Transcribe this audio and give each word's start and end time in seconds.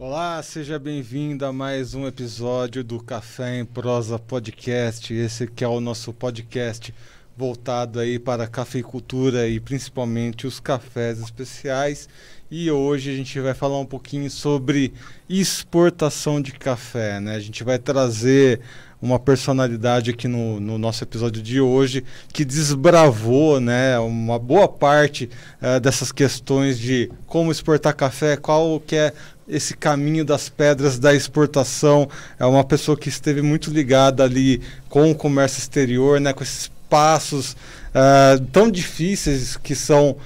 Olá, 0.00 0.40
seja 0.44 0.78
bem-vindo 0.78 1.44
a 1.44 1.52
mais 1.52 1.92
um 1.92 2.06
episódio 2.06 2.84
do 2.84 3.02
Café 3.02 3.58
em 3.58 3.64
Prosa 3.64 4.16
Podcast. 4.16 5.12
Esse 5.12 5.48
que 5.48 5.64
é 5.64 5.68
o 5.68 5.80
nosso 5.80 6.12
podcast 6.12 6.94
voltado 7.38 8.00
aí 8.00 8.18
para 8.18 8.44
a 8.44 8.48
cafeicultura 8.48 9.46
e 9.46 9.60
principalmente 9.60 10.44
os 10.44 10.58
cafés 10.58 11.20
especiais. 11.20 12.08
E 12.50 12.68
hoje 12.68 13.12
a 13.12 13.14
gente 13.14 13.38
vai 13.38 13.54
falar 13.54 13.78
um 13.78 13.86
pouquinho 13.86 14.28
sobre 14.28 14.92
exportação 15.28 16.42
de 16.42 16.50
café, 16.50 17.20
né? 17.20 17.36
A 17.36 17.40
gente 17.40 17.62
vai 17.62 17.78
trazer 17.78 18.60
uma 19.00 19.20
personalidade 19.20 20.10
aqui 20.10 20.26
no, 20.26 20.58
no 20.58 20.78
nosso 20.78 21.04
episódio 21.04 21.40
de 21.40 21.60
hoje 21.60 22.02
que 22.32 22.44
desbravou 22.44 23.60
né, 23.60 23.96
uma 24.00 24.40
boa 24.40 24.66
parte 24.66 25.30
uh, 25.62 25.78
dessas 25.78 26.10
questões 26.10 26.76
de 26.76 27.08
como 27.24 27.52
exportar 27.52 27.94
café, 27.94 28.36
qual 28.36 28.80
que 28.80 28.96
é 28.96 29.12
esse 29.46 29.76
caminho 29.76 30.24
das 30.24 30.48
pedras 30.48 30.98
da 30.98 31.14
exportação. 31.14 32.08
É 32.36 32.44
uma 32.44 32.64
pessoa 32.64 32.96
que 32.96 33.08
esteve 33.08 33.42
muito 33.42 33.70
ligada 33.70 34.24
ali 34.24 34.60
com 34.88 35.08
o 35.08 35.14
comércio 35.14 35.60
exterior, 35.60 36.20
né, 36.20 36.32
com 36.32 36.42
esses 36.42 36.68
passos 36.88 37.52
uh, 37.52 38.40
tão 38.52 38.70
difíceis 38.70 39.56
que 39.56 39.74
são 39.74 40.16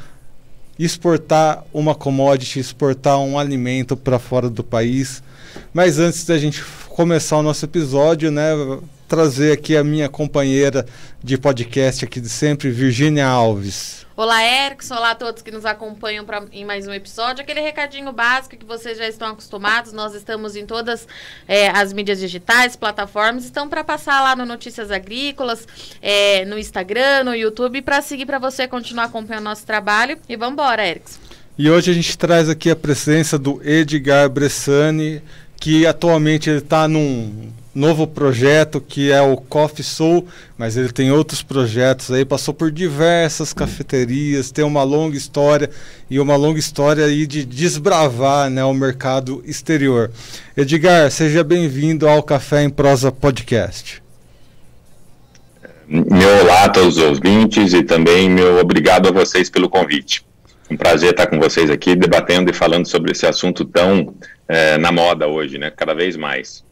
exportar 0.78 1.64
uma 1.72 1.94
commodity, 1.94 2.58
exportar 2.58 3.18
um 3.18 3.38
alimento 3.38 3.96
para 3.96 4.18
fora 4.18 4.48
do 4.48 4.64
país. 4.64 5.22
Mas 5.72 5.98
antes 5.98 6.24
da 6.24 6.38
gente 6.38 6.62
começar 6.88 7.38
o 7.38 7.42
nosso 7.42 7.64
episódio, 7.64 8.30
né, 8.30 8.50
trazer 9.06 9.52
aqui 9.52 9.76
a 9.76 9.84
minha 9.84 10.08
companheira 10.08 10.86
de 11.22 11.36
podcast 11.36 12.04
aqui 12.04 12.20
de 12.20 12.28
sempre, 12.28 12.70
Virgínia 12.70 13.26
Alves. 13.26 14.01
Olá, 14.14 14.44
Erickson. 14.44 14.94
Olá 14.94 15.12
a 15.12 15.14
todos 15.14 15.40
que 15.40 15.50
nos 15.50 15.64
acompanham 15.64 16.22
pra, 16.22 16.44
em 16.52 16.66
mais 16.66 16.86
um 16.86 16.92
episódio. 16.92 17.42
Aquele 17.42 17.62
recadinho 17.62 18.12
básico 18.12 18.58
que 18.58 18.64
vocês 18.64 18.98
já 18.98 19.08
estão 19.08 19.28
acostumados. 19.28 19.90
Nós 19.94 20.14
estamos 20.14 20.54
em 20.54 20.66
todas 20.66 21.08
é, 21.48 21.68
as 21.70 21.94
mídias 21.94 22.20
digitais, 22.20 22.76
plataformas. 22.76 23.46
Estão 23.46 23.70
para 23.70 23.82
passar 23.82 24.20
lá 24.20 24.36
no 24.36 24.44
Notícias 24.44 24.90
Agrícolas, 24.90 25.66
é, 26.02 26.44
no 26.44 26.58
Instagram, 26.58 27.24
no 27.24 27.34
YouTube, 27.34 27.80
para 27.80 28.02
seguir 28.02 28.26
para 28.26 28.38
você 28.38 28.68
continuar 28.68 29.04
acompanhando 29.04 29.44
nosso 29.44 29.64
trabalho. 29.64 30.18
E 30.28 30.36
vamos 30.36 30.52
embora, 30.52 30.86
Erickson. 30.86 31.18
E 31.56 31.70
hoje 31.70 31.90
a 31.90 31.94
gente 31.94 32.18
traz 32.18 32.50
aqui 32.50 32.70
a 32.70 32.76
presença 32.76 33.38
do 33.38 33.62
Edgar 33.66 34.28
Bressani, 34.28 35.22
que 35.56 35.86
atualmente 35.86 36.50
ele 36.50 36.58
está 36.58 36.86
num 36.86 37.50
novo 37.74 38.06
projeto 38.06 38.80
que 38.80 39.10
é 39.10 39.20
o 39.20 39.36
Coffee 39.36 39.84
Soul, 39.84 40.26
mas 40.58 40.76
ele 40.76 40.92
tem 40.92 41.10
outros 41.10 41.42
projetos 41.42 42.10
aí, 42.10 42.24
passou 42.24 42.52
por 42.52 42.70
diversas 42.70 43.52
cafeterias, 43.52 44.50
tem 44.50 44.64
uma 44.64 44.82
longa 44.82 45.16
história 45.16 45.70
e 46.10 46.20
uma 46.20 46.36
longa 46.36 46.58
história 46.58 47.04
aí 47.04 47.26
de 47.26 47.44
desbravar 47.44 48.50
né, 48.50 48.64
o 48.64 48.74
mercado 48.74 49.42
exterior. 49.46 50.10
Edgar, 50.56 51.10
seja 51.10 51.42
bem-vindo 51.42 52.06
ao 52.06 52.22
Café 52.22 52.62
em 52.62 52.70
Prosa 52.70 53.10
Podcast. 53.10 54.02
Meu 55.88 56.28
olá 56.42 56.64
a 56.64 56.68
todos 56.68 56.96
os 56.96 57.02
ouvintes 57.02 57.72
e 57.74 57.82
também 57.82 58.30
meu 58.30 58.58
obrigado 58.58 59.08
a 59.08 59.12
vocês 59.12 59.50
pelo 59.50 59.68
convite. 59.68 60.24
Um 60.70 60.76
prazer 60.76 61.10
estar 61.10 61.26
com 61.26 61.38
vocês 61.38 61.70
aqui 61.70 61.94
debatendo 61.94 62.50
e 62.50 62.54
falando 62.54 62.86
sobre 62.86 63.12
esse 63.12 63.26
assunto 63.26 63.64
tão 63.64 64.14
é, 64.48 64.78
na 64.78 64.90
moda 64.90 65.28
hoje, 65.28 65.58
né? 65.58 65.70
Cada 65.70 65.94
vez 65.94 66.16
mais. 66.16 66.64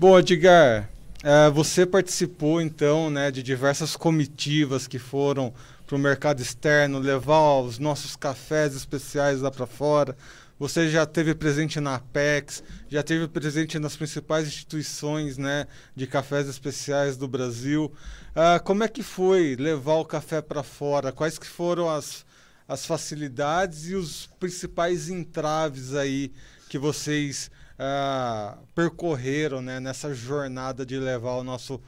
Bom, 0.00 0.16
Edgar, 0.16 0.88
é, 1.24 1.50
você 1.50 1.84
participou 1.84 2.62
então 2.62 3.10
né, 3.10 3.32
de 3.32 3.42
diversas 3.42 3.96
comitivas 3.96 4.86
que 4.86 4.96
foram 4.96 5.52
para 5.84 5.96
o 5.96 5.98
mercado 5.98 6.40
externo 6.40 7.00
levar 7.00 7.62
os 7.62 7.80
nossos 7.80 8.14
cafés 8.14 8.76
especiais 8.76 9.40
lá 9.40 9.50
para 9.50 9.66
fora. 9.66 10.16
Você 10.56 10.88
já 10.88 11.04
teve 11.04 11.34
presente 11.34 11.80
na 11.80 11.96
Apex, 11.96 12.62
já 12.88 13.02
teve 13.02 13.26
presente 13.26 13.76
nas 13.80 13.96
principais 13.96 14.46
instituições 14.46 15.36
né, 15.36 15.66
de 15.96 16.06
cafés 16.06 16.46
especiais 16.46 17.16
do 17.16 17.26
Brasil. 17.26 17.92
Uh, 18.36 18.62
como 18.62 18.84
é 18.84 18.88
que 18.88 19.02
foi 19.02 19.56
levar 19.58 19.94
o 19.94 20.04
café 20.04 20.40
para 20.40 20.62
fora? 20.62 21.10
Quais 21.10 21.40
que 21.40 21.46
foram 21.48 21.90
as, 21.90 22.24
as 22.68 22.86
facilidades 22.86 23.88
e 23.88 23.96
os 23.96 24.28
principais 24.38 25.08
entraves 25.08 25.92
aí 25.92 26.30
que 26.68 26.78
vocês 26.78 27.50
uh, 27.78 28.58
percorreram 28.74 29.62
né, 29.62 29.80
nessa 29.80 30.12
jornada 30.12 30.84
de 30.84 30.98
levar 30.98 31.36
o 31.36 31.44
nosso 31.44 31.80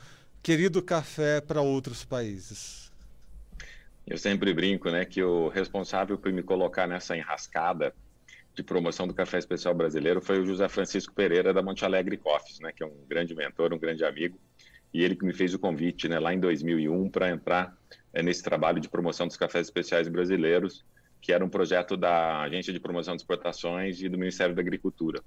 querido 0.42 0.82
café 0.82 1.40
para 1.40 1.60
outros 1.60 2.04
países? 2.04 2.90
Eu 4.06 4.16
sempre 4.16 4.52
brinco 4.52 4.90
né, 4.90 5.04
que 5.04 5.22
o 5.22 5.48
responsável 5.48 6.16
por 6.18 6.32
me 6.32 6.42
colocar 6.42 6.86
nessa 6.86 7.16
enrascada 7.16 7.94
de 8.54 8.62
promoção 8.62 9.06
do 9.06 9.14
café 9.14 9.38
especial 9.38 9.74
brasileiro 9.74 10.20
foi 10.20 10.40
o 10.40 10.44
José 10.44 10.68
Francisco 10.68 11.14
Pereira 11.14 11.52
da 11.52 11.62
Monte 11.62 11.84
Alegre 11.84 12.16
Coffees, 12.16 12.58
né, 12.60 12.72
que 12.72 12.82
é 12.82 12.86
um 12.86 13.06
grande 13.08 13.34
mentor, 13.34 13.72
um 13.72 13.78
grande 13.78 14.04
amigo, 14.04 14.38
e 14.92 15.04
ele 15.04 15.14
que 15.14 15.24
me 15.24 15.32
fez 15.32 15.54
o 15.54 15.58
convite 15.58 16.08
né, 16.08 16.18
lá 16.18 16.34
em 16.34 16.40
2001 16.40 17.08
para 17.10 17.30
entrar 17.30 17.76
é, 18.12 18.22
nesse 18.22 18.42
trabalho 18.42 18.80
de 18.80 18.88
promoção 18.88 19.26
dos 19.26 19.36
cafés 19.36 19.68
especiais 19.68 20.08
brasileiros, 20.08 20.84
que 21.20 21.32
era 21.32 21.44
um 21.44 21.48
projeto 21.48 21.96
da 21.96 22.40
Agência 22.40 22.72
de 22.72 22.80
Promoção 22.80 23.14
de 23.14 23.22
Exportações 23.22 24.02
e 24.02 24.08
do 24.08 24.18
Ministério 24.18 24.54
da 24.54 24.62
Agricultura. 24.62 25.22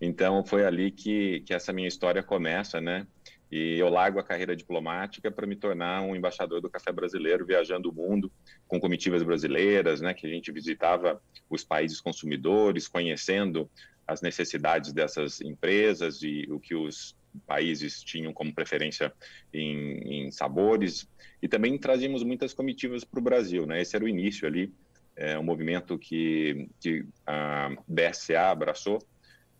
Então 0.00 0.44
foi 0.44 0.64
ali 0.64 0.90
que, 0.90 1.40
que 1.40 1.52
essa 1.52 1.72
minha 1.72 1.88
história 1.88 2.22
começa, 2.22 2.80
né? 2.80 3.06
E 3.50 3.78
eu 3.78 3.88
largo 3.88 4.18
a 4.18 4.22
carreira 4.22 4.54
diplomática 4.54 5.30
para 5.30 5.46
me 5.46 5.56
tornar 5.56 6.02
um 6.02 6.14
embaixador 6.14 6.60
do 6.60 6.68
café 6.68 6.92
brasileiro, 6.92 7.46
viajando 7.46 7.90
o 7.90 7.94
mundo 7.94 8.30
com 8.66 8.78
comitivas 8.78 9.22
brasileiras, 9.22 10.00
né? 10.00 10.12
Que 10.12 10.26
a 10.26 10.30
gente 10.30 10.52
visitava 10.52 11.20
os 11.48 11.64
países 11.64 12.00
consumidores, 12.00 12.86
conhecendo 12.86 13.68
as 14.06 14.22
necessidades 14.22 14.92
dessas 14.92 15.40
empresas 15.40 16.22
e 16.22 16.46
o 16.50 16.60
que 16.60 16.74
os 16.74 17.16
países 17.46 18.02
tinham 18.02 18.32
como 18.32 18.54
preferência 18.54 19.12
em, 19.52 20.26
em 20.26 20.30
sabores. 20.30 21.08
E 21.42 21.48
também 21.48 21.76
trazíamos 21.78 22.22
muitas 22.22 22.52
comitivas 22.52 23.02
para 23.02 23.18
o 23.18 23.22
Brasil, 23.22 23.66
né? 23.66 23.80
Esse 23.80 23.96
era 23.96 24.04
o 24.04 24.08
início 24.08 24.46
ali, 24.46 24.72
é 25.16 25.38
um 25.38 25.42
movimento 25.42 25.98
que, 25.98 26.68
que 26.80 27.04
a 27.26 27.70
BSA 27.88 28.50
abraçou 28.50 28.98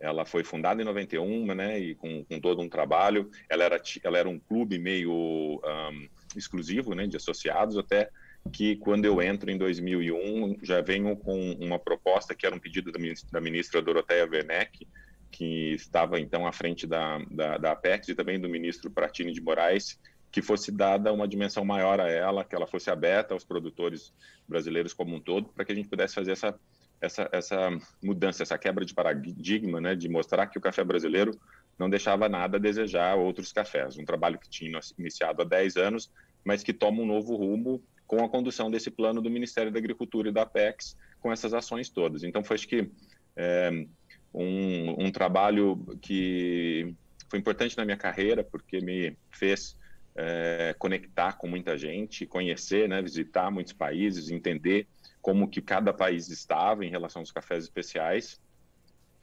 ela 0.01 0.25
foi 0.25 0.45
fundada 0.45 0.81
em 0.81 0.85
91, 0.85 1.47
né, 1.55 1.79
e 1.79 1.95
com, 1.95 2.25
com 2.25 2.41
todo 2.41 2.63
um 2.63 2.69
trabalho. 2.69 3.31
Ela 3.49 3.65
era, 3.65 3.83
ela 4.03 4.19
era 4.19 4.29
um 4.29 4.39
clube 4.39 4.79
meio 4.79 5.13
um, 5.13 6.09
exclusivo, 6.37 6.95
né, 6.95 7.07
de 7.07 7.17
associados, 7.17 7.77
até 7.77 8.09
que 8.53 8.77
quando 8.77 9.05
eu 9.05 9.21
entro 9.21 9.51
em 9.51 9.59
2001, 9.59 10.59
já 10.63 10.81
venho 10.81 11.17
com 11.17 11.53
uma 11.53 11.79
proposta 11.79 12.35
que 12.35 12.47
era 12.47 12.55
um 12.55 12.59
pedido 12.59 12.93
da 12.93 13.41
ministra, 13.41 13.83
Doroteia 13.83 14.29
Werneck, 14.31 14.87
que 15.31 15.75
estava 15.75 16.19
então 16.19 16.47
à 16.47 16.53
frente 16.53 16.87
da, 16.87 17.19
da, 17.31 17.59
da 17.59 17.73
Apex 17.73 18.09
e 18.09 18.15
também 18.15 18.41
do 18.41 18.49
ministro 18.49 18.91
Pratini 18.91 19.33
de 19.33 19.41
Moraes, 19.41 19.99
que 20.31 20.41
fosse 20.41 20.71
dada 20.71 21.13
uma 21.13 21.29
dimensão 21.29 21.65
maior 21.65 22.01
a 22.01 22.09
ela, 22.09 22.45
que 22.45 22.55
ela 22.55 22.67
fosse 22.67 22.91
aberta 22.91 23.35
aos 23.35 23.45
produtores 23.45 24.13
brasileiros 24.47 24.93
como 24.93 25.15
um 25.15 25.21
todo, 25.21 25.49
para 25.49 25.65
que 25.65 25.73
a 25.73 25.75
gente 25.75 25.89
pudesse 25.89 26.15
fazer 26.15 26.33
essa 26.33 26.59
essa, 27.01 27.29
essa 27.33 27.71
mudança, 28.03 28.43
essa 28.43 28.59
quebra 28.59 28.85
de 28.85 28.95
paradigma, 28.95 29.81
né, 29.81 29.95
de 29.95 30.09
mostrar 30.09 30.47
que 30.47 30.59
o 30.59 30.61
café 30.61 30.83
brasileiro 30.83 31.39
não 31.79 31.89
deixava 31.89 32.29
nada 32.29 32.57
a 32.57 32.61
desejar 32.61 33.15
outros 33.17 33.53
cafés. 33.53 33.97
Um 33.97 34.05
trabalho 34.05 34.39
que 34.39 34.49
tinha 34.49 34.81
iniciado 34.99 35.43
há 35.43 35.45
10 35.45 35.77
anos, 35.77 36.11
mas 36.45 36.63
que 36.63 36.73
toma 36.73 37.03
um 37.03 37.07
novo 37.07 37.37
rumo 37.37 37.83
com 38.07 38.25
a 38.25 38.29
condução 38.29 38.71
desse 38.71 38.91
plano 38.91 39.21
do 39.21 39.31
Ministério 39.31 39.71
da 39.71 39.79
Agricultura 39.79 40.29
e 40.29 40.33
da 40.33 40.43
Apex, 40.43 40.97
com 41.21 41.31
essas 41.31 41.55
ações 41.55 41.89
todas. 41.89 42.25
Então, 42.25 42.43
foi 42.43 42.57
acho 42.57 42.67
que 42.67 42.91
é, 43.37 43.71
um, 44.35 45.07
um 45.07 45.13
trabalho 45.13 45.77
que 46.01 46.95
foi 47.29 47.39
importante 47.39 47.77
na 47.77 47.85
minha 47.85 47.97
carreira, 47.97 48.43
porque 48.43 48.81
me 48.81 49.17
fez 49.31 49.79
é, 50.17 50.75
conectar 50.79 51.35
com 51.35 51.47
muita 51.47 51.77
gente, 51.77 52.27
conhecer, 52.27 52.89
né, 52.89 53.01
visitar 53.01 53.51
muitos 53.51 53.73
países, 53.73 54.31
entender 54.31 54.89
como 55.29 55.47
que 55.47 55.61
cada 55.61 55.93
país 55.93 56.31
estava 56.31 56.87
em 56.87 56.89
relação 56.89 57.21
aos 57.21 57.31
cafés 57.31 57.65
especiais, 57.65 58.41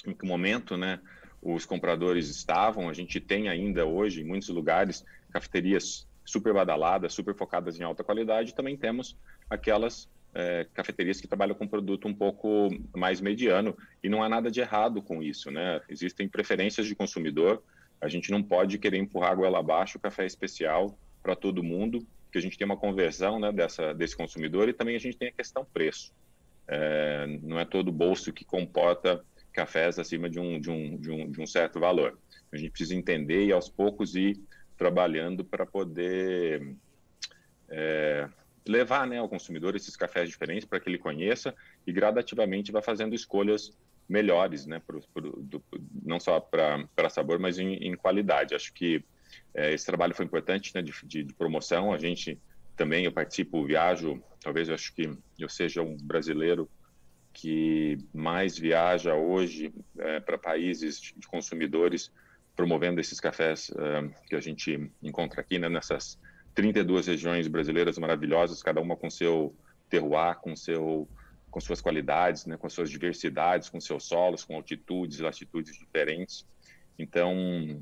em 0.05 0.13
que 0.13 0.23
momento, 0.23 0.77
né, 0.77 0.99
os 1.41 1.65
compradores 1.65 2.29
estavam. 2.29 2.87
A 2.87 2.93
gente 2.93 3.19
tem 3.19 3.49
ainda 3.49 3.87
hoje, 3.87 4.21
em 4.21 4.23
muitos 4.23 4.49
lugares, 4.49 5.03
cafeterias 5.31 6.07
super 6.23 6.53
badaladas, 6.53 7.11
super 7.11 7.33
focadas 7.33 7.79
em 7.79 7.83
alta 7.83 8.03
qualidade. 8.03 8.53
Também 8.53 8.77
temos 8.77 9.17
aquelas 9.49 10.07
é, 10.35 10.67
cafeterias 10.75 11.19
que 11.19 11.27
trabalham 11.27 11.55
com 11.55 11.67
produto 11.67 12.07
um 12.07 12.13
pouco 12.13 12.69
mais 12.95 13.19
mediano 13.19 13.75
e 14.03 14.07
não 14.07 14.21
há 14.21 14.29
nada 14.29 14.51
de 14.51 14.59
errado 14.59 15.01
com 15.01 15.23
isso, 15.23 15.49
né? 15.49 15.81
Existem 15.89 16.29
preferências 16.29 16.85
de 16.85 16.93
consumidor. 16.93 17.63
A 17.99 18.07
gente 18.07 18.29
não 18.29 18.43
pode 18.43 18.77
querer 18.77 18.99
empurrar 18.99 19.31
a 19.31 19.35
goela 19.35 19.57
abaixo 19.57 19.97
o 19.97 20.01
café 20.01 20.23
especial 20.23 20.95
para 21.23 21.35
todo 21.35 21.63
mundo 21.63 22.05
que 22.35 22.39
a 22.39 22.41
gente 22.41 22.57
tem 22.57 22.65
uma 22.65 22.75
conversão 22.75 23.39
né, 23.39 23.49
dessa, 23.49 23.93
desse 23.93 24.15
consumidor 24.15 24.67
e 24.67 24.73
também 24.73 24.97
a 24.97 24.99
gente 24.99 25.15
tem 25.15 25.29
a 25.29 25.31
questão 25.31 25.63
preço. 25.63 26.13
É, 26.67 27.25
não 27.41 27.57
é 27.57 27.63
todo 27.63 27.93
bolso 27.93 28.33
que 28.33 28.43
comporta 28.43 29.23
cafés 29.53 29.97
acima 29.97 30.29
de 30.29 30.37
um, 30.37 30.59
de 30.59 30.69
um, 30.69 30.97
de 30.97 31.11
um, 31.11 31.31
de 31.31 31.41
um 31.41 31.47
certo 31.47 31.79
valor. 31.79 32.19
A 32.51 32.57
gente 32.57 32.71
precisa 32.71 32.93
entender 32.93 33.45
e 33.45 33.53
aos 33.53 33.69
poucos 33.69 34.17
ir 34.17 34.37
trabalhando 34.77 35.45
para 35.45 35.65
poder 35.65 36.75
é, 37.69 38.27
levar 38.67 39.07
né, 39.07 39.19
ao 39.19 39.29
consumidor 39.29 39.73
esses 39.73 39.95
cafés 39.95 40.27
diferentes 40.27 40.67
para 40.67 40.81
que 40.81 40.89
ele 40.89 40.97
conheça 40.97 41.55
e 41.87 41.93
gradativamente 41.93 42.69
vá 42.69 42.81
fazendo 42.81 43.15
escolhas 43.15 43.71
melhores, 44.09 44.65
né, 44.65 44.81
pro, 44.85 44.99
pro, 45.13 45.41
do, 45.41 45.63
não 46.03 46.19
só 46.19 46.41
para 46.41 47.09
sabor, 47.09 47.39
mas 47.39 47.57
em, 47.57 47.75
em, 47.75 47.95
qualidade. 47.95 48.53
Acho 48.53 48.73
que 48.73 49.05
é, 49.53 49.73
esse 49.73 49.85
trabalho 49.85 50.15
foi 50.15 50.25
importante 50.25 50.71
né, 50.75 50.81
de, 50.81 50.93
de, 51.03 51.23
de, 51.23 51.33
promoção. 51.33 51.93
A 51.93 51.97
gente 51.97 52.39
também, 52.75 53.05
eu 53.05 53.11
participo, 53.11 53.65
viajo, 53.65 54.21
talvez 54.41 54.67
eu 54.67 54.75
acho 54.75 54.93
que 54.93 55.09
eu 55.39 55.49
seja 55.49 55.81
um 55.81 55.97
brasileiro 55.97 56.69
que 57.33 57.97
mais 58.13 58.57
viaja 58.57 59.13
hoje 59.13 59.73
é, 59.99 60.19
para 60.19 60.37
países 60.37 60.99
de 60.99 61.27
consumidores 61.27 62.11
promovendo 62.55 63.01
esses 63.01 63.19
cafés 63.19 63.69
uh, 63.69 64.09
que 64.27 64.35
a 64.35 64.39
gente 64.39 64.89
encontra 65.03 65.41
aqui 65.41 65.59
né, 65.59 65.67
nessas 65.67 66.17
32 66.53 67.07
regiões 67.07 67.47
brasileiras 67.47 67.97
maravilhosas, 67.97 68.63
cada 68.63 68.79
uma 68.79 68.95
com 68.95 69.09
seu 69.09 69.53
terroir, 69.89 70.39
com 70.39 70.55
seu 70.55 71.07
com 71.51 71.61
suas 71.61 71.79
qualidades, 71.79 72.45
né, 72.45 72.57
com 72.57 72.69
suas 72.69 72.89
diversidades, 72.89 73.69
com 73.69 73.79
seus 73.79 74.03
solos, 74.03 74.43
com 74.43 74.57
altitudes 74.57 75.19
latitudes 75.19 75.73
diferentes. 75.77 76.45
Então, 76.99 77.81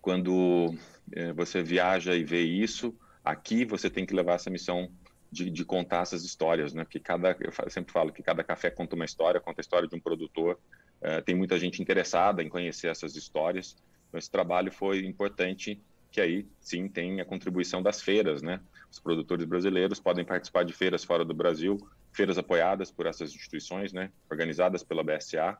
quando 0.00 0.74
é, 1.12 1.32
você 1.32 1.62
viaja 1.62 2.14
e 2.14 2.24
vê 2.24 2.42
isso, 2.42 2.94
aqui 3.24 3.64
você 3.64 3.90
tem 3.90 4.06
que 4.06 4.14
levar 4.14 4.34
essa 4.34 4.50
missão 4.50 4.90
de, 5.30 5.48
de, 5.48 5.64
contar 5.64 6.02
essas 6.02 6.24
histórias, 6.24 6.74
né? 6.74 6.84
Porque 6.84 6.98
cada, 6.98 7.36
eu 7.40 7.70
sempre 7.70 7.92
falo 7.92 8.12
que 8.12 8.22
cada 8.22 8.42
café 8.42 8.70
conta 8.70 8.96
uma 8.96 9.04
história, 9.04 9.40
conta 9.40 9.60
a 9.60 9.62
história 9.62 9.88
de 9.88 9.94
um 9.94 10.00
produtor. 10.00 10.58
É, 11.00 11.20
tem 11.20 11.34
muita 11.34 11.58
gente 11.58 11.80
interessada 11.80 12.42
em 12.42 12.48
conhecer 12.48 12.88
essas 12.88 13.14
histórias. 13.14 13.76
Então, 14.08 14.18
esse 14.18 14.30
trabalho 14.30 14.72
foi 14.72 15.04
importante, 15.04 15.80
que 16.10 16.20
aí 16.20 16.46
sim 16.60 16.88
tem 16.88 17.20
a 17.20 17.24
contribuição 17.24 17.80
das 17.80 18.02
feiras, 18.02 18.42
né? 18.42 18.60
Os 18.90 18.98
produtores 18.98 19.44
brasileiros 19.44 20.00
podem 20.00 20.24
participar 20.24 20.64
de 20.64 20.72
feiras 20.72 21.04
fora 21.04 21.24
do 21.24 21.32
Brasil, 21.32 21.78
feiras 22.12 22.36
apoiadas 22.36 22.90
por 22.90 23.06
essas 23.06 23.32
instituições, 23.32 23.92
né, 23.92 24.10
organizadas 24.28 24.82
pela 24.82 25.04
BSA, 25.04 25.56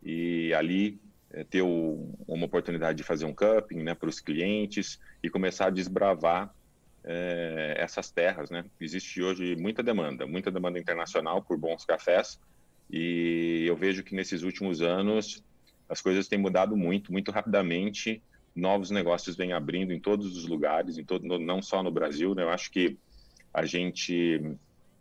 e 0.00 0.54
ali 0.54 1.00
é, 1.32 1.44
ter 1.44 1.62
o, 1.62 2.14
uma 2.26 2.46
oportunidade 2.46 2.96
de 2.96 3.02
fazer 3.02 3.24
um 3.24 3.34
cupping 3.34 3.82
né, 3.82 3.94
para 3.94 4.08
os 4.08 4.20
clientes 4.20 4.98
e 5.22 5.28
começar 5.28 5.66
a 5.66 5.70
desbravar 5.70 6.54
é, 7.04 7.74
essas 7.78 8.10
terras. 8.10 8.50
Né? 8.50 8.64
Existe 8.80 9.22
hoje 9.22 9.56
muita 9.56 9.82
demanda, 9.82 10.26
muita 10.26 10.50
demanda 10.50 10.78
internacional 10.78 11.42
por 11.42 11.56
bons 11.56 11.84
cafés, 11.84 12.40
e 12.90 13.64
eu 13.66 13.76
vejo 13.76 14.02
que 14.02 14.14
nesses 14.14 14.42
últimos 14.42 14.80
anos 14.80 15.44
as 15.88 16.00
coisas 16.00 16.28
têm 16.28 16.38
mudado 16.38 16.76
muito, 16.76 17.12
muito 17.12 17.30
rapidamente. 17.30 18.22
Novos 18.54 18.90
negócios 18.90 19.36
vêm 19.36 19.52
abrindo 19.52 19.92
em 19.92 20.00
todos 20.00 20.36
os 20.36 20.46
lugares, 20.46 20.98
em 20.98 21.04
todo, 21.04 21.38
não 21.38 21.62
só 21.62 21.82
no 21.82 21.90
Brasil. 21.90 22.34
Né? 22.34 22.42
Eu 22.42 22.50
acho 22.50 22.70
que 22.70 22.98
a 23.52 23.64
gente 23.64 24.40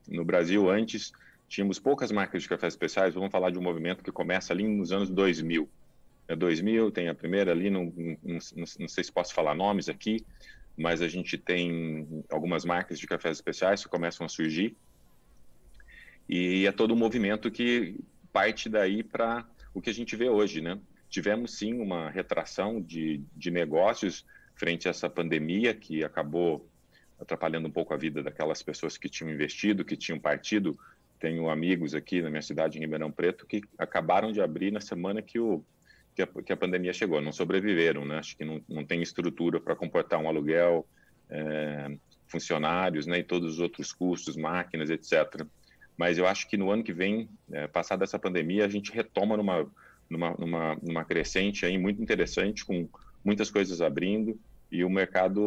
no 0.08 0.24
Brasil, 0.24 0.70
antes, 0.70 1.12
tínhamos 1.48 1.80
poucas 1.80 2.12
marcas 2.12 2.42
de 2.42 2.50
cafés 2.50 2.74
especiais. 2.74 3.14
Vamos 3.14 3.32
falar 3.32 3.52
de 3.52 3.60
um 3.60 3.62
movimento 3.62 4.04
que 4.04 4.12
começa 4.12 4.54
ali 4.54 4.64
nos 4.64 4.92
anos 4.92 5.10
2000. 5.10 5.70
É 6.28 6.36
2000, 6.36 6.92
tem 6.92 7.08
a 7.08 7.16
primeira 7.16 7.52
ali, 7.52 7.70
não, 7.70 7.86
não, 8.24 8.38
não 8.80 8.88
sei 8.88 9.04
se 9.04 9.12
posso 9.12 9.34
falar 9.34 9.56
nomes 9.56 9.88
aqui, 9.88 10.26
mas 10.76 11.02
a 11.02 11.08
gente 11.08 11.38
tem 11.38 12.24
algumas 12.30 12.66
marcas 12.66 13.00
de 13.00 13.08
cafés 13.08 13.38
especiais 13.38 13.84
que 13.84 13.90
começam 13.90 14.26
a 14.26 14.30
surgir. 14.30 14.76
E 16.30 16.66
é 16.68 16.72
todo 16.72 16.94
um 16.94 16.98
movimento 16.98 17.50
que 17.50 17.96
parte 18.32 18.70
daí 18.70 19.02
para 19.02 19.46
o 19.74 19.82
que 19.82 19.90
a 19.90 19.94
gente 19.94 20.16
vê 20.16 20.30
hoje, 20.30 20.62
né? 20.62 20.78
Tivemos 21.10 21.58
sim 21.58 21.80
uma 21.80 22.10
retração 22.10 22.82
de, 22.82 23.24
de 23.36 23.50
negócios 23.50 24.26
frente 24.56 24.88
a 24.88 24.92
essa 24.92 25.10
pandemia 25.10 25.74
que 25.74 26.04
acabou 26.04 26.68
atrapalhando 27.20 27.68
um 27.68 27.72
pouco 27.72 27.94
a 27.94 27.98
vida 27.98 28.22
daquelas 28.22 28.62
pessoas 28.62 28.98
que 28.98 29.10
tinham 29.10 29.32
investido, 29.32 29.86
que 29.86 29.96
tinham 29.96 30.20
partido. 30.20 30.78
Tenho 31.20 31.50
amigos 31.50 31.96
aqui 31.96 32.22
na 32.22 32.30
minha 32.30 32.42
cidade, 32.42 32.78
em 32.78 32.82
Ribeirão 32.82 33.12
Preto, 33.12 33.48
que 33.48 33.62
acabaram 33.78 34.32
de 34.32 34.42
abrir 34.42 34.72
na 34.72 34.82
semana 34.82 35.22
que, 35.22 35.40
o, 35.40 35.64
que, 36.18 36.24
a, 36.24 36.28
que 36.28 36.52
a 36.52 36.58
pandemia 36.58 36.92
chegou, 36.94 37.22
não 37.22 37.32
sobreviveram, 37.32 38.04
né? 38.04 38.18
Acho 38.18 38.36
que 38.36 38.44
não, 38.44 38.60
não 38.68 38.84
tem 38.84 39.04
estrutura 39.04 39.60
para 39.60 39.76
comportar 39.76 40.20
um 40.20 40.28
aluguel, 40.28 40.84
é, 41.30 41.96
funcionários, 42.26 43.06
né? 43.06 43.20
E 43.20 43.24
todos 43.24 43.54
os 43.54 43.60
outros 43.60 43.94
custos, 43.94 44.36
máquinas, 44.36 44.90
etc. 44.90 45.46
Mas 45.96 46.18
eu 46.18 46.26
acho 46.26 46.50
que 46.50 46.58
no 46.58 46.72
ano 46.72 46.84
que 46.84 46.92
vem, 46.92 47.30
é, 47.52 47.68
passada 47.68 48.04
essa 48.04 48.18
pandemia, 48.18 48.66
a 48.66 48.68
gente 48.68 48.92
retoma 48.92 49.38
numa, 49.38 49.70
numa, 50.10 50.36
numa, 50.40 50.76
numa 50.82 51.06
crescente 51.06 51.68
aí 51.68 51.78
muito 51.78 52.02
interessante, 52.02 52.66
com 52.66 52.90
muitas 53.24 53.52
coisas 53.52 53.80
abrindo, 53.80 54.40
e 54.72 54.84
o 54.84 54.90
mercado 54.90 55.40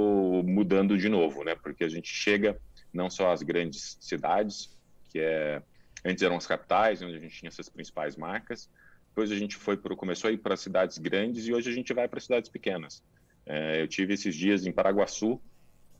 mudando 0.46 0.96
de 0.96 1.08
novo, 1.08 1.42
né? 1.42 1.56
Porque 1.56 1.82
a 1.82 1.88
gente 1.88 2.08
chega 2.08 2.56
não 2.94 3.10
só 3.10 3.32
às 3.32 3.42
grandes 3.42 3.98
cidades, 4.00 4.70
que 5.10 5.18
é 5.18 5.60
antes 6.04 6.22
eram 6.22 6.36
as 6.36 6.46
capitais, 6.46 7.02
onde 7.02 7.16
a 7.16 7.20
gente 7.20 7.36
tinha 7.36 7.48
essas 7.48 7.68
principais 7.68 8.16
marcas. 8.16 8.70
Depois 9.10 9.30
a 9.30 9.36
gente 9.36 9.56
foi 9.56 9.76
pro, 9.76 9.96
começou 9.96 10.28
a 10.28 10.32
ir 10.32 10.38
para 10.38 10.56
cidades 10.56 10.98
grandes 10.98 11.46
e 11.46 11.52
hoje 11.52 11.68
a 11.70 11.72
gente 11.72 11.92
vai 11.92 12.08
para 12.08 12.20
cidades 12.20 12.48
pequenas. 12.48 13.02
É, 13.44 13.82
eu 13.82 13.88
tive 13.88 14.14
esses 14.14 14.34
dias 14.34 14.66
em 14.66 14.72
Paraguaçu, 14.72 15.40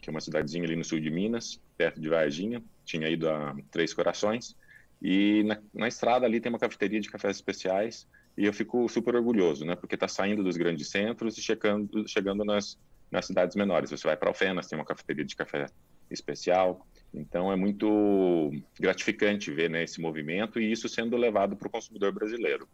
que 0.00 0.08
é 0.08 0.10
uma 0.10 0.20
cidadezinha 0.20 0.64
ali 0.64 0.76
no 0.76 0.84
sul 0.84 1.00
de 1.00 1.10
Minas, 1.10 1.60
perto 1.76 2.00
de 2.00 2.08
Varginha. 2.08 2.62
Tinha 2.84 3.08
ido 3.08 3.28
a 3.28 3.56
Três 3.70 3.92
Corações 3.92 4.56
e 5.02 5.42
na, 5.44 5.58
na 5.74 5.88
estrada 5.88 6.26
ali 6.26 6.40
tem 6.40 6.50
uma 6.50 6.58
cafeteria 6.58 7.00
de 7.00 7.10
cafés 7.10 7.36
especiais 7.36 8.06
e 8.36 8.44
eu 8.44 8.52
fico 8.52 8.88
super 8.88 9.14
orgulhoso, 9.16 9.64
né? 9.64 9.74
Porque 9.76 9.94
está 9.94 10.08
saindo 10.08 10.42
dos 10.42 10.56
grandes 10.56 10.88
centros 10.88 11.36
e 11.36 11.42
chegando, 11.42 12.08
chegando 12.08 12.44
nas 12.44 12.78
nas 13.10 13.26
cidades 13.26 13.56
menores. 13.56 13.90
Você 13.90 14.06
vai 14.06 14.16
para 14.16 14.28
Alfenas, 14.28 14.66
tem 14.66 14.78
uma 14.78 14.84
cafeteria 14.84 15.24
de 15.24 15.34
café 15.34 15.66
especial. 16.10 16.86
Então 17.12 17.52
é 17.52 17.56
muito 17.56 18.52
gratificante 18.78 19.50
ver 19.50 19.68
né, 19.68 19.82
esse 19.82 20.00
movimento 20.00 20.60
e 20.60 20.70
isso 20.70 20.88
sendo 20.88 21.16
levado 21.16 21.56
para 21.56 21.66
o 21.66 21.70
consumidor 21.70 22.12
brasileiro. 22.12 22.68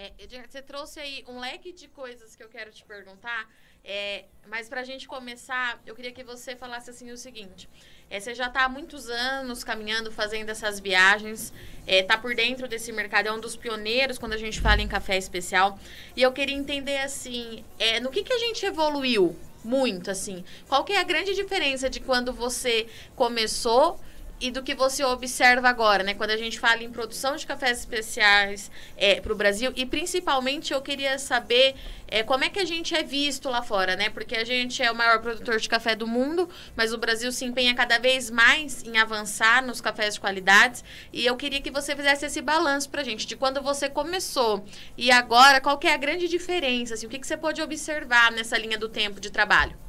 É, 0.00 0.12
você 0.48 0.62
trouxe 0.62 1.00
aí 1.00 1.24
um 1.26 1.40
leque 1.40 1.72
de 1.72 1.88
coisas 1.88 2.36
que 2.36 2.42
eu 2.44 2.48
quero 2.48 2.70
te 2.70 2.84
perguntar, 2.84 3.50
é, 3.84 4.26
mas 4.46 4.68
para 4.68 4.82
a 4.82 4.84
gente 4.84 5.08
começar, 5.08 5.82
eu 5.84 5.92
queria 5.92 6.12
que 6.12 6.22
você 6.22 6.54
falasse 6.54 6.88
assim 6.88 7.10
o 7.10 7.16
seguinte: 7.16 7.68
é, 8.08 8.20
você 8.20 8.32
já 8.32 8.46
está 8.46 8.62
há 8.62 8.68
muitos 8.68 9.10
anos 9.10 9.64
caminhando, 9.64 10.12
fazendo 10.12 10.50
essas 10.50 10.78
viagens, 10.78 11.52
está 11.84 12.14
é, 12.14 12.16
por 12.16 12.32
dentro 12.32 12.68
desse 12.68 12.92
mercado, 12.92 13.26
é 13.26 13.32
um 13.32 13.40
dos 13.40 13.56
pioneiros 13.56 14.18
quando 14.18 14.34
a 14.34 14.36
gente 14.36 14.60
fala 14.60 14.80
em 14.80 14.86
café 14.86 15.18
especial, 15.18 15.76
e 16.14 16.22
eu 16.22 16.32
queria 16.32 16.54
entender 16.54 16.98
assim, 16.98 17.64
é, 17.76 17.98
no 17.98 18.08
que, 18.08 18.22
que 18.22 18.32
a 18.32 18.38
gente 18.38 18.64
evoluiu 18.64 19.34
muito, 19.64 20.12
assim? 20.12 20.44
Qual 20.68 20.84
que 20.84 20.92
é 20.92 21.00
a 21.00 21.02
grande 21.02 21.34
diferença 21.34 21.90
de 21.90 21.98
quando 21.98 22.32
você 22.32 22.86
começou 23.16 23.98
e 24.40 24.50
do 24.50 24.62
que 24.62 24.74
você 24.74 25.04
observa 25.04 25.68
agora, 25.68 26.02
né? 26.02 26.14
Quando 26.14 26.30
a 26.30 26.36
gente 26.36 26.58
fala 26.58 26.82
em 26.82 26.90
produção 26.90 27.36
de 27.36 27.46
cafés 27.46 27.78
especiais 27.78 28.70
é, 28.96 29.20
para 29.20 29.32
o 29.32 29.36
Brasil 29.36 29.72
e 29.74 29.84
principalmente 29.84 30.72
eu 30.72 30.80
queria 30.80 31.18
saber 31.18 31.74
é, 32.06 32.22
como 32.22 32.44
é 32.44 32.48
que 32.48 32.58
a 32.58 32.64
gente 32.64 32.94
é 32.94 33.02
visto 33.02 33.48
lá 33.48 33.62
fora, 33.62 33.96
né? 33.96 34.08
Porque 34.10 34.36
a 34.36 34.44
gente 34.44 34.82
é 34.82 34.90
o 34.90 34.94
maior 34.94 35.20
produtor 35.20 35.58
de 35.58 35.68
café 35.68 35.94
do 35.94 36.06
mundo, 36.06 36.48
mas 36.76 36.92
o 36.92 36.98
Brasil 36.98 37.32
se 37.32 37.44
empenha 37.44 37.74
cada 37.74 37.98
vez 37.98 38.30
mais 38.30 38.82
em 38.84 38.98
avançar 38.98 39.62
nos 39.62 39.80
cafés 39.80 40.14
de 40.14 40.20
qualidade 40.20 40.82
e 41.12 41.26
eu 41.26 41.36
queria 41.36 41.60
que 41.60 41.70
você 41.70 41.94
fizesse 41.96 42.26
esse 42.26 42.40
balanço 42.40 42.88
para 42.88 43.00
a 43.00 43.04
gente 43.04 43.26
de 43.26 43.36
quando 43.36 43.60
você 43.60 43.88
começou 43.88 44.64
e 44.96 45.10
agora 45.10 45.60
qual 45.60 45.78
que 45.78 45.86
é 45.86 45.94
a 45.94 45.98
grande 45.98 46.28
diferença, 46.28 46.94
assim, 46.94 47.06
o 47.06 47.10
que, 47.10 47.18
que 47.18 47.26
você 47.26 47.36
pode 47.36 47.60
observar 47.60 48.30
nessa 48.32 48.56
linha 48.56 48.78
do 48.78 48.88
tempo 48.88 49.20
de 49.20 49.30
trabalho? 49.30 49.87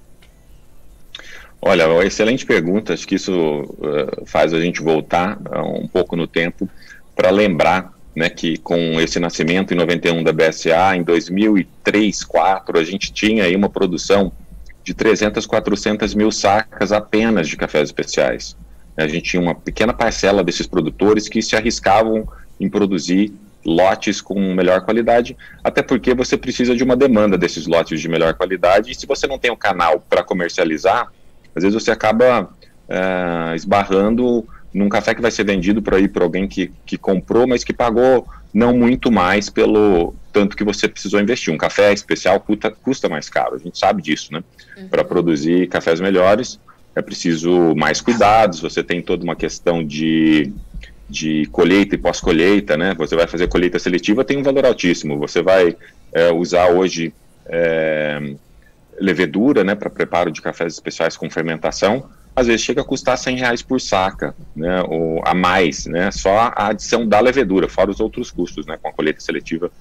Olha, 1.62 1.84
excelente 2.06 2.46
pergunta. 2.46 2.94
Acho 2.94 3.08
que 3.08 3.16
isso 3.16 3.34
uh, 3.34 4.26
faz 4.26 4.54
a 4.54 4.62
gente 4.62 4.82
voltar 4.82 5.38
uh, 5.38 5.84
um 5.84 5.88
pouco 5.88 6.16
no 6.16 6.26
tempo 6.26 6.70
para 7.16 7.30
lembrar 7.30 7.94
né, 8.16 8.30
que 8.30 8.58
com 8.58 9.00
esse 9.00 9.20
nascimento 9.20 9.74
em 9.74 9.78
91 9.78 10.24
da 10.24 10.32
BSA, 10.32 10.96
em 10.96 11.04
2003, 11.04 11.80
2004, 11.92 12.80
a 12.80 12.84
gente 12.84 13.12
tinha 13.12 13.44
aí 13.44 13.56
uma 13.56 13.70
produção 13.70 14.32
de 14.84 14.94
300, 14.94 15.46
400 15.46 16.14
mil 16.16 16.32
sacas 16.32 16.92
apenas 16.92 17.48
de 17.48 17.58
cafés 17.58 17.90
especiais. 17.90 18.56
A 18.98 19.08
gente 19.08 19.32
tinha 19.32 19.42
uma 19.42 19.56
pequena 19.56 19.94
parcela 19.94 20.44
desses 20.44 20.68
produtores 20.68 21.30
que 21.30 21.42
se 21.42 21.56
arriscavam 21.56 22.28
em 22.60 22.70
produzir 22.70 23.34
lotes 23.66 24.22
com 24.22 24.54
melhor 24.54 24.82
qualidade, 24.82 25.38
até 25.64 25.82
porque 25.82 26.14
você 26.14 26.38
precisa 26.38 26.76
de 26.76 26.84
uma 26.84 26.96
demanda 26.96 27.38
desses 27.38 27.68
lotes 27.68 28.02
de 28.02 28.08
melhor 28.08 28.34
qualidade, 28.34 28.92
e 28.92 28.96
se 28.96 29.06
você 29.06 29.28
não 29.28 29.38
tem 29.38 29.52
um 29.52 29.56
canal 29.56 30.04
para 30.10 30.24
comercializar, 30.24 31.12
às 31.60 31.64
vezes 31.64 31.84
você 31.84 31.92
acaba 31.92 32.50
é, 32.88 33.56
esbarrando 33.56 34.48
num 34.74 34.90
café 34.90 35.14
que 35.14 35.22
vai 35.22 35.32
ser 35.32 35.44
vendido 35.44 35.82
para 35.82 36.00
ir 36.00 36.10
para 36.10 36.24
alguém 36.24 36.48
que, 36.48 36.72
que 36.86 36.98
comprou, 36.98 37.48
mas 37.48 37.64
que 37.64 37.74
pagou 37.74 38.28
não 38.54 38.76
muito 38.76 39.12
mais 39.12 39.50
pelo 39.50 40.14
tanto 40.32 40.56
que 40.56 40.64
você 40.64 40.88
precisou 40.88 41.20
investir. 41.20 41.54
Um 41.54 41.58
café 41.58 41.94
especial 41.94 42.40
custa, 42.40 42.72
custa 42.72 43.10
mais 43.10 43.30
caro, 43.30 43.56
a 43.56 43.60
gente 43.60 43.78
sabe 43.78 44.02
disso, 44.02 44.32
né? 44.32 44.44
Uhum. 44.78 44.88
Para 44.88 45.04
produzir 45.04 45.68
cafés 45.68 46.00
melhores 46.00 46.60
é 46.96 47.02
preciso 47.02 47.76
mais 47.76 48.02
cuidados, 48.02 48.60
você 48.60 48.84
tem 48.84 49.02
toda 49.02 49.24
uma 49.24 49.36
questão 49.36 49.84
de, 49.84 50.52
de 51.10 51.46
colheita 51.52 51.96
e 51.96 51.98
pós-colheita, 51.98 52.76
né? 52.78 52.94
Você 52.96 53.16
vai 53.16 53.28
fazer 53.28 53.48
colheita 53.48 53.80
seletiva, 53.80 54.26
tem 54.26 54.38
um 54.38 54.44
valor 54.44 54.66
altíssimo. 54.66 55.18
Você 55.20 55.42
vai 55.42 55.76
é, 56.14 56.32
usar 56.32 56.70
hoje 56.72 57.14
é, 57.46 58.36
levedura, 59.00 59.64
né, 59.64 59.76
para 59.76 59.90
preparo 59.90 60.32
de 60.32 60.42
cafés 60.42 60.74
especiais 60.74 61.16
com 61.16 61.30
fermentação, 61.30 62.10
às 62.36 62.48
vezes 62.48 62.62
chega 62.62 62.82
a 62.82 62.86
custar 62.86 63.18
100 63.18 63.38
reais 63.38 63.62
por 63.62 63.82
saca, 63.82 64.36
né, 64.56 64.82
ou 64.88 65.22
a 65.26 65.34
mais, 65.34 65.86
né, 65.86 66.12
só 66.12 66.52
a 66.56 66.68
adição 66.68 67.08
da 67.08 67.20
levedura, 67.20 67.68
fora 67.68 67.92
os 67.92 68.00
outros 68.00 68.32
custos, 68.32 68.66
né, 68.66 68.78
com 68.82 68.88
a 68.88 68.94
colheita 68.94 69.20
seletiva 69.20 69.72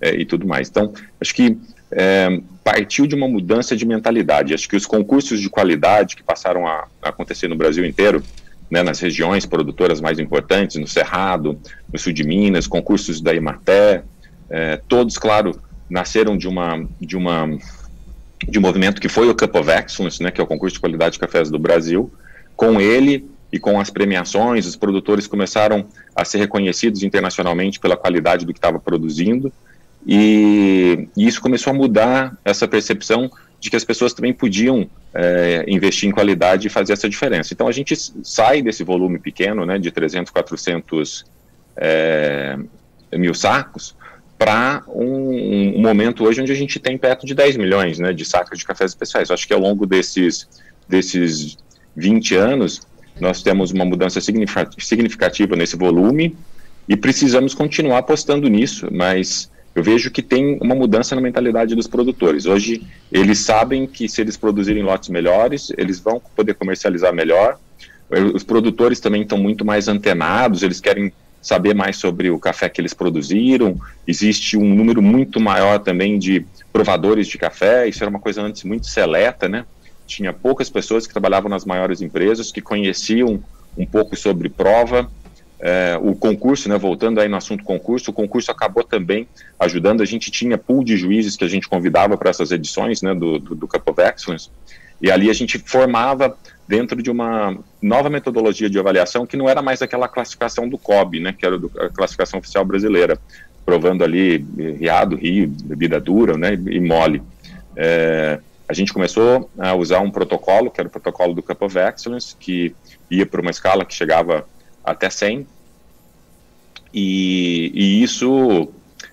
é, 0.00 0.14
e 0.14 0.24
tudo 0.24 0.46
mais. 0.46 0.68
Então, 0.68 0.92
acho 1.20 1.34
que 1.34 1.56
é, 1.90 2.40
partiu 2.62 3.06
de 3.06 3.14
uma 3.14 3.28
mudança 3.28 3.76
de 3.76 3.86
mentalidade. 3.86 4.52
Acho 4.52 4.68
que 4.68 4.76
os 4.76 4.86
concursos 4.86 5.40
de 5.40 5.48
qualidade 5.48 6.16
que 6.16 6.22
passaram 6.22 6.66
a, 6.66 6.86
acontecer 7.02 7.48
no 7.48 7.56
Brasil 7.56 7.84
inteiro, 7.84 8.22
né, 8.70 8.82
nas 8.82 9.00
regiões 9.00 9.46
produtoras 9.46 10.00
mais 10.00 10.18
importantes, 10.18 10.76
no 10.76 10.86
Cerrado, 10.86 11.58
no 11.92 11.98
sul 11.98 12.12
de 12.12 12.24
Minas, 12.24 12.66
concursos 12.66 13.20
da 13.20 13.32
Imaté, 13.32 14.02
é, 14.50 14.80
todos, 14.88 15.16
claro, 15.16 15.58
nasceram 15.88 16.36
de 16.36 16.46
uma 16.46 16.86
de 17.00 17.16
uma 17.16 17.48
de 18.46 18.58
movimento 18.58 19.00
que 19.00 19.08
foi 19.08 19.28
o 19.28 19.34
Cup 19.34 19.54
of 19.54 19.70
Excellence, 19.70 20.22
né, 20.22 20.30
que 20.30 20.40
é 20.40 20.44
o 20.44 20.46
concurso 20.46 20.74
de 20.74 20.80
qualidade 20.80 21.14
de 21.14 21.18
cafés 21.18 21.50
do 21.50 21.58
Brasil. 21.58 22.10
Com 22.56 22.80
ele 22.80 23.28
e 23.52 23.58
com 23.58 23.80
as 23.80 23.90
premiações, 23.90 24.66
os 24.66 24.76
produtores 24.76 25.26
começaram 25.26 25.86
a 26.14 26.24
ser 26.24 26.38
reconhecidos 26.38 27.02
internacionalmente 27.02 27.80
pela 27.80 27.96
qualidade 27.96 28.44
do 28.44 28.52
que 28.52 28.58
estava 28.58 28.78
produzindo. 28.78 29.52
E, 30.06 31.08
e, 31.16 31.26
isso 31.26 31.40
começou 31.40 31.72
a 31.72 31.74
mudar 31.74 32.36
essa 32.44 32.68
percepção 32.68 33.30
de 33.60 33.70
que 33.70 33.76
as 33.76 33.84
pessoas 33.84 34.12
também 34.12 34.32
podiam 34.32 34.88
é, 35.12 35.64
investir 35.66 36.08
em 36.08 36.12
qualidade 36.12 36.68
e 36.68 36.70
fazer 36.70 36.92
essa 36.92 37.08
diferença. 37.08 37.52
Então 37.52 37.66
a 37.66 37.72
gente 37.72 37.94
sai 38.22 38.62
desse 38.62 38.84
volume 38.84 39.18
pequeno, 39.18 39.66
né, 39.66 39.78
de 39.78 39.90
300, 39.90 40.30
400 40.30 41.24
é, 41.76 42.56
mil 43.12 43.34
sacos, 43.34 43.96
para 44.38 44.84
um, 44.86 45.74
um, 45.76 45.80
momento 45.80 46.24
hoje 46.24 46.40
onde 46.40 46.52
a 46.52 46.54
gente 46.54 46.78
tem 46.78 46.96
perto 46.96 47.26
de 47.26 47.34
10 47.34 47.56
milhões 47.56 47.98
né, 47.98 48.12
de 48.12 48.24
sacos 48.24 48.58
de 48.58 48.64
cafés 48.64 48.92
especiais. 48.92 49.28
Eu 49.28 49.34
acho 49.34 49.46
que 49.46 49.52
ao 49.52 49.60
longo 49.60 49.84
desses, 49.84 50.48
desses 50.88 51.58
20 51.96 52.36
anos, 52.36 52.80
nós 53.20 53.42
temos 53.42 53.72
uma 53.72 53.84
mudança 53.84 54.20
significativa 54.20 55.56
nesse 55.56 55.76
volume 55.76 56.36
e 56.88 56.96
precisamos 56.96 57.52
continuar 57.52 57.98
apostando 57.98 58.48
nisso, 58.48 58.88
mas 58.92 59.50
eu 59.74 59.82
vejo 59.82 60.10
que 60.10 60.22
tem 60.22 60.58
uma 60.60 60.74
mudança 60.74 61.14
na 61.14 61.20
mentalidade 61.20 61.74
dos 61.74 61.86
produtores. 61.86 62.46
Hoje, 62.46 62.82
eles 63.12 63.40
sabem 63.40 63.86
que 63.86 64.08
se 64.08 64.20
eles 64.20 64.36
produzirem 64.36 64.82
lotes 64.82 65.08
melhores, 65.08 65.72
eles 65.76 65.98
vão 65.98 66.20
poder 66.34 66.54
comercializar 66.54 67.12
melhor. 67.12 67.58
Os 68.34 68.42
produtores 68.42 69.00
também 69.00 69.22
estão 69.22 69.36
muito 69.36 69.64
mais 69.64 69.86
antenados, 69.88 70.62
eles 70.62 70.80
querem 70.80 71.12
saber 71.40 71.74
mais 71.74 71.96
sobre 71.96 72.30
o 72.30 72.38
café 72.38 72.68
que 72.68 72.80
eles 72.80 72.94
produziram. 72.94 73.78
Existe 74.06 74.56
um 74.56 74.74
número 74.74 75.00
muito 75.00 75.40
maior 75.40 75.78
também 75.78 76.18
de 76.18 76.44
provadores 76.72 77.26
de 77.26 77.38
café, 77.38 77.88
isso 77.88 78.02
era 78.02 78.10
uma 78.10 78.20
coisa 78.20 78.42
antes 78.42 78.64
muito 78.64 78.86
seleta, 78.86 79.48
né? 79.48 79.64
Tinha 80.06 80.32
poucas 80.32 80.70
pessoas 80.70 81.06
que 81.06 81.12
trabalhavam 81.12 81.50
nas 81.50 81.64
maiores 81.64 82.00
empresas 82.00 82.50
que 82.50 82.60
conheciam 82.60 83.42
um 83.76 83.86
pouco 83.86 84.16
sobre 84.16 84.48
prova. 84.48 85.10
É, 85.60 85.98
o 86.00 86.14
concurso, 86.14 86.68
né, 86.68 86.78
voltando 86.78 87.20
aí 87.20 87.28
no 87.28 87.36
assunto 87.36 87.64
concurso, 87.64 88.10
o 88.10 88.14
concurso 88.14 88.50
acabou 88.50 88.84
também 88.84 89.26
ajudando. 89.58 90.02
A 90.02 90.06
gente 90.06 90.30
tinha 90.30 90.56
pool 90.56 90.84
de 90.84 90.96
juízes 90.96 91.36
que 91.36 91.44
a 91.44 91.48
gente 91.48 91.68
convidava 91.68 92.16
para 92.16 92.30
essas 92.30 92.52
edições 92.52 93.02
né, 93.02 93.12
do, 93.14 93.38
do, 93.38 93.54
do 93.54 93.68
Cup 93.68 93.88
of 93.88 94.00
Excellence, 94.00 94.50
e 95.00 95.10
ali 95.10 95.30
a 95.30 95.32
gente 95.32 95.58
formava 95.58 96.36
dentro 96.68 97.02
de 97.02 97.10
uma 97.10 97.58
nova 97.80 98.10
metodologia 98.10 98.68
de 98.68 98.78
avaliação 98.78 99.26
que 99.26 99.38
não 99.38 99.48
era 99.48 99.62
mais 99.62 99.80
aquela 99.80 100.06
classificação 100.06 100.68
do 100.68 100.76
COB, 100.76 101.18
né, 101.18 101.32
que 101.32 101.46
era 101.46 101.56
a 101.56 101.88
classificação 101.88 102.38
oficial 102.38 102.62
brasileira, 102.62 103.18
provando 103.64 104.04
ali 104.04 104.46
riado, 104.78 105.16
rio, 105.16 105.48
bebida 105.48 105.98
dura 105.98 106.36
né, 106.36 106.52
e 106.54 106.78
mole. 106.78 107.22
É, 107.74 108.38
a 108.68 108.74
gente 108.74 108.92
começou 108.92 109.50
a 109.58 109.74
usar 109.74 110.00
um 110.00 110.10
protocolo, 110.10 110.70
que 110.70 110.78
era 110.78 110.88
o 110.88 110.92
protocolo 110.92 111.32
do 111.32 111.42
Cup 111.42 111.62
of 111.62 111.78
Excellence, 111.78 112.36
que 112.38 112.74
ia 113.10 113.24
para 113.24 113.40
uma 113.40 113.50
escala 113.50 113.84
que 113.84 113.94
chegava 113.94 114.46
até 114.84 115.08
100, 115.08 115.46
e, 116.92 117.72
e 117.74 118.02
isso 118.02 118.68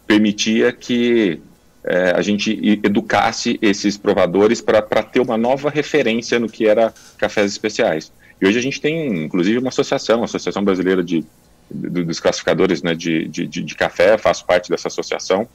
permitia 0.05 0.73
que 0.73 1.41
é, 1.85 2.13
a 2.15 2.21
gente 2.21 2.79
educasse 2.83 3.59
esses 3.61 3.95
provadores 3.95 4.59
para 4.59 4.81
ter 4.81 5.19
uma 5.19 5.37
nova 5.37 5.69
referência 5.69 6.39
no 6.39 6.49
que 6.49 6.67
era 6.67 6.91
cafés 7.17 7.51
especiais. 7.51 8.11
E 8.41 8.47
hoje 8.47 8.57
a 8.57 8.61
gente 8.61 8.81
tem, 8.81 9.23
inclusive, 9.23 9.59
uma 9.59 9.69
associação, 9.69 10.21
a 10.21 10.25
Associação 10.25 10.63
Brasileira 10.63 11.03
de, 11.03 11.23
de 11.71 12.03
dos 12.03 12.19
Classificadores 12.19 12.81
né, 12.81 12.95
de, 12.95 13.27
de, 13.27 13.47
de, 13.47 13.75
Café, 13.75 14.17
faço 14.17 14.45
parte 14.45 14.69
dessa 14.69 14.87
associação. 14.87 15.47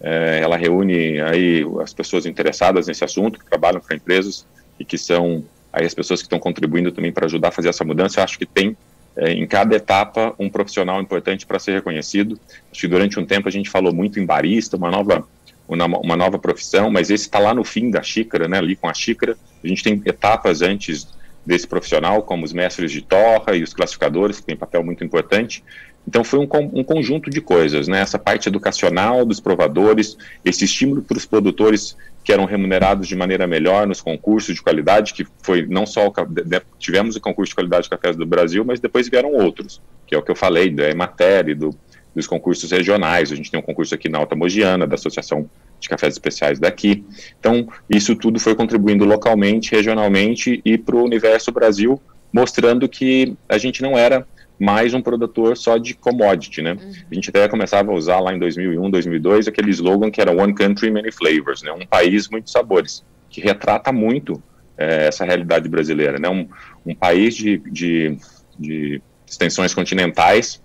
É, 0.00 0.40
ela 0.42 0.56
reúne 0.56 1.20
aí 1.20 1.64
as 1.82 1.92
pessoas 1.92 2.24
interessadas 2.24 2.86
nesse 2.86 3.04
assunto, 3.04 3.38
que 3.38 3.44
trabalham 3.44 3.80
para 3.80 3.94
empresas 3.94 4.46
e 4.80 4.84
que 4.84 4.96
são 4.96 5.44
aí 5.72 5.84
as 5.84 5.94
pessoas 5.94 6.20
que 6.20 6.26
estão 6.26 6.38
contribuindo 6.38 6.90
também 6.92 7.12
para 7.12 7.26
ajudar 7.26 7.48
a 7.48 7.52
fazer 7.52 7.68
essa 7.68 7.84
mudança. 7.84 8.20
Eu 8.20 8.24
acho 8.24 8.38
que 8.38 8.46
tem 8.46 8.76
é, 9.16 9.32
em 9.32 9.46
cada 9.46 9.76
etapa 9.76 10.34
um 10.38 10.48
profissional 10.48 11.00
importante 11.00 11.44
para 11.44 11.58
ser 11.58 11.72
reconhecido. 11.72 12.40
Acho 12.72 12.80
que 12.80 12.88
durante 12.88 13.20
um 13.20 13.26
tempo 13.26 13.48
a 13.48 13.52
gente 13.52 13.68
falou 13.68 13.92
muito 13.92 14.18
em 14.18 14.24
barista, 14.24 14.76
uma 14.76 14.90
nova 14.90 15.26
uma 15.66 16.16
nova 16.16 16.38
profissão, 16.38 16.90
mas 16.90 17.10
esse 17.10 17.24
está 17.24 17.38
lá 17.38 17.54
no 17.54 17.64
fim 17.64 17.90
da 17.90 18.02
xícara, 18.02 18.46
né, 18.46 18.58
ali 18.58 18.76
com 18.76 18.88
a 18.88 18.94
xícara. 18.94 19.36
A 19.62 19.66
gente 19.66 19.82
tem 19.82 20.02
etapas 20.04 20.62
antes 20.62 21.08
desse 21.44 21.66
profissional, 21.66 22.22
como 22.22 22.44
os 22.44 22.52
mestres 22.52 22.92
de 22.92 23.02
torra 23.02 23.56
e 23.56 23.62
os 23.62 23.74
classificadores, 23.74 24.40
que 24.40 24.46
têm 24.46 24.56
papel 24.56 24.82
muito 24.84 25.04
importante. 25.04 25.62
Então 26.06 26.22
foi 26.22 26.38
um, 26.38 26.48
um 26.72 26.84
conjunto 26.84 27.30
de 27.30 27.40
coisas, 27.40 27.88
né? 27.88 28.00
Essa 28.00 28.18
parte 28.18 28.48
educacional 28.48 29.24
dos 29.24 29.40
provadores, 29.40 30.16
esse 30.44 30.64
estímulo 30.64 31.02
para 31.02 31.16
os 31.16 31.24
produtores 31.24 31.96
que 32.22 32.32
eram 32.32 32.44
remunerados 32.44 33.06
de 33.06 33.16
maneira 33.16 33.46
melhor 33.46 33.86
nos 33.86 34.00
concursos 34.00 34.54
de 34.54 34.62
qualidade, 34.62 35.12
que 35.12 35.26
foi 35.42 35.66
não 35.66 35.84
só 35.84 36.08
o, 36.08 36.12
tivemos 36.78 37.16
o 37.16 37.20
concurso 37.20 37.50
de 37.50 37.54
qualidade 37.54 37.84
de 37.84 37.90
cafés 37.90 38.16
do 38.16 38.24
Brasil, 38.24 38.64
mas 38.64 38.80
depois 38.80 39.08
vieram 39.08 39.32
outros, 39.32 39.80
que 40.06 40.14
é 40.14 40.18
o 40.18 40.22
que 40.22 40.30
eu 40.30 40.36
falei, 40.36 40.70
da 40.70 40.88
Emater, 40.88 41.56
do 41.56 41.76
dos 42.14 42.26
concursos 42.26 42.70
regionais. 42.70 43.32
A 43.32 43.34
gente 43.34 43.50
tem 43.50 43.58
um 43.58 43.62
concurso 43.62 43.94
aqui 43.94 44.08
na 44.08 44.18
Alta 44.18 44.36
Mogiana, 44.36 44.86
da 44.86 44.94
Associação 44.94 45.48
de 45.80 45.88
Cafés 45.88 46.14
Especiais 46.14 46.58
daqui. 46.58 47.04
Então, 47.38 47.68
isso 47.90 48.14
tudo 48.14 48.38
foi 48.38 48.54
contribuindo 48.54 49.04
localmente, 49.04 49.74
regionalmente 49.74 50.60
e 50.64 50.78
para 50.78 50.96
o 50.96 51.04
universo 51.04 51.50
Brasil, 51.52 52.00
mostrando 52.32 52.88
que 52.88 53.36
a 53.48 53.58
gente 53.58 53.82
não 53.82 53.96
era 53.96 54.26
mais 54.58 54.94
um 54.94 55.02
produtor 55.02 55.56
só 55.56 55.76
de 55.76 55.94
commodity, 55.94 56.62
né? 56.62 56.72
Uhum. 56.72 56.92
A 57.10 57.14
gente 57.14 57.30
até 57.30 57.48
começava 57.48 57.90
a 57.90 57.94
usar 57.94 58.20
lá 58.20 58.32
em 58.32 58.38
2001, 58.38 58.90
2002 58.90 59.48
aquele 59.48 59.70
slogan 59.70 60.10
que 60.10 60.20
era 60.20 60.30
One 60.30 60.54
Country, 60.54 60.90
Many 60.90 61.10
Flavors, 61.10 61.62
né? 61.62 61.72
Um 61.72 61.86
país, 61.86 62.28
muitos 62.28 62.52
sabores, 62.52 63.04
que 63.28 63.40
retrata 63.40 63.92
muito 63.92 64.42
é, 64.78 65.08
essa 65.08 65.24
realidade 65.24 65.68
brasileira, 65.68 66.18
né? 66.18 66.28
Um, 66.28 66.48
um 66.86 66.94
país 66.94 67.34
de, 67.34 67.58
de, 67.70 68.16
de 68.58 69.02
extensões 69.26 69.74
continentais, 69.74 70.62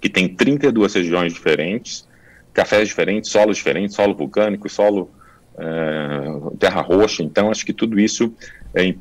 que 0.00 0.08
tem 0.08 0.28
32 0.28 0.94
regiões 0.94 1.32
diferentes, 1.32 2.06
cafés 2.52 2.88
diferentes, 2.88 3.30
solos 3.30 3.56
diferentes, 3.56 3.94
solo 3.94 4.14
vulcânico, 4.14 4.68
solo 4.68 5.10
é, 5.58 6.56
terra 6.58 6.80
roxa. 6.80 7.22
Então, 7.22 7.50
acho 7.50 7.64
que 7.64 7.72
tudo 7.72 7.98
isso 7.98 8.32
é, 8.74 8.88
é, 8.88 8.94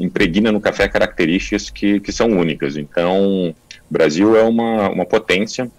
impregna 0.00 0.50
no 0.50 0.60
café 0.60 0.88
características 0.88 1.70
que, 1.70 2.00
que 2.00 2.12
são 2.12 2.28
únicas. 2.28 2.76
Então, 2.76 3.50
o 3.50 3.54
Brasil 3.90 4.36
é 4.36 4.42
uma, 4.42 4.90
uma 4.90 5.06
potência. 5.06 5.70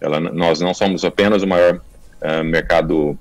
Ela, 0.00 0.20
nós 0.20 0.60
não 0.60 0.74
somos 0.74 1.04
apenas 1.04 1.42
o 1.42 1.46
maior 1.46 1.80
é, 2.20 2.42
mercado, 2.42 3.18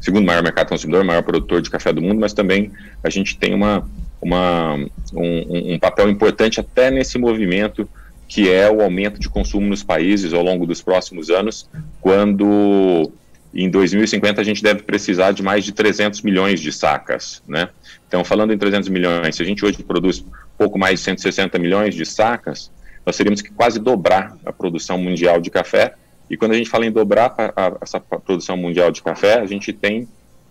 segundo 0.00 0.24
maior 0.24 0.42
mercado 0.42 0.68
consumidor, 0.68 1.04
maior 1.04 1.22
produtor 1.22 1.60
de 1.62 1.70
café 1.70 1.92
do 1.92 2.00
mundo, 2.00 2.20
mas 2.20 2.32
também 2.32 2.70
a 3.02 3.10
gente 3.10 3.36
tem 3.36 3.54
uma, 3.54 3.88
uma, 4.20 4.74
um, 5.12 5.74
um 5.74 5.78
papel 5.78 6.08
importante 6.08 6.60
até 6.60 6.90
nesse 6.90 7.18
movimento 7.18 7.88
que 8.30 8.48
é 8.48 8.70
o 8.70 8.80
aumento 8.80 9.18
de 9.18 9.28
consumo 9.28 9.66
nos 9.66 9.82
países 9.82 10.32
ao 10.32 10.40
longo 10.40 10.64
dos 10.64 10.80
próximos 10.80 11.30
anos, 11.30 11.68
quando 12.00 13.10
em 13.52 13.68
2050 13.68 14.40
a 14.40 14.44
gente 14.44 14.62
deve 14.62 14.84
precisar 14.84 15.32
de 15.32 15.42
mais 15.42 15.64
de 15.64 15.72
300 15.72 16.22
milhões 16.22 16.60
de 16.60 16.70
sacas, 16.70 17.42
né? 17.46 17.70
Então, 18.06 18.22
falando 18.22 18.52
em 18.52 18.58
300 18.58 18.88
milhões, 18.88 19.34
se 19.34 19.42
a 19.42 19.44
gente 19.44 19.64
hoje 19.64 19.82
produz 19.82 20.24
pouco 20.56 20.78
mais 20.78 21.00
de 21.00 21.06
160 21.06 21.58
milhões 21.58 21.92
de 21.92 22.06
sacas, 22.06 22.70
nós 23.04 23.16
teríamos 23.16 23.42
que 23.42 23.50
quase 23.50 23.80
dobrar 23.80 24.38
a 24.46 24.52
produção 24.52 24.96
mundial 24.96 25.40
de 25.40 25.50
café. 25.50 25.94
E 26.30 26.36
quando 26.36 26.52
a 26.52 26.56
gente 26.56 26.70
fala 26.70 26.86
em 26.86 26.92
dobrar 26.92 27.34
a, 27.36 27.66
a, 27.66 27.76
essa 27.82 27.98
produção 27.98 28.56
mundial 28.56 28.92
de 28.92 29.02
café, 29.02 29.40
a 29.40 29.46
gente 29.46 29.72
tem 29.72 30.06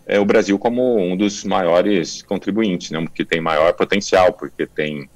é, 0.05 0.19
o 0.19 0.25
Brasil 0.25 0.59
como 0.59 0.99
um 0.99 1.15
dos 1.15 1.45
maiores 1.45 2.23
contribuintes, 2.23 2.91
né? 2.91 3.05
Que 3.15 3.23
tem 3.23 3.39
maior 3.39 3.71
potencial, 3.71 4.33
porque 4.33 4.65
tem 4.65 5.09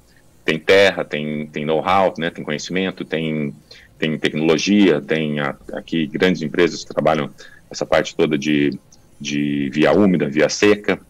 tem 0.44 0.58
terra, 0.58 1.04
tem, 1.04 1.46
tem 1.46 1.64
know-how, 1.64 2.14
né, 2.18 2.30
tem 2.30 2.44
conhecimento, 2.44 3.04
tem, 3.04 3.54
tem 3.98 4.18
tecnologia, 4.18 5.00
tem 5.00 5.40
a, 5.40 5.56
aqui 5.72 6.06
grandes 6.06 6.42
empresas 6.42 6.84
que 6.84 6.92
trabalham 6.92 7.30
essa 7.70 7.86
parte 7.86 8.14
toda 8.14 8.36
de, 8.36 8.78
de 9.20 9.70
via 9.70 9.92
úmida, 9.92 10.28
via 10.28 10.48
seca. 10.48 11.00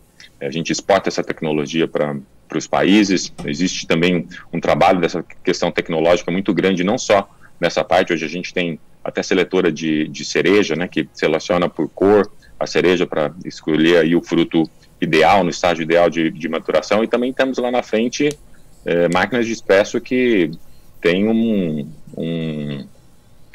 A 0.41 0.51
gente 0.51 0.71
exporta 0.71 1.09
essa 1.09 1.23
tecnologia 1.23 1.89
para 1.89 2.17
os 2.55 2.67
países. 2.67 3.33
Existe 3.45 3.87
também 3.87 4.29
um 4.53 4.61
trabalho 4.61 5.01
dessa 5.01 5.25
questão 5.43 5.71
tecnológica 5.73 6.31
muito 6.31 6.55
grande, 6.55 6.85
não 6.85 6.99
só 6.99 7.29
nessa 7.61 7.83
parte. 7.83 8.13
Hoje 8.13 8.25
a 8.25 8.29
gente 8.29 8.53
tem 8.55 8.79
até 9.03 9.23
seletora 9.23 9.71
de, 9.71 10.09
de 10.09 10.25
cereja, 10.25 10.77
né, 10.77 10.87
que 10.87 11.09
seleciona 11.13 11.69
por 11.69 11.89
cor 11.89 12.31
a 12.59 12.67
cereja 12.67 13.07
para 13.07 13.33
escolher 13.45 13.99
aí 13.99 14.15
o 14.15 14.23
fruto 14.23 14.69
ideal, 15.01 15.43
no 15.43 15.51
estágio 15.51 15.83
ideal 15.83 16.09
de, 16.09 16.31
de 16.31 16.49
maturação, 16.49 17.03
e 17.03 17.09
também 17.09 17.33
temos 17.33 17.59
lá 17.59 17.71
na 17.71 17.83
frente 17.83 18.31
é, 18.85 19.09
máquinas 19.09 19.47
de 19.47 19.53
expresso 19.53 20.01
que 20.01 20.51
têm 21.01 21.29
um, 21.29 21.89
um, 22.17 22.87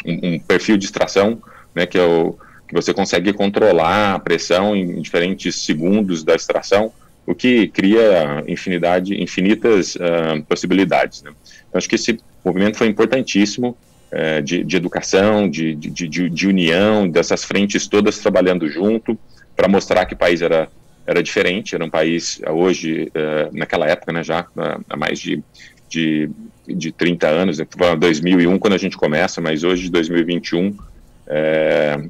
um, 0.06 0.40
perfil 0.40 0.78
de 0.78 0.86
extração, 0.86 1.42
né, 1.74 1.86
que, 1.86 1.98
é 1.98 2.04
o, 2.04 2.36
que 2.68 2.74
você 2.74 2.94
consegue 2.94 3.34
controlar 3.34 4.16
a 4.16 4.20
pressão 4.20 4.76
em 4.76 5.02
diferentes 5.02 5.64
segundos 5.64 6.24
da 6.24 6.36
extração, 6.36 6.92
o 7.26 7.36
que 7.36 7.68
cria 7.68 8.44
infinidade, 8.48 9.22
infinitas 9.22 9.96
uh, 9.96 10.44
possibilidades. 10.48 11.22
Né? 11.22 11.32
Então, 11.68 11.78
acho 11.78 11.88
que 11.88 11.96
esse 11.96 12.20
movimento 12.44 12.78
foi 12.78 12.88
importantíssimo 12.88 13.78
uh, 14.12 14.42
de, 14.42 14.64
de, 14.64 14.78
educação, 14.78 15.48
de, 15.48 15.76
de, 15.76 16.30
de, 16.30 16.48
união, 16.48 17.08
dessas 17.08 17.44
frentes 17.44 17.88
todas 17.88 18.18
trabalhando 18.18 18.68
junto, 18.68 19.18
para 19.56 19.68
mostrar 19.68 20.06
que 20.06 20.14
o 20.14 20.18
país 20.18 20.42
era, 20.42 20.70
era 21.06 21.24
diferente, 21.24 21.76
era 21.76 21.84
um 21.84 21.90
país, 21.90 22.42
hoje, 22.50 23.12
uh, 23.16 23.58
naquela 23.58 23.88
época, 23.88 24.14
né, 24.14 24.24
já 24.24 24.46
há 24.90 24.98
mais 24.98 25.20
de, 25.20 25.44
de, 25.90 26.30
de 26.68 26.92
30 26.92 27.28
anos, 27.28 27.58
né, 27.58 27.66
2001 27.98 28.60
quando 28.60 28.74
a 28.74 28.78
gente 28.78 28.96
começa, 28.96 29.42
mas 29.42 29.64
hoje, 29.64 29.90
2021, 29.90 30.76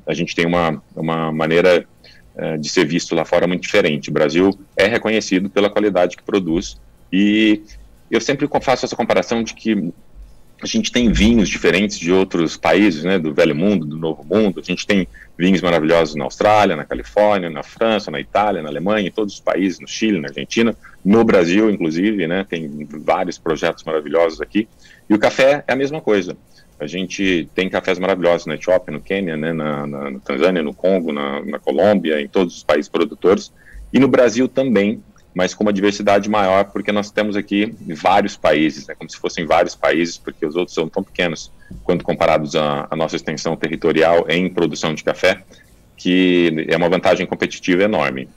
a 0.05 0.13
gente 0.13 0.33
tem 0.33 0.45
uma, 0.45 0.81
uma 0.95 1.29
maneira 1.29 1.85
eh, 2.41 2.55
de 2.55 2.69
ser 2.69 2.85
visto 2.85 3.13
lá 3.13 3.25
fora 3.25 3.45
muito 3.45 3.63
diferente. 3.63 4.09
O 4.09 4.13
Brasil 4.13 4.57
é 4.77 4.87
reconhecido 4.87 5.49
pela 5.49 5.69
qualidade 5.69 6.15
que 6.15 6.23
produz 6.23 6.79
e 7.11 7.61
eu 8.09 8.21
sempre 8.21 8.47
faço 8.61 8.85
essa 8.85 8.95
comparação 8.95 9.43
de 9.43 9.53
que 9.53 9.91
a 10.61 10.67
gente 10.67 10.91
tem 10.91 11.11
vinhos 11.11 11.47
diferentes 11.47 11.97
de 11.97 12.11
outros 12.11 12.57
países, 12.57 13.03
né, 13.03 13.17
do 13.17 13.33
velho 13.33 13.55
mundo, 13.55 13.85
do 13.85 13.97
novo 13.97 14.23
mundo. 14.23 14.59
A 14.59 14.63
gente 14.63 14.85
tem 14.85 15.07
vinhos 15.37 15.61
maravilhosos 15.61 16.15
na 16.15 16.25
Austrália, 16.25 16.75
na 16.75 16.83
Califórnia, 16.83 17.49
na 17.49 17.63
França, 17.63 18.11
na 18.11 18.19
Itália, 18.19 18.61
na 18.61 18.69
Alemanha, 18.69 19.07
em 19.07 19.11
todos 19.11 19.35
os 19.35 19.39
países, 19.39 19.79
no 19.79 19.87
Chile, 19.87 20.19
na 20.19 20.27
Argentina, 20.27 20.75
no 21.03 21.23
Brasil, 21.23 21.69
inclusive, 21.69 22.27
né, 22.27 22.45
tem 22.47 22.87
vários 23.05 23.37
projetos 23.37 23.83
maravilhosos 23.83 24.41
aqui. 24.41 24.67
E 25.09 25.13
o 25.13 25.19
café 25.19 25.63
é 25.65 25.73
a 25.73 25.75
mesma 25.75 26.01
coisa. 26.01 26.35
A 26.77 26.87
gente 26.87 27.49
tem 27.55 27.69
cafés 27.69 27.97
maravilhosos 27.97 28.45
na 28.45 28.55
Etiópia, 28.55 28.93
no 28.93 29.01
Quênia, 29.01 29.37
né, 29.37 29.53
na, 29.53 29.87
na, 29.87 30.11
na 30.11 30.19
Tanzânia, 30.19 30.61
no 30.61 30.73
Congo, 30.73 31.11
na, 31.13 31.43
na 31.43 31.59
Colômbia, 31.59 32.21
em 32.21 32.27
todos 32.27 32.57
os 32.57 32.63
países 32.63 32.89
produtores. 32.89 33.51
E 33.91 33.99
no 33.99 34.07
Brasil 34.07 34.47
também, 34.47 35.01
mas 35.33 35.53
com 35.53 35.63
uma 35.63 35.73
diversidade 35.73 36.29
maior, 36.29 36.65
porque 36.65 36.91
nós 36.91 37.11
temos 37.11 37.35
aqui 37.35 37.75
vários 37.95 38.35
países, 38.35 38.87
né, 38.87 38.95
como 38.95 39.09
se 39.09 39.17
fossem 39.17 39.45
vários 39.45 39.75
países, 39.75 40.17
porque 40.17 40.45
os 40.45 40.55
outros 40.55 40.73
são 40.73 40.89
tão 40.89 41.03
pequenos 41.03 41.51
quando 41.83 42.03
comparados 42.03 42.55
à, 42.55 42.87
à 42.89 42.95
nossa 42.95 43.15
extensão 43.15 43.55
territorial 43.55 44.25
em 44.27 44.49
produção 44.49 44.93
de 44.93 45.03
café, 45.03 45.43
que 45.95 46.65
é 46.67 46.75
uma 46.75 46.89
vantagem 46.89 47.25
competitiva 47.25 47.83
enorme. 47.83 48.27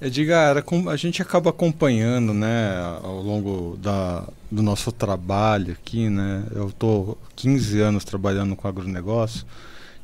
Edgar, 0.00 0.56
a 0.88 0.96
gente 0.96 1.20
acaba 1.20 1.50
acompanhando, 1.50 2.32
né, 2.32 2.72
ao 3.02 3.20
longo 3.20 3.76
da, 3.76 4.26
do 4.50 4.62
nosso 4.62 4.90
trabalho 4.90 5.74
aqui, 5.74 6.08
né? 6.08 6.42
Eu 6.54 6.68
estou 6.68 7.18
15 7.36 7.80
anos 7.80 8.02
trabalhando 8.02 8.56
com 8.56 8.66
agronegócio 8.66 9.44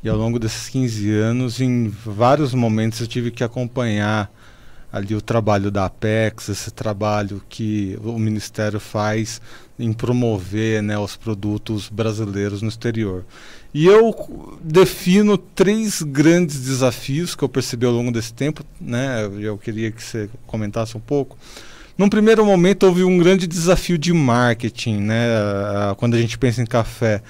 e 0.04 0.08
ao 0.08 0.16
longo 0.16 0.38
desses 0.38 0.68
15 0.68 1.10
anos, 1.10 1.60
em 1.60 1.88
vários 1.88 2.52
momentos 2.52 3.00
eu 3.00 3.06
tive 3.06 3.30
que 3.30 3.42
acompanhar 3.42 4.30
ali 4.92 5.14
o 5.14 5.20
trabalho 5.20 5.70
da 5.70 5.86
Apex, 5.86 6.48
esse 6.48 6.70
trabalho 6.70 7.42
que 7.48 7.98
o 8.02 8.18
Ministério 8.18 8.80
faz 8.80 9.40
em 9.78 9.92
promover 9.92 10.82
né, 10.82 10.98
os 10.98 11.16
produtos 11.16 11.88
brasileiros 11.88 12.62
no 12.62 12.68
exterior. 12.68 13.24
E 13.74 13.84
eu 13.86 14.58
defino 14.62 15.36
três 15.36 16.02
grandes 16.02 16.60
desafios 16.60 17.34
que 17.34 17.42
eu 17.42 17.48
percebi 17.48 17.84
ao 17.84 17.92
longo 17.92 18.10
desse 18.10 18.32
tempo, 18.32 18.64
né? 18.80 19.28
Eu 19.38 19.58
queria 19.58 19.90
que 19.90 20.02
você 20.02 20.30
comentasse 20.46 20.96
um 20.96 21.00
pouco. 21.00 21.36
Num 21.98 22.08
primeiro 22.08 22.44
momento 22.44 22.84
houve 22.84 23.04
um 23.04 23.18
grande 23.18 23.46
desafio 23.46 23.98
de 23.98 24.12
marketing, 24.12 24.98
né? 24.98 25.26
Quando 25.98 26.14
a 26.14 26.18
gente 26.18 26.38
pensa 26.38 26.62
em 26.62 26.66
café 26.66 27.22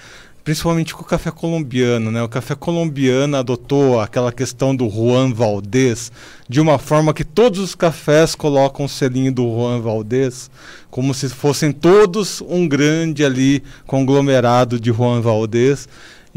principalmente 0.47 0.95
com 0.95 1.03
o 1.03 1.05
café 1.05 1.33
colombiano, 1.33 2.13
né? 2.13 2.23
O 2.23 2.29
café 2.29 2.55
colombiano 2.55 3.37
adotou 3.37 4.01
aquela 4.01 4.31
questão 4.31 4.77
do 4.77 4.89
Juan 4.89 5.33
Valdez 5.33 6.13
de 6.49 6.61
uma 6.61 6.79
forma 6.79 7.13
que 7.13 7.25
todos 7.25 7.59
os 7.59 7.75
cafés 7.75 8.37
colocam 8.37 8.87
o 8.87 8.89
selinho 8.89 9.33
do 9.33 9.43
Juan 9.43 9.81
Valdez, 9.81 10.49
como 10.89 11.13
se 11.13 11.29
fossem 11.31 11.73
todos 11.73 12.41
um 12.43 12.69
grande 12.69 13.25
ali 13.25 13.61
conglomerado 13.89 14.79
de 14.79 14.93
Juan 14.93 15.21
Valdez. 15.21 15.89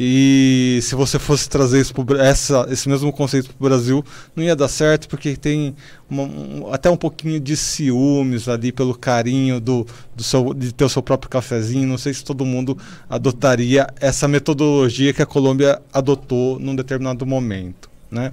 E 0.01 0.79
se 0.81 0.95
você 0.95 1.19
fosse 1.19 1.49
trazer 1.49 1.81
isso 1.81 1.93
pro, 1.93 2.17
essa, 2.17 2.65
esse 2.71 2.87
mesmo 2.87 3.11
conceito 3.11 3.49
para 3.49 3.65
o 3.65 3.69
Brasil, 3.69 4.01
não 4.33 4.41
ia 4.41 4.55
dar 4.55 4.69
certo, 4.69 5.09
porque 5.09 5.35
tem 5.35 5.75
uma, 6.09 6.23
um, 6.23 6.73
até 6.73 6.89
um 6.89 6.95
pouquinho 6.95 7.37
de 7.37 7.57
ciúmes 7.57 8.47
ali 8.47 8.71
pelo 8.71 8.95
carinho 8.95 9.59
do, 9.59 9.85
do 10.15 10.23
seu, 10.23 10.53
de 10.53 10.73
ter 10.73 10.85
o 10.85 10.89
seu 10.89 11.03
próprio 11.03 11.29
cafezinho. 11.29 11.85
Não 11.85 11.97
sei 11.97 12.13
se 12.13 12.23
todo 12.23 12.45
mundo 12.45 12.77
adotaria 13.09 13.87
essa 13.99 14.25
metodologia 14.25 15.11
que 15.11 15.21
a 15.21 15.25
Colômbia 15.25 15.81
adotou 15.91 16.57
num 16.57 16.77
determinado 16.77 17.25
momento. 17.25 17.89
Né? 18.09 18.31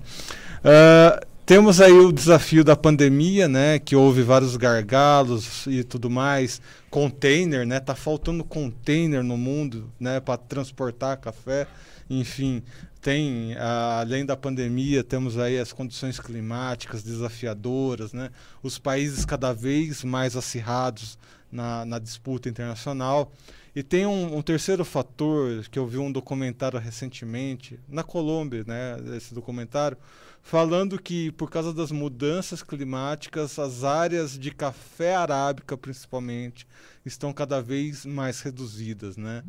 Uh, 0.61 1.27
temos 1.47 1.81
aí 1.81 1.93
o 1.93 2.11
desafio 2.11 2.65
da 2.65 2.75
pandemia, 2.75 3.47
né, 3.47 3.79
que 3.79 3.95
houve 3.95 4.21
vários 4.21 4.57
gargalos 4.57 5.65
e 5.69 5.85
tudo 5.85 6.11
mais. 6.11 6.61
Container, 6.91 7.65
né, 7.65 7.79
tá 7.79 7.95
faltando 7.95 8.43
container 8.43 9.23
no 9.23 9.37
mundo, 9.37 9.89
né, 9.99 10.19
para 10.19 10.37
transportar 10.37 11.17
café. 11.19 11.69
Enfim, 12.11 12.65
tem 13.01 13.57
além 13.57 14.27
da 14.27 14.37
pandemia, 14.37 15.05
temos 15.05 15.39
aí 15.39 15.57
as 15.57 15.73
condições 15.73 16.19
climáticas 16.19 17.05
desafiadoras, 17.05 18.13
né, 18.13 18.31
os 18.61 18.77
países 18.77 19.25
cada 19.25 19.53
vez 19.53 20.03
mais 20.03 20.37
acirrados 20.37 21.17
na, 21.51 21.85
na 21.85 22.01
disputa 22.01 22.49
internacional. 22.49 23.31
E 23.77 23.83
tem 23.83 24.07
um, 24.07 24.39
um, 24.39 24.41
terceiro 24.41 24.87
fator 24.87 25.63
que 25.71 25.79
eu 25.79 25.87
vi 25.87 25.99
um 25.99 26.11
documentário 26.11 26.79
recentemente 26.79 27.79
na 27.87 28.03
Colômbia, 28.03 28.65
né, 28.67 28.97
esse 29.15 29.35
documentário 29.35 29.99
falando 30.47 30.97
que 30.97 31.33
por 31.33 31.51
causa 31.51 31.75
das 31.75 31.91
mudanças 31.91 32.63
climáticas, 32.63 33.59
as 33.59 33.83
áreas 33.83 34.39
de 34.39 34.53
café 34.53 35.17
arábica, 35.17 35.77
principalmente, 35.77 36.67
estão 37.05 37.33
cada 37.33 37.61
vez 37.61 38.07
mais 38.07 38.41
reduzidas, 38.43 39.17
né? 39.17 39.43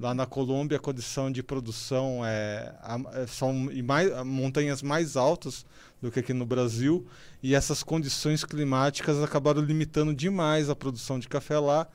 Lá 0.00 0.14
na 0.14 0.24
Colômbia, 0.24 0.78
a 0.78 0.80
condição 0.80 1.30
de 1.30 1.42
produção 1.42 2.22
é, 2.24 2.74
é 3.12 3.26
são 3.26 3.52
mais, 3.84 4.24
montanhas 4.24 4.80
mais 4.80 5.18
altas 5.18 5.66
do 6.00 6.10
que 6.10 6.20
aqui 6.20 6.32
no 6.32 6.46
Brasil, 6.46 7.06
e 7.42 7.54
essas 7.54 7.82
condições 7.82 8.42
climáticas 8.42 9.22
acabaram 9.22 9.60
limitando 9.60 10.14
demais 10.14 10.70
a 10.70 10.74
produção 10.74 11.18
de 11.18 11.28
café 11.28 11.58
lá, 11.58 11.86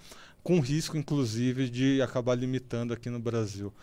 com 0.44 0.60
risco, 0.60 0.98
inclusive, 0.98 1.70
de 1.70 2.02
acabar 2.02 2.36
limitando 2.36 2.94
aqui 2.94 3.10
no 3.10 3.20
Brasil. 3.20 3.74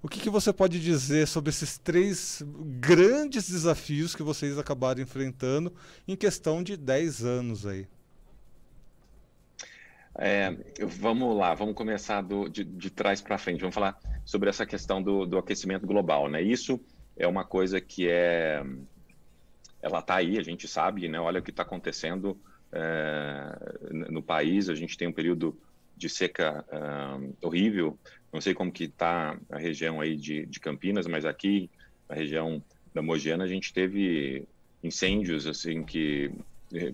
O 0.00 0.08
que, 0.08 0.20
que, 0.20 0.30
você 0.30 0.52
pode 0.52 0.80
dizer 0.80 1.26
sobre 1.26 1.50
esses 1.50 1.76
três 1.76 2.42
grandes 2.80 3.50
desafios 3.50 4.14
que 4.14 4.22
vocês 4.22 4.56
acabaram 4.56 5.02
enfrentando 5.02 5.72
em 6.06 6.14
questão 6.14 6.62
de 6.62 6.76
10 6.76 7.24
anos 7.24 7.66
aí? 7.66 7.86
É, 10.20 10.56
vamos 10.84 11.36
lá, 11.36 11.54
vamos 11.54 11.74
começar 11.74 12.22
do, 12.22 12.48
de, 12.48 12.64
de 12.64 12.90
trás 12.90 13.20
para 13.20 13.38
frente. 13.38 13.60
Vamos 13.60 13.74
falar 13.74 13.98
sobre 14.24 14.48
essa 14.48 14.64
questão 14.64 15.02
do, 15.02 15.26
do, 15.26 15.36
aquecimento 15.36 15.86
global, 15.86 16.28
né? 16.28 16.40
Isso 16.42 16.80
é 17.16 17.26
uma 17.26 17.44
coisa 17.44 17.80
que 17.80 18.08
é, 18.08 18.64
ela 19.82 19.98
está 19.98 20.16
aí, 20.16 20.38
a 20.38 20.42
gente 20.42 20.66
sabe, 20.68 21.08
né? 21.08 21.20
Olha 21.20 21.40
o 21.40 21.42
que 21.42 21.50
está 21.50 21.62
acontecendo 21.62 22.40
é, 22.72 24.10
no 24.10 24.22
país. 24.22 24.68
A 24.68 24.74
gente 24.74 24.96
tem 24.96 25.08
um 25.08 25.12
período 25.12 25.58
de 25.98 26.08
seca 26.08 26.64
uh, 26.68 27.36
horrível. 27.42 27.98
Não 28.32 28.40
sei 28.40 28.54
como 28.54 28.70
que 28.70 28.84
está 28.84 29.36
a 29.50 29.58
região 29.58 30.00
aí 30.00 30.16
de, 30.16 30.46
de 30.46 30.60
Campinas, 30.60 31.06
mas 31.06 31.24
aqui 31.24 31.68
na 32.08 32.14
região 32.14 32.62
da 32.94 33.02
Mogiana 33.02 33.44
a 33.44 33.48
gente 33.48 33.72
teve 33.72 34.46
incêndios 34.82 35.46
assim 35.46 35.82
que 35.82 36.30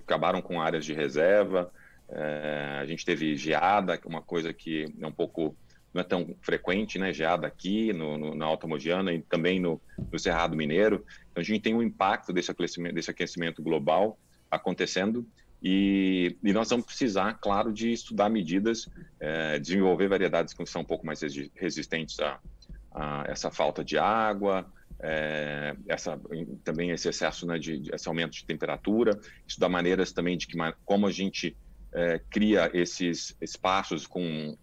acabaram 0.04 0.40
com 0.40 0.60
áreas 0.60 0.84
de 0.84 0.94
reserva. 0.94 1.70
Uh, 2.08 2.80
a 2.80 2.86
gente 2.86 3.04
teve 3.04 3.36
geada, 3.36 4.00
uma 4.06 4.22
coisa 4.22 4.52
que 4.52 4.86
é 5.00 5.06
um 5.06 5.12
pouco 5.12 5.54
não 5.92 6.00
é 6.00 6.04
tão 6.04 6.34
frequente, 6.40 6.98
né? 6.98 7.12
Geada 7.12 7.46
aqui 7.46 7.92
no, 7.92 8.18
no, 8.18 8.34
na 8.34 8.44
Alta 8.44 8.66
Mogiana 8.66 9.12
e 9.12 9.22
também 9.22 9.60
no, 9.60 9.80
no 10.10 10.18
Cerrado 10.18 10.56
Mineiro. 10.56 11.04
Então 11.30 11.40
a 11.40 11.44
gente 11.44 11.62
tem 11.62 11.74
um 11.74 11.82
impacto 11.82 12.32
desse 12.32 12.50
aquecimento, 12.50 12.94
desse 12.94 13.10
aquecimento 13.10 13.62
global 13.62 14.18
acontecendo 14.50 15.24
e, 15.66 16.36
e, 16.44 16.52
nós 16.52 16.68
vamos 16.68 16.84
precisar, 16.84 17.38
claro, 17.40 17.72
de 17.72 17.90
estudar 17.90 18.28
medidas, 18.28 18.86
é, 19.18 19.58
desenvolver 19.58 20.08
variedades 20.08 20.52
que 20.52 20.66
são 20.66 20.82
um 20.82 20.84
pouco 20.84 21.06
mais 21.06 21.20
resistentes 21.54 22.20
a, 22.20 22.38
a 22.92 23.24
essa 23.26 23.50
falta 23.50 23.82
de 23.82 23.96
água, 23.96 24.70
é, 25.00 25.74
essa, 25.88 26.20
também 26.62 26.90
esse 26.90 27.08
excesso 27.08 27.46
né, 27.46 27.58
de, 27.58 27.90
esse 27.90 28.06
aumento 28.06 28.32
de 28.32 28.44
temperatura, 28.44 29.18
estudar 29.46 29.70
maneiras 29.70 30.12
também 30.12 30.36
de 30.36 30.46
que, 30.46 30.58
como 30.84 31.06
a 31.06 31.10
gente 31.10 31.56
é, 31.94 32.20
cria 32.28 32.70
esses 32.74 33.34
espaços 33.40 34.06
com 34.06 34.54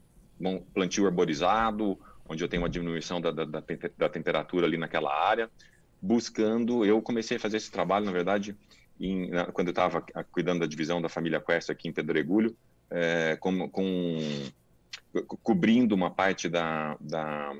plantio 0.71 1.07
arborizado, 1.07 1.99
onde 2.29 2.43
eu 2.43 2.47
tenho 2.47 2.61
uma 2.61 2.69
diminuição 2.69 3.19
da, 3.19 3.31
da, 3.31 3.45
da 3.45 4.09
temperatura 4.09 4.67
ali 4.67 4.77
naquela 4.77 5.11
área, 5.11 5.49
buscando, 5.99 6.85
eu 6.85 7.01
comecei 7.01 7.37
a 7.37 7.39
fazer 7.39 7.57
esse 7.57 7.71
trabalho, 7.71 8.05
na 8.05 8.11
verdade, 8.11 8.55
em, 9.07 9.29
na, 9.29 9.45
quando 9.45 9.69
eu 9.69 9.71
estava 9.71 10.01
cuidando 10.31 10.61
da 10.61 10.65
divisão 10.65 11.01
da 11.01 11.09
família 11.09 11.41
Quest 11.41 11.69
aqui 11.69 11.87
em 11.87 11.93
Pedregulho, 11.93 12.55
é, 12.89 13.35
com, 13.37 13.69
com, 13.69 14.17
cobrindo 15.43 15.95
uma 15.95 16.11
parte 16.11 16.49
da, 16.49 16.97
da, 16.99 17.53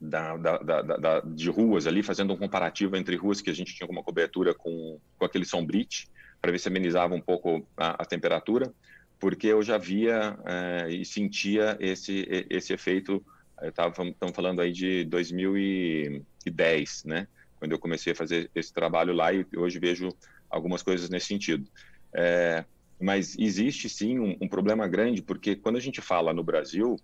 da, 0.00 0.36
da, 0.36 0.82
da, 0.82 1.20
de 1.20 1.50
ruas 1.50 1.86
ali, 1.86 2.02
fazendo 2.02 2.32
um 2.32 2.36
comparativo 2.36 2.96
entre 2.96 3.16
ruas 3.16 3.40
que 3.40 3.50
a 3.50 3.54
gente 3.54 3.74
tinha 3.74 3.88
uma 3.88 4.02
cobertura 4.02 4.54
com, 4.54 4.98
com 5.18 5.24
aquele 5.24 5.44
sombrite, 5.44 6.08
para 6.40 6.52
ver 6.52 6.58
se 6.58 6.68
amenizava 6.68 7.14
um 7.14 7.20
pouco 7.20 7.66
a, 7.76 8.02
a 8.02 8.04
temperatura, 8.04 8.72
porque 9.18 9.46
eu 9.46 9.62
já 9.62 9.78
via 9.78 10.36
é, 10.44 10.88
e 10.90 11.04
sentia 11.04 11.76
esse, 11.80 12.26
esse 12.50 12.72
efeito, 12.72 13.24
estamos 13.62 14.34
falando 14.34 14.60
aí 14.60 14.72
de 14.72 15.04
2010, 15.04 17.04
né? 17.04 17.28
Quando 17.58 17.72
eu 17.72 17.78
comecei 17.78 18.12
a 18.12 18.16
fazer 18.16 18.50
esse 18.54 18.72
trabalho 18.72 19.12
lá 19.12 19.32
e 19.32 19.46
hoje 19.56 19.78
vejo 19.78 20.08
algumas 20.50 20.82
coisas 20.82 21.08
nesse 21.08 21.26
sentido. 21.26 21.66
É, 22.12 22.64
mas 23.00 23.36
existe 23.38 23.88
sim 23.88 24.18
um, 24.18 24.36
um, 24.40 24.48
problema 24.48 24.86
grande, 24.86 25.22
porque 25.22 25.56
quando 25.56 25.76
a 25.76 25.80
gente 25.80 26.00
fala 26.00 26.32
no 26.32 26.44
Brasil, 26.44 26.96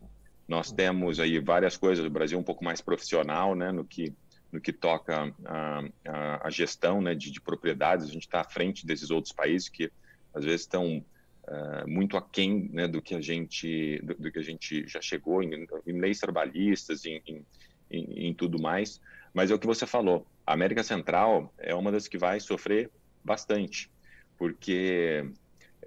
nós 0.46 0.70
temos 0.70 1.18
aí 1.18 1.38
várias 1.38 1.76
coisas, 1.76 2.04
o 2.04 2.10
Brasil 2.10 2.38
é 2.38 2.40
um 2.40 2.44
pouco 2.44 2.64
mais 2.64 2.80
profissional, 2.80 3.54
né, 3.54 3.72
no 3.72 3.84
que, 3.84 4.12
no 4.52 4.60
que 4.60 4.72
toca 4.72 5.34
a, 5.44 5.82
a, 6.06 6.46
a 6.46 6.50
gestão 6.50 7.00
né, 7.00 7.14
de, 7.14 7.30
de, 7.30 7.40
propriedades, 7.40 8.08
a 8.08 8.12
gente 8.12 8.22
está 8.22 8.40
à 8.40 8.44
frente 8.44 8.86
desses 8.86 9.10
outros 9.10 9.32
países 9.32 9.68
que 9.68 9.90
às 10.32 10.44
vezes 10.44 10.62
estão 10.62 11.04
uh, 11.48 11.88
muito 11.88 12.16
aquém 12.16 12.68
né, 12.72 12.86
do, 12.86 13.02
que 13.02 13.14
a 13.14 13.20
gente, 13.20 14.00
do, 14.02 14.14
do, 14.14 14.32
que 14.32 14.38
a 14.38 14.42
gente 14.42 14.86
já 14.86 15.00
chegou 15.00 15.42
em, 15.42 15.66
em 15.86 16.00
leis 16.00 16.18
trabalhistas, 16.18 17.04
em, 17.04 17.20
em, 17.26 18.28
em 18.28 18.34
tudo 18.34 18.60
mais, 18.60 19.00
mas 19.32 19.50
é 19.50 19.54
o 19.54 19.58
que 19.58 19.66
você 19.66 19.86
falou, 19.86 20.26
a 20.46 20.52
América 20.52 20.82
Central 20.82 21.52
é 21.58 21.74
uma 21.74 21.92
das 21.92 22.08
que 22.08 22.18
vai 22.18 22.40
sofrer 22.40 22.90
bastante, 23.24 23.90
porque 24.36 25.24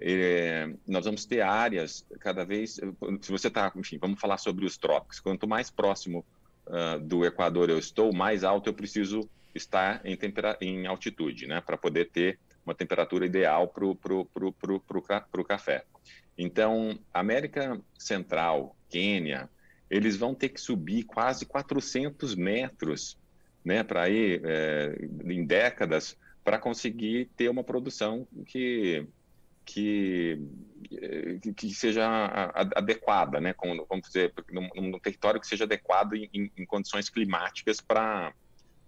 é, 0.00 0.72
nós 0.86 1.04
vamos 1.04 1.24
ter 1.24 1.40
áreas 1.40 2.06
cada 2.20 2.44
vez. 2.44 2.80
Se 3.20 3.30
você 3.30 3.48
está, 3.48 3.72
enfim, 3.76 3.98
vamos 3.98 4.20
falar 4.20 4.38
sobre 4.38 4.64
os 4.64 4.76
trópicos. 4.76 5.20
Quanto 5.20 5.46
mais 5.46 5.70
próximo 5.70 6.24
uh, 6.66 6.98
do 7.00 7.24
Equador 7.24 7.70
eu 7.70 7.78
estou, 7.78 8.12
mais 8.12 8.44
alto 8.44 8.68
eu 8.68 8.74
preciso 8.74 9.28
estar 9.54 10.00
em, 10.04 10.16
tempera 10.16 10.56
em 10.60 10.86
altitude, 10.86 11.46
né, 11.46 11.60
para 11.60 11.76
poder 11.76 12.10
ter 12.10 12.38
uma 12.64 12.74
temperatura 12.74 13.26
ideal 13.26 13.68
para 13.68 13.84
o 13.84 13.94
pro, 13.94 14.24
pro, 14.24 14.52
pro, 14.52 14.80
pro, 14.80 15.44
café. 15.44 15.84
Então, 16.36 16.98
América 17.12 17.80
Central, 17.96 18.74
Quênia, 18.88 19.48
eles 19.88 20.16
vão 20.16 20.34
ter 20.34 20.48
que 20.48 20.60
subir 20.60 21.04
quase 21.04 21.46
400 21.46 22.34
metros 22.34 23.16
né, 23.64 23.82
para 23.82 24.08
ir 24.08 24.42
é, 24.44 24.96
em 25.24 25.44
décadas 25.44 26.16
para 26.44 26.58
conseguir 26.58 27.30
ter 27.36 27.48
uma 27.48 27.64
produção 27.64 28.26
que 28.46 29.06
que, 29.66 30.38
que 31.56 31.74
seja 31.74 32.06
adequada, 32.74 33.40
né, 33.40 33.54
como, 33.54 33.86
vamos 33.88 34.08
dizer, 34.08 34.30
num, 34.52 34.68
num 34.74 34.98
território 34.98 35.40
que 35.40 35.46
seja 35.46 35.64
adequado 35.64 36.12
em, 36.12 36.52
em 36.54 36.66
condições 36.66 37.08
climáticas 37.08 37.80
para 37.80 38.34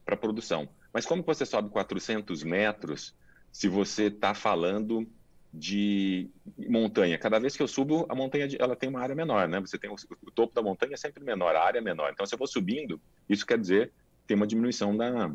para 0.05 0.17
produção. 0.17 0.69
Mas 0.93 1.05
como 1.05 1.23
você 1.23 1.45
sobe 1.45 1.69
400 1.69 2.45
metros 2.45 3.13
se 3.51 3.69
você 3.69 4.05
está 4.05 4.33
falando 4.33 5.05
de 5.53 6.31
montanha? 6.57 7.19
Cada 7.19 7.41
vez 7.41 7.57
que 7.57 7.63
eu 7.63 7.67
subo, 7.67 8.07
a 8.09 8.15
montanha 8.15 8.49
ela 8.59 8.77
tem 8.77 8.89
uma 8.89 9.01
área 9.01 9.17
menor, 9.17 9.49
né? 9.49 9.59
Você 9.59 9.77
tem 9.77 9.91
o, 9.91 9.97
o 10.23 10.31
topo 10.31 10.55
da 10.55 10.63
montanha 10.63 10.95
é 10.95 10.97
sempre 10.97 11.25
menor, 11.25 11.57
a 11.57 11.65
área 11.65 11.79
é 11.79 11.83
menor. 11.83 12.11
Então, 12.13 12.25
se 12.25 12.33
eu 12.33 12.39
vou 12.39 12.47
subindo, 12.47 13.01
isso 13.29 13.45
quer 13.45 13.59
dizer 13.59 13.93
tem 14.27 14.37
uma 14.37 14.47
diminuição 14.47 14.97
da, 14.97 15.31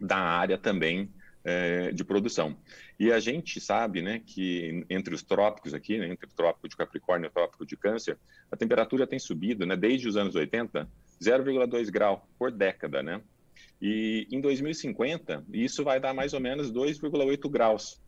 da 0.00 0.16
área 0.16 0.58
também 0.58 1.10
é, 1.44 1.92
de 1.92 2.04
produção. 2.04 2.56
E 2.98 3.12
a 3.12 3.20
gente 3.20 3.60
sabe 3.60 4.00
né, 4.00 4.22
que 4.24 4.84
entre 4.88 5.14
os 5.14 5.22
trópicos 5.22 5.74
aqui, 5.74 5.98
né, 5.98 6.08
entre 6.08 6.26
o 6.26 6.34
trópico 6.34 6.68
de 6.68 6.76
Capricórnio 6.76 7.26
e 7.26 7.28
o 7.28 7.32
trópico 7.32 7.66
de 7.66 7.76
Câncer, 7.76 8.16
a 8.50 8.56
temperatura 8.56 9.06
tem 9.06 9.18
subido 9.18 9.66
né, 9.66 9.76
desde 9.76 10.08
os 10.08 10.16
anos 10.16 10.34
80, 10.34 10.88
0,2 11.20 11.90
grau 11.90 12.26
por 12.38 12.50
década. 12.50 13.02
Né? 13.02 13.20
E 13.80 14.26
em 14.30 14.40
2050, 14.40 15.44
isso 15.52 15.84
vai 15.84 16.00
dar 16.00 16.14
mais 16.14 16.32
ou 16.32 16.40
menos 16.40 16.72
2,8 16.72 17.50
graus. 17.50 18.00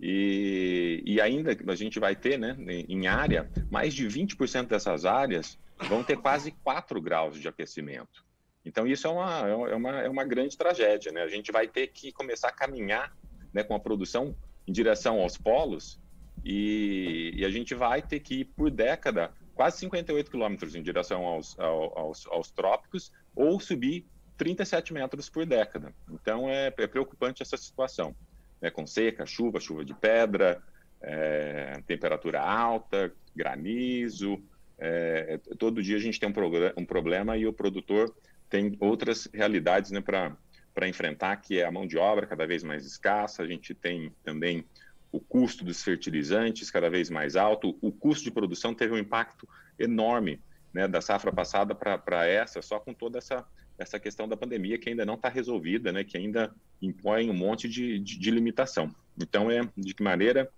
E, 0.00 1.02
e, 1.04 1.20
ainda 1.20 1.56
a 1.66 1.74
gente 1.74 1.98
vai 1.98 2.14
ter, 2.14 2.38
né, 2.38 2.56
em 2.88 3.08
área, 3.08 3.50
mais 3.68 3.92
de 3.92 4.06
20% 4.06 4.68
dessas 4.68 5.04
áreas 5.04 5.58
vão 5.88 6.04
ter 6.04 6.16
quase 6.18 6.52
4 6.62 7.00
graus 7.00 7.40
de 7.40 7.48
aquecimento. 7.48 8.24
Então, 8.64 8.86
isso 8.86 9.06
é 9.06 9.10
uma, 9.10 9.48
é 9.48 9.74
uma, 9.74 10.00
é 10.02 10.08
uma 10.08 10.24
grande 10.24 10.56
tragédia. 10.56 11.10
Né? 11.12 11.22
A 11.22 11.28
gente 11.28 11.50
vai 11.50 11.66
ter 11.66 11.88
que 11.88 12.12
começar 12.12 12.48
a 12.48 12.52
caminhar 12.52 13.16
né, 13.52 13.62
com 13.62 13.74
a 13.74 13.80
produção 13.80 14.34
em 14.66 14.72
direção 14.72 15.20
aos 15.20 15.38
polos 15.38 15.98
e, 16.44 17.32
e, 17.34 17.44
a 17.44 17.50
gente 17.50 17.74
vai 17.74 18.02
ter 18.02 18.20
que 18.20 18.40
ir 18.40 18.44
por 18.44 18.70
década 18.70 19.32
quase 19.54 19.78
58 19.78 20.30
quilômetros 20.30 20.76
em 20.76 20.82
direção 20.82 21.24
aos, 21.24 21.58
aos, 21.58 22.26
aos, 22.28 22.50
trópicos 22.50 23.10
ou 23.34 23.58
subir 23.58 24.06
37 24.36 24.92
metros 24.92 25.28
por 25.28 25.44
década. 25.44 25.92
Então, 26.10 26.48
é, 26.48 26.72
é 26.78 26.86
preocupante 26.86 27.42
essa 27.42 27.56
situação. 27.56 28.14
Né, 28.60 28.70
com 28.70 28.86
seca, 28.86 29.24
chuva, 29.24 29.60
chuva 29.60 29.84
de 29.84 29.94
pedra, 29.94 30.62
é, 31.00 31.80
temperatura 31.86 32.40
alta, 32.40 33.12
granizo. 33.34 34.42
É, 34.78 35.40
todo 35.58 35.82
dia 35.82 35.96
a 35.96 36.00
gente 36.00 36.20
tem 36.20 36.28
um, 36.28 36.32
um 36.76 36.84
problema 36.84 37.36
e 37.36 37.46
o 37.46 37.52
produtor 37.52 38.14
tem 38.48 38.76
outras 38.80 39.28
realidades 39.32 39.90
né, 39.90 40.00
para 40.00 40.88
enfrentar, 40.88 41.36
que 41.36 41.58
é 41.58 41.64
a 41.64 41.70
mão 41.70 41.86
de 41.86 41.98
obra 41.98 42.26
cada 42.26 42.46
vez 42.46 42.62
mais 42.62 42.84
escassa, 42.84 43.42
a 43.42 43.46
gente 43.46 43.74
tem 43.74 44.12
também 44.24 44.64
o 45.10 45.20
custo 45.20 45.64
dos 45.64 45.82
fertilizantes 45.82 46.70
cada 46.70 46.90
vez 46.90 47.08
mais 47.08 47.36
alto, 47.36 47.76
o 47.80 47.90
custo 47.90 48.24
de 48.24 48.30
produção 48.30 48.74
teve 48.74 48.92
um 48.92 48.98
impacto 48.98 49.48
enorme 49.78 50.40
né, 50.72 50.86
da 50.86 51.00
safra 51.00 51.32
passada 51.32 51.74
para 51.74 52.26
essa, 52.26 52.60
só 52.60 52.78
com 52.78 52.92
toda 52.92 53.18
essa, 53.18 53.44
essa 53.78 53.98
questão 53.98 54.28
da 54.28 54.36
pandemia 54.36 54.78
que 54.78 54.90
ainda 54.90 55.06
não 55.06 55.14
está 55.14 55.28
resolvida, 55.28 55.92
né, 55.92 56.04
que 56.04 56.16
ainda 56.16 56.54
impõe 56.80 57.30
um 57.30 57.34
monte 57.34 57.68
de, 57.68 57.98
de, 57.98 58.18
de, 58.18 58.30
limitação. 58.30 58.94
Então, 59.20 59.50
é 59.50 59.60
de 59.76 59.94
que 59.94 60.02
maneira 60.02 60.50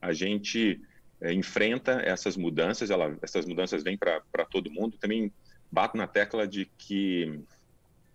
a 0.00 0.12
gente 0.12 0.80
é, 1.20 1.32
enfrenta 1.32 2.00
essas 2.04 2.36
mudanças, 2.36 2.90
ela, 2.90 3.16
essas 3.20 3.44
mudanças 3.44 3.82
vêm 3.82 3.96
para 3.96 4.44
todo 4.48 4.70
mundo, 4.70 4.96
também 4.98 5.32
bato 5.76 5.94
na 5.94 6.06
tecla 6.06 6.48
de 6.48 6.64
que 6.78 7.38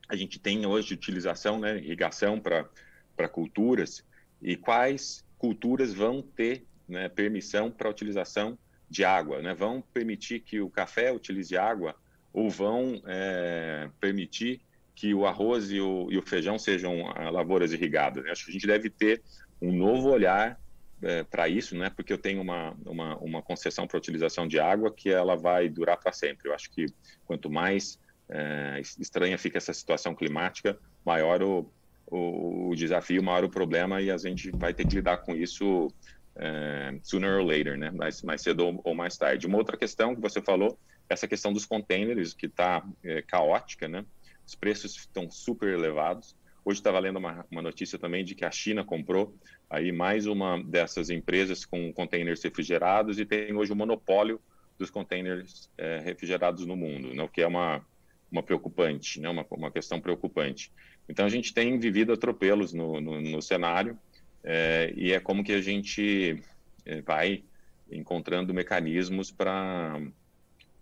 a 0.10 0.16
gente 0.16 0.40
tem 0.40 0.66
hoje 0.66 0.96
utilização, 0.96 1.60
né, 1.60 1.78
irrigação 1.78 2.40
para 2.40 3.30
culturas 3.30 4.04
e 4.42 4.56
quais 4.58 5.24
culturas 5.38 5.94
vão 5.94 6.24
ter 6.24 6.66
né, 6.90 7.08
permissão 7.08 7.70
para 7.70 7.88
utilização 7.88 8.58
de 8.90 9.06
água, 9.06 9.44
né, 9.44 9.54
vão 9.54 9.80
permitir 9.94 10.40
que 10.40 10.60
o 10.60 10.72
café 10.72 11.12
utilize 11.12 11.56
água 11.56 11.96
ou 12.34 12.50
vão 12.50 13.00
é, 13.06 13.92
permitir 14.00 14.60
que 14.96 15.14
o 15.14 15.28
arroz 15.28 15.70
e 15.70 15.80
o, 15.80 16.08
e 16.10 16.18
o 16.18 16.22
feijão 16.24 16.58
sejam 16.58 17.12
ah, 17.16 17.30
lavouras 17.30 17.72
irrigadas. 17.72 18.26
Acho 18.26 18.46
que 18.46 18.50
a 18.50 18.54
gente 18.54 18.66
deve 18.66 18.90
ter 18.90 19.22
um 19.62 19.72
novo 19.72 20.10
olhar 20.10 20.60
é, 21.02 21.24
para 21.24 21.48
isso, 21.48 21.76
né? 21.76 21.90
Porque 21.90 22.14
eu 22.14 22.18
tenho 22.18 22.42
uma, 22.42 22.76
uma, 22.86 23.18
uma 23.18 23.42
concessão 23.42 23.88
para 23.88 23.98
utilização 23.98 24.48
de 24.48 24.60
água 24.60 24.94
que 24.94 25.10
ela 25.10 25.36
vai 25.36 25.68
durar 25.68 25.98
para 25.98 26.12
sempre. 26.12 26.50
Eu 26.50 26.54
acho 26.54 26.70
que 26.72 26.86
quanto 27.26 27.50
mais 27.50 28.00
é, 28.30 28.82
estranha 29.00 29.38
fica 29.38 29.58
essa 29.58 29.74
situação 29.74 30.16
climática, 30.16 30.78
maior 31.06 31.42
o, 31.42 31.72
o, 32.08 32.70
o, 32.70 32.76
desafio, 32.76 33.24
maior 33.24 33.44
o 33.44 33.50
problema 33.50 34.02
e 34.02 34.12
a 34.12 34.18
gente 34.18 34.52
vai 34.52 34.74
ter 34.74 34.86
que 34.86 34.96
lidar 34.96 35.18
com 35.18 35.36
isso 35.36 35.88
é, 36.36 36.98
sooner 37.04 37.40
or 37.40 37.44
later, 37.46 37.78
né? 37.78 37.92
Mais, 37.92 38.22
mais 38.22 38.42
cedo 38.42 38.66
ou, 38.66 38.82
ou, 38.84 38.96
mais 38.96 39.18
tarde. 39.18 39.48
Uma 39.48 39.58
outra 39.58 39.78
questão 39.78 40.16
que 40.16 40.22
você 40.22 40.42
falou, 40.42 40.78
essa 41.10 41.28
questão 41.28 41.52
dos 41.52 41.66
containers, 41.66 42.34
que 42.34 42.46
está 42.46 42.84
é, 43.04 43.22
caótica, 43.22 43.88
né? 43.88 44.06
Os 44.46 44.56
preços 44.56 44.96
estão 44.96 45.30
super 45.30 45.70
elevados. 45.70 46.36
Hoje 46.64 46.80
estava 46.80 47.00
lendo 47.00 47.18
uma, 47.18 47.46
uma, 47.50 47.62
notícia 47.62 47.98
também 47.98 48.24
de 48.24 48.36
que 48.36 48.46
a 48.46 48.52
China 48.52 48.84
comprou 48.84 49.36
aí 49.70 49.92
mais 49.92 50.28
uma 50.28 50.62
dessas 50.64 51.10
empresas 51.10 51.66
com 51.66 51.92
containers 51.92 52.44
refrigerados 52.44 53.20
e 53.20 53.26
tem 53.26 53.56
hoje 53.56 53.72
o 53.72 53.76
monopólio 53.76 54.40
dos 54.78 54.92
containers 54.92 55.70
é, 55.78 56.00
refrigerados 56.00 56.66
no 56.66 56.76
mundo, 56.76 57.14
né, 57.14 57.24
o 57.24 57.28
que 57.28 57.42
é 57.42 57.48
uma, 57.48 57.84
uma 58.32 58.44
preocupante, 58.44 59.20
né, 59.20 59.28
uma, 59.30 59.46
uma 59.50 59.72
questão 59.72 60.00
preocupante. 60.00 60.72
Então 61.10 61.26
a 61.26 61.30
gente 61.30 61.52
tem 61.52 61.80
vivido 61.80 62.14
atropelos 62.14 62.74
no, 62.74 63.02
no, 63.02 63.20
no 63.20 63.42
cenário 63.42 63.98
é, 64.44 64.94
e 64.96 65.12
é 65.12 65.20
como 65.20 65.44
que 65.44 65.54
a 65.54 65.62
gente 65.62 66.42
é, 66.86 67.02
vai 67.02 67.44
encontrando 67.92 68.54
mecanismos 68.54 69.32
para 69.32 70.00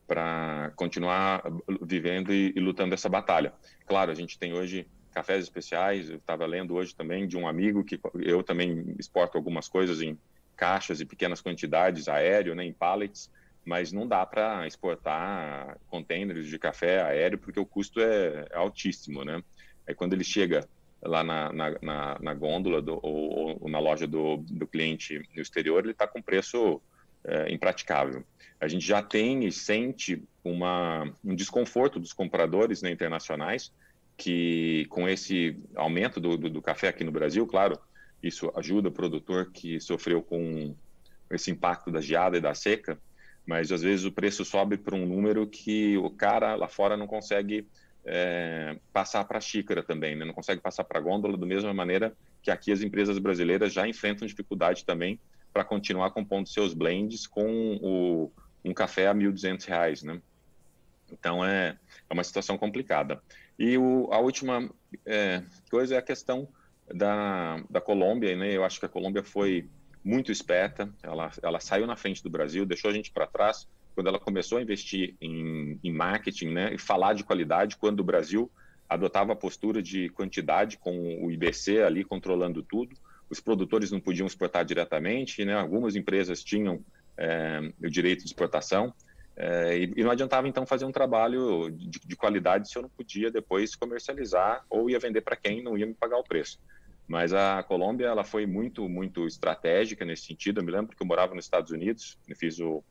para 0.06 0.72
continuar 0.76 1.44
vivendo 1.84 2.34
e, 2.34 2.52
e 2.56 2.60
lutando 2.60 2.96
essa 2.96 3.08
batalha. 3.08 3.54
Claro, 3.86 4.10
a 4.10 4.16
gente 4.16 4.40
tem 4.40 4.54
hoje 4.54 4.88
cafés 5.20 5.44
especiais. 5.44 6.10
Eu 6.10 6.16
estava 6.16 6.46
lendo 6.46 6.74
hoje 6.76 6.96
também 6.96 7.28
de 7.28 7.38
um 7.38 7.46
amigo 7.46 7.84
que 7.84 8.00
eu 8.20 8.42
também 8.42 8.96
exporto 8.98 9.38
algumas 9.38 9.68
coisas 9.68 10.02
em 10.02 10.18
caixas 10.56 11.02
e 11.02 11.06
pequenas 11.06 11.42
quantidades 11.42 12.08
aéreo, 12.08 12.56
né, 12.56 12.64
em 12.64 12.74
pallets, 12.74 13.30
mas 13.66 13.92
não 13.92 14.08
dá 14.08 14.26
para 14.26 14.66
exportar 14.66 15.78
containers 15.88 16.48
de 16.48 16.58
café 16.58 17.02
aéreo 17.02 17.38
porque 17.38 17.60
o 17.60 17.66
custo 17.66 18.00
é, 18.00 18.48
é 18.50 18.58
altíssimo, 18.58 19.26
né? 19.26 19.44
Aí 19.86 19.94
quando 19.94 20.14
ele 20.14 20.24
chega 20.24 20.68
lá 21.02 21.24
na, 21.24 21.52
na, 21.52 21.76
na, 21.82 22.20
na 22.20 22.34
gôndola 22.34 22.82
do, 22.82 23.00
ou, 23.04 23.62
ou, 23.62 23.70
na 23.70 23.80
loja 23.80 24.08
do, 24.08 24.38
do 24.38 24.66
cliente 24.66 25.22
no 25.36 25.42
exterior, 25.42 25.84
ele 25.84 25.92
está 25.92 26.08
com 26.08 26.22
preço 26.22 26.82
é, 27.26 27.52
impraticável. 27.52 28.24
A 28.60 28.68
gente 28.68 28.86
já 28.86 29.02
tem 29.02 29.46
e 29.46 29.52
sente 29.52 30.24
uma, 30.44 31.12
um 31.24 31.36
desconforto 31.36 32.00
dos 32.00 32.14
compradores 32.14 32.82
né, 32.82 32.92
internacionais, 32.92 33.72
que 34.20 34.86
com 34.90 35.08
esse 35.08 35.58
aumento 35.74 36.20
do, 36.20 36.36
do, 36.36 36.50
do, 36.50 36.62
café 36.62 36.90
aqui 36.90 37.06
no 37.06 37.12
Brasil, 37.12 37.48
claro, 37.48 37.80
isso 38.22 38.52
ajuda 38.54 38.90
o 38.90 38.92
produtor 38.92 39.50
que 39.50 39.80
sofreu 39.80 40.22
com 40.22 40.76
esse 41.32 41.50
impacto 41.50 41.90
da 41.90 42.02
geada 42.02 42.38
e 42.38 42.42
da 42.42 42.54
seca, 42.54 43.00
mas 43.48 43.72
às 43.72 43.82
vezes 43.82 44.04
o 44.04 44.12
preço 44.12 44.44
sobe 44.44 44.78
para 44.78 44.94
um 44.94 45.06
número 45.06 45.48
que 45.48 45.98
o 45.98 46.10
cara 46.10 46.56
lá 46.56 46.68
fora 46.68 46.98
não 46.98 47.08
consegue 47.08 47.66
é, 48.04 48.78
passar 48.92 49.24
para 49.24 49.38
a 49.38 49.42
xícara 49.42 49.82
também, 49.82 50.18
né? 50.18 50.26
não 50.26 50.34
consegue 50.34 50.62
passar 50.62 50.84
para 50.84 51.00
a 51.00 51.02
gôndola 51.02 51.38
da 51.38 51.46
mesma 51.46 51.74
maneira 51.74 52.14
que 52.42 52.52
aqui 52.52 52.74
as 52.74 52.82
empresas 52.82 53.18
brasileiras 53.20 53.72
já 53.72 53.88
enfrentam 53.88 54.28
dificuldade 54.28 54.84
também 54.84 55.18
para 55.54 55.64
continuar 55.64 56.12
compondo 56.12 56.50
seus 56.50 56.74
blends 56.74 57.26
com 57.26 57.80
o, 57.82 58.32
um 58.66 58.74
café 58.74 59.08
a 59.08 59.14
R$ 59.14 59.20
1.200, 59.20 60.04
né? 60.04 60.22
Então 61.12 61.44
é, 61.44 61.78
é 62.10 62.14
uma 62.14 62.24
situação 62.24 62.58
complicada. 62.58 63.22
E 63.60 63.78
o, 63.78 64.08
a 64.10 64.20
última 64.20 64.70
é, 65.06 65.44
coisa 65.70 65.96
é 65.96 65.98
a 65.98 66.02
questão 66.02 66.48
da, 66.88 67.62
da 67.70 67.82
Colômbia, 67.82 68.36
né? 68.38 68.56
Eu 68.56 68.64
acho 68.64 68.80
que 68.80 68.86
a 68.86 68.90
Colômbia 68.90 69.22
foi 69.22 69.68
muito 70.04 70.32
esperta, 70.32 70.90
ela, 71.04 71.30
ela 71.44 71.60
saiu 71.60 71.86
na 71.86 71.98
frente 71.98 72.24
do 72.24 72.30
Brasil, 72.30 72.66
deixou 72.66 72.90
a 72.90 72.94
gente 72.94 73.12
para 73.12 73.28
trás 73.28 73.68
quando 73.94 74.08
ela 74.08 74.18
começou 74.20 74.58
a 74.58 74.62
investir 74.62 75.16
em, 75.20 75.78
em 75.84 75.92
marketing 75.92 76.52
né, 76.52 76.74
e 76.74 76.78
falar 76.78 77.14
de 77.14 77.24
qualidade, 77.26 77.76
quando 77.76 78.00
o 78.00 78.04
Brasil 78.04 78.50
adotava 78.88 79.34
a 79.34 79.36
postura 79.36 79.84
de 79.84 80.08
quantidade 80.10 80.78
com 80.78 81.22
o 81.22 81.30
IBC 81.30 81.82
ali 81.82 82.06
controlando 82.06 82.64
tudo, 82.64 82.96
os 83.30 83.42
produtores 83.42 83.92
não 83.92 84.00
podiam 84.00 84.26
exportar 84.26 84.64
diretamente, 84.64 85.44
né, 85.44 85.54
algumas 85.54 85.98
empresas 85.98 86.42
tinham 86.42 86.80
é, 87.18 87.74
o 87.84 87.90
direito 87.90 88.22
de 88.22 88.28
exportação, 88.28 88.94
é, 89.42 89.78
e, 89.78 90.04
não 90.04 90.12
adiantava 90.12 90.50
então 90.50 90.66
fazer 90.66 90.84
um 90.84 90.92
trabalho 90.92 91.70
de, 91.72 91.98
de, 92.06 92.16
qualidade 92.18 92.70
se 92.70 92.78
eu 92.78 92.82
não 92.82 92.90
podia 92.90 93.32
depois 93.32 93.74
comercializar 93.74 94.66
ou 94.70 94.90
ia 94.90 95.00
vender 95.00 95.22
para 95.22 95.38
quem 95.38 95.64
não 95.64 95.78
ia 95.78 95.86
me 95.86 95.94
pagar 95.94 96.18
o 96.18 96.24
preço. 96.24 96.60
Mas 97.08 97.34
a 97.34 97.64
Colômbia 97.64 98.08
ela 98.08 98.26
foi 98.26 98.46
muito 98.46 98.90
muito 98.90 99.26
estratégica 99.26 100.04
nesse 100.04 100.26
sentido. 100.26 100.60
Eu 100.60 100.66
me 100.66 100.72
lembro 100.72 100.94
que 100.94 101.02
eu 101.02 101.08
morava 101.08 101.34
nos 101.34 101.46
Estados 101.46 101.72
Unidos, 101.72 102.18
fiz 102.36 102.60
o, 102.60 102.84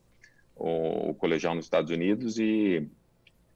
o, 0.56 1.11
o 1.11 1.14
colegial 1.14 1.54
nos 1.54 1.66
Estados 1.66 1.90
Unidos 1.90 2.38
e 2.38 2.88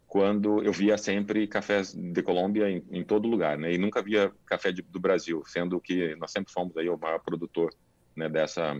quando 0.06 0.62
eu 0.62 0.70
via 0.70 0.98
sempre 0.98 1.46
cafés 1.46 1.94
de 1.94 2.22
Colômbia 2.22 2.70
em, 2.70 2.84
em 2.90 3.02
todo 3.02 3.26
lugar, 3.26 3.56
né? 3.56 3.72
E 3.72 3.78
nunca 3.78 4.02
via 4.02 4.30
café 4.44 4.70
de, 4.70 4.82
do 4.82 5.00
Brasil, 5.00 5.42
sendo 5.46 5.80
que 5.80 6.14
nós 6.16 6.30
sempre 6.30 6.52
fomos 6.52 6.76
aí 6.76 6.90
o 6.90 6.98
maior 6.98 7.20
produtor 7.20 7.72
né, 8.14 8.28
dessa 8.28 8.78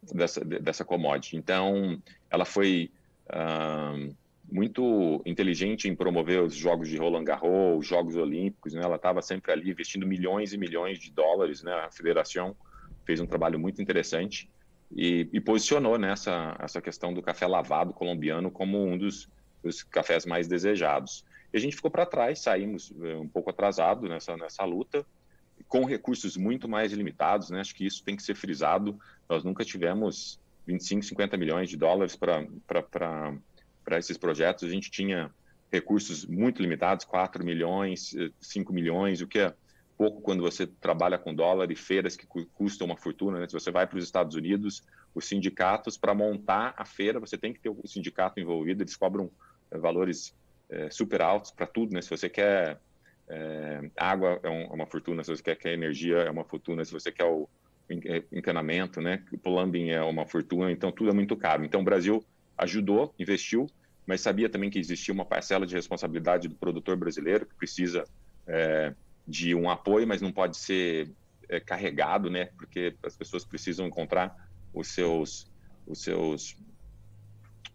dessa 0.00 0.44
dessa 0.44 0.84
commodity. 0.84 1.36
Então, 1.36 2.00
ela 2.30 2.44
foi 2.44 2.92
muito 4.50 5.22
inteligente 5.24 5.88
em 5.88 5.94
promover 5.94 6.42
os 6.42 6.54
jogos 6.54 6.88
de 6.88 6.96
Roland 6.96 7.24
Garros, 7.24 7.78
os 7.78 7.86
Jogos 7.86 8.16
Olímpicos, 8.16 8.74
né? 8.74 8.82
Ela 8.82 8.96
estava 8.96 9.22
sempre 9.22 9.52
ali 9.52 9.70
investindo 9.70 10.06
milhões 10.06 10.52
e 10.52 10.58
milhões 10.58 10.98
de 10.98 11.10
dólares, 11.12 11.62
né? 11.62 11.72
A 11.72 11.90
federação 11.90 12.56
fez 13.04 13.20
um 13.20 13.26
trabalho 13.26 13.58
muito 13.58 13.80
interessante 13.80 14.50
e, 14.90 15.28
e 15.32 15.40
posicionou 15.40 15.96
nessa 15.96 16.56
essa 16.58 16.80
questão 16.80 17.14
do 17.14 17.22
café 17.22 17.46
lavado 17.46 17.92
colombiano 17.92 18.50
como 18.50 18.84
um 18.84 18.98
dos, 18.98 19.28
dos 19.62 19.82
cafés 19.82 20.26
mais 20.26 20.48
desejados. 20.48 21.24
E 21.52 21.56
a 21.56 21.60
gente 21.60 21.76
ficou 21.76 21.90
para 21.90 22.06
trás, 22.06 22.40
saímos 22.40 22.92
eh, 23.02 23.16
um 23.16 23.28
pouco 23.28 23.50
atrasado 23.50 24.08
nessa 24.08 24.36
nessa 24.36 24.64
luta, 24.64 25.06
com 25.68 25.84
recursos 25.84 26.36
muito 26.36 26.68
mais 26.68 26.92
limitados, 26.92 27.50
né? 27.50 27.60
Acho 27.60 27.74
que 27.74 27.86
isso 27.86 28.02
tem 28.02 28.16
que 28.16 28.22
ser 28.22 28.34
frisado. 28.34 28.98
Nós 29.28 29.44
nunca 29.44 29.64
tivemos 29.64 30.40
25, 30.70 31.02
50 31.04 31.36
milhões 31.36 31.68
de 31.68 31.76
dólares 31.76 32.16
para 32.16 33.98
esses 33.98 34.16
projetos. 34.16 34.64
A 34.64 34.72
gente 34.72 34.90
tinha 34.90 35.30
recursos 35.70 36.26
muito 36.26 36.60
limitados, 36.60 37.04
4 37.04 37.44
milhões, 37.44 38.14
5 38.40 38.72
milhões, 38.72 39.20
o 39.20 39.26
que 39.26 39.38
é 39.38 39.54
pouco 39.96 40.22
quando 40.22 40.42
você 40.42 40.66
trabalha 40.66 41.18
com 41.18 41.34
dólar 41.34 41.70
e 41.70 41.76
feiras 41.76 42.16
que 42.16 42.26
custam 42.54 42.86
uma 42.86 42.96
fortuna. 42.96 43.38
Né? 43.38 43.46
Se 43.46 43.52
você 43.52 43.70
vai 43.70 43.86
para 43.86 43.98
os 43.98 44.04
Estados 44.04 44.34
Unidos, 44.34 44.82
os 45.14 45.26
sindicatos, 45.26 45.98
para 45.98 46.14
montar 46.14 46.74
a 46.76 46.84
feira, 46.84 47.20
você 47.20 47.36
tem 47.36 47.52
que 47.52 47.60
ter 47.60 47.68
o 47.68 47.86
sindicato 47.86 48.40
envolvido, 48.40 48.82
eles 48.82 48.96
cobram 48.96 49.30
é, 49.70 49.78
valores 49.78 50.34
é, 50.70 50.88
super 50.90 51.20
altos 51.20 51.50
para 51.50 51.66
tudo. 51.66 51.92
Né? 51.92 52.00
Se 52.00 52.08
você 52.08 52.28
quer 52.28 52.80
é, 53.28 53.90
água, 53.96 54.40
é, 54.42 54.48
um, 54.48 54.62
é, 54.62 54.72
uma 54.72 54.86
fortuna, 54.86 55.22
se 55.22 55.30
você 55.30 55.42
quer, 55.42 55.56
quer 55.56 55.72
energia, 55.72 56.16
é 56.18 56.30
uma 56.30 56.44
fortuna, 56.44 56.84
se 56.84 56.92
você 56.92 57.12
quer 57.12 57.24
o 57.24 57.48
encanamento, 58.32 59.00
né? 59.00 59.22
o 59.32 59.38
plumbing 59.38 59.90
é 59.90 60.02
uma 60.02 60.26
fortuna, 60.26 60.70
então 60.70 60.90
tudo 60.90 61.10
é 61.10 61.12
muito 61.12 61.36
caro. 61.36 61.64
Então 61.64 61.80
o 61.80 61.84
Brasil 61.84 62.24
ajudou, 62.56 63.14
investiu, 63.18 63.66
mas 64.06 64.20
sabia 64.20 64.48
também 64.48 64.70
que 64.70 64.78
existia 64.78 65.14
uma 65.14 65.24
parcela 65.24 65.66
de 65.66 65.74
responsabilidade 65.74 66.48
do 66.48 66.54
produtor 66.54 66.96
brasileiro 66.96 67.46
que 67.46 67.54
precisa 67.54 68.04
é, 68.46 68.94
de 69.26 69.54
um 69.54 69.70
apoio, 69.70 70.06
mas 70.06 70.20
não 70.20 70.32
pode 70.32 70.56
ser 70.56 71.10
é, 71.48 71.60
carregado, 71.60 72.28
né? 72.28 72.46
Porque 72.56 72.94
as 73.02 73.16
pessoas 73.16 73.44
precisam 73.44 73.86
encontrar 73.86 74.34
os 74.74 74.88
seus, 74.88 75.50
os 75.86 76.02
seus, 76.02 76.56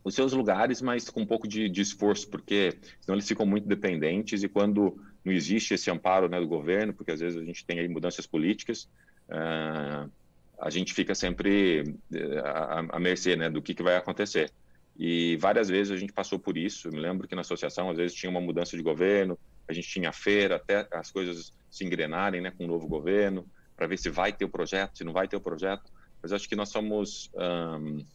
os 0.04 0.14
seus 0.16 0.34
lugares, 0.34 0.82
mas 0.82 1.10
com 1.10 1.22
um 1.22 1.26
pouco 1.26 1.48
de, 1.48 1.70
de 1.70 1.82
esforço, 1.82 2.30
porque 2.30 2.78
senão 3.02 3.16
eles 3.16 3.28
ficam 3.28 3.46
muito 3.46 3.68
dependentes 3.68 4.44
e 4.44 4.50
quando 4.50 4.98
não 5.24 5.34
existe 5.34 5.74
esse 5.74 5.90
amparo 5.90 6.30
né, 6.30 6.40
do 6.40 6.48
governo, 6.48 6.94
porque 6.94 7.12
às 7.12 7.20
vezes 7.20 7.40
a 7.40 7.44
gente 7.44 7.66
tem 7.66 7.80
aí 7.80 7.88
mudanças 7.88 8.28
políticas, 8.28 8.88
uh, 9.30 10.10
a 10.60 10.70
gente 10.70 10.94
fica 10.94 11.14
sempre 11.14 11.96
à, 12.44 12.98
à 12.98 13.00
mercê 13.00 13.36
né, 13.36 13.50
do 13.50 13.62
que, 13.62 13.74
que 13.74 13.84
vai 13.84 13.96
acontecer. 13.96 14.52
E 14.98 15.36
várias 15.38 15.68
vezes 15.68 15.92
a 15.92 15.98
gente 15.98 16.14
passou 16.14 16.40
por 16.40 16.58
isso. 16.58 16.88
Eu 16.88 16.94
me 16.94 17.00
lembro 17.00 17.28
que 17.28 17.36
na 17.36 17.42
associação, 17.42 17.90
às 17.90 17.98
vezes, 17.98 18.16
tinha 18.16 18.30
uma 18.30 18.40
mudança 18.40 18.78
de 18.78 18.84
governo, 18.84 19.38
a 19.68 19.74
gente 19.74 19.90
tinha 19.90 20.12
feira, 20.12 20.56
até 20.56 20.88
as 20.92 21.12
coisas 21.12 21.54
se 21.70 21.84
engrenarem 21.84 22.42
né, 22.42 22.52
com 22.52 22.64
o 22.64 22.68
novo 22.68 22.88
governo, 22.88 23.46
para 23.76 23.88
ver 23.88 23.98
se 23.98 24.10
vai 24.10 24.32
ter 24.32 24.46
o 24.46 24.50
projeto, 24.50 24.98
se 24.98 25.04
não 25.04 25.12
vai 25.12 25.28
ter 25.28 25.36
o 25.36 25.42
projeto. 25.42 25.92
Mas 26.22 26.32
acho 26.32 26.48
que 26.48 26.56
nós 26.56 26.70
somos 26.70 27.30
um, 27.36 28.06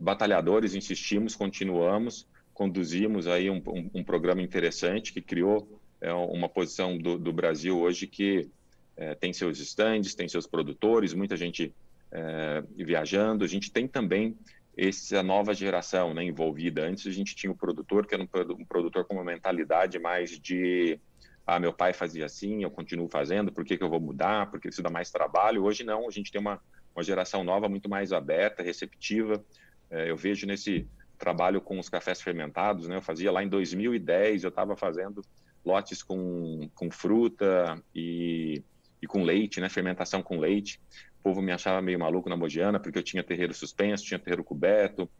batalhadores, 0.00 0.74
insistimos, 0.74 1.34
continuamos, 1.34 2.26
conduzimos 2.52 3.26
aí 3.26 3.50
um, 3.50 3.62
um, 3.66 3.90
um 3.94 4.04
programa 4.04 4.42
interessante 4.42 5.12
que 5.12 5.22
criou 5.22 5.80
é, 6.00 6.12
uma 6.12 6.48
posição 6.48 6.96
do, 6.96 7.18
do, 7.18 7.32
Brasil 7.32 7.78
hoje 7.78 8.06
que 8.06 8.48
é, 8.96 9.14
tem 9.14 9.32
seus 9.32 9.58
estandes, 9.58 10.14
tem 10.14 10.28
seus 10.28 10.46
produtores, 10.46 11.12
muita 11.12 11.36
gente 11.36 11.74
é, 12.10 12.62
viajando. 12.76 13.44
A 13.44 13.48
gente 13.48 13.70
tem 13.70 13.86
também 13.86 14.36
essa 14.76 15.22
nova 15.22 15.54
geração 15.54 16.12
né, 16.14 16.22
envolvida. 16.22 16.86
Antes 16.86 17.06
a 17.06 17.10
gente 17.10 17.34
tinha 17.34 17.50
o 17.50 17.56
produtor, 17.56 18.06
que 18.06 18.14
era 18.14 18.22
um, 18.22 18.64
produtor 18.66 19.04
com 19.04 19.14
uma 19.14 19.24
mentalidade 19.24 19.98
mais 19.98 20.38
de 20.38 20.98
ah, 21.46 21.60
meu 21.60 21.72
pai 21.72 21.92
fazia 21.92 22.26
assim, 22.26 22.64
eu 22.64 22.70
continuo 22.70 23.08
fazendo, 23.08 23.52
por 23.52 23.64
que, 23.64 23.78
que 23.78 23.84
eu 23.84 23.88
vou 23.88 24.00
mudar, 24.00 24.50
porque 24.50 24.68
isso 24.68 24.82
dá 24.82 24.90
mais 24.90 25.10
trabalho. 25.10 25.64
Hoje 25.64 25.84
não, 25.84 26.08
a 26.08 26.10
gente 26.10 26.32
tem 26.32 26.40
uma, 26.40 26.60
uma 26.94 27.04
geração 27.04 27.44
nova 27.44 27.68
muito 27.68 27.88
mais 27.88 28.12
aberta, 28.12 28.62
receptiva. 28.62 29.44
É, 29.88 30.10
eu 30.10 30.16
vejo 30.16 30.46
nesse 30.46 30.88
trabalho 31.16 31.60
com 31.60 31.78
os 31.78 31.88
cafés 31.88 32.20
fermentados, 32.20 32.88
né, 32.88 32.96
eu 32.96 33.02
fazia 33.02 33.32
lá 33.32 33.42
em 33.42 33.48
2010, 33.48 34.42
eu 34.42 34.48
estava 34.48 34.76
fazendo 34.76 35.22
lotes 35.64 36.02
com, 36.02 36.68
com 36.74 36.90
fruta 36.90 37.82
e, 37.94 38.62
e 39.00 39.06
com 39.06 39.22
leite, 39.22 39.60
né, 39.60 39.68
fermentação 39.68 40.22
com 40.22 40.38
leite 40.38 40.80
povo 41.26 41.42
me 41.42 41.50
achava 41.50 41.82
meio 41.82 41.98
maluco 41.98 42.28
na 42.28 42.36
Mogiana, 42.36 42.78
porque 42.78 43.00
eu 43.00 43.02
tinha 43.02 43.20
terreiro 43.20 43.52
suspenso, 43.52 44.04
tinha 44.04 44.16
terreiro 44.16 44.44
coberto, 44.44 45.10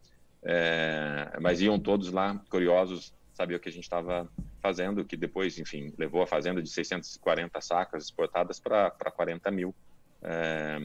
é, 0.40 1.36
mas 1.40 1.60
iam 1.60 1.80
todos 1.80 2.12
lá 2.12 2.40
curiosos 2.48 3.12
saber 3.34 3.56
o 3.56 3.60
que 3.60 3.68
a 3.68 3.72
gente 3.72 3.82
estava 3.82 4.30
fazendo, 4.62 5.04
que 5.04 5.16
depois, 5.16 5.58
enfim, 5.58 5.92
levou 5.98 6.22
a 6.22 6.26
fazenda 6.26 6.62
de 6.62 6.70
640 6.70 7.60
sacas 7.60 8.04
exportadas 8.04 8.60
para 8.60 8.90
40 8.90 9.50
mil. 9.50 9.74
É, 10.22 10.78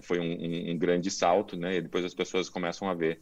foi 0.00 0.20
um, 0.20 0.30
um, 0.30 0.70
um, 0.70 0.78
grande 0.78 1.10
salto, 1.10 1.56
né? 1.56 1.78
E 1.78 1.82
depois 1.82 2.04
as 2.04 2.14
pessoas 2.14 2.48
começam 2.48 2.88
a 2.88 2.94
ver 2.94 3.20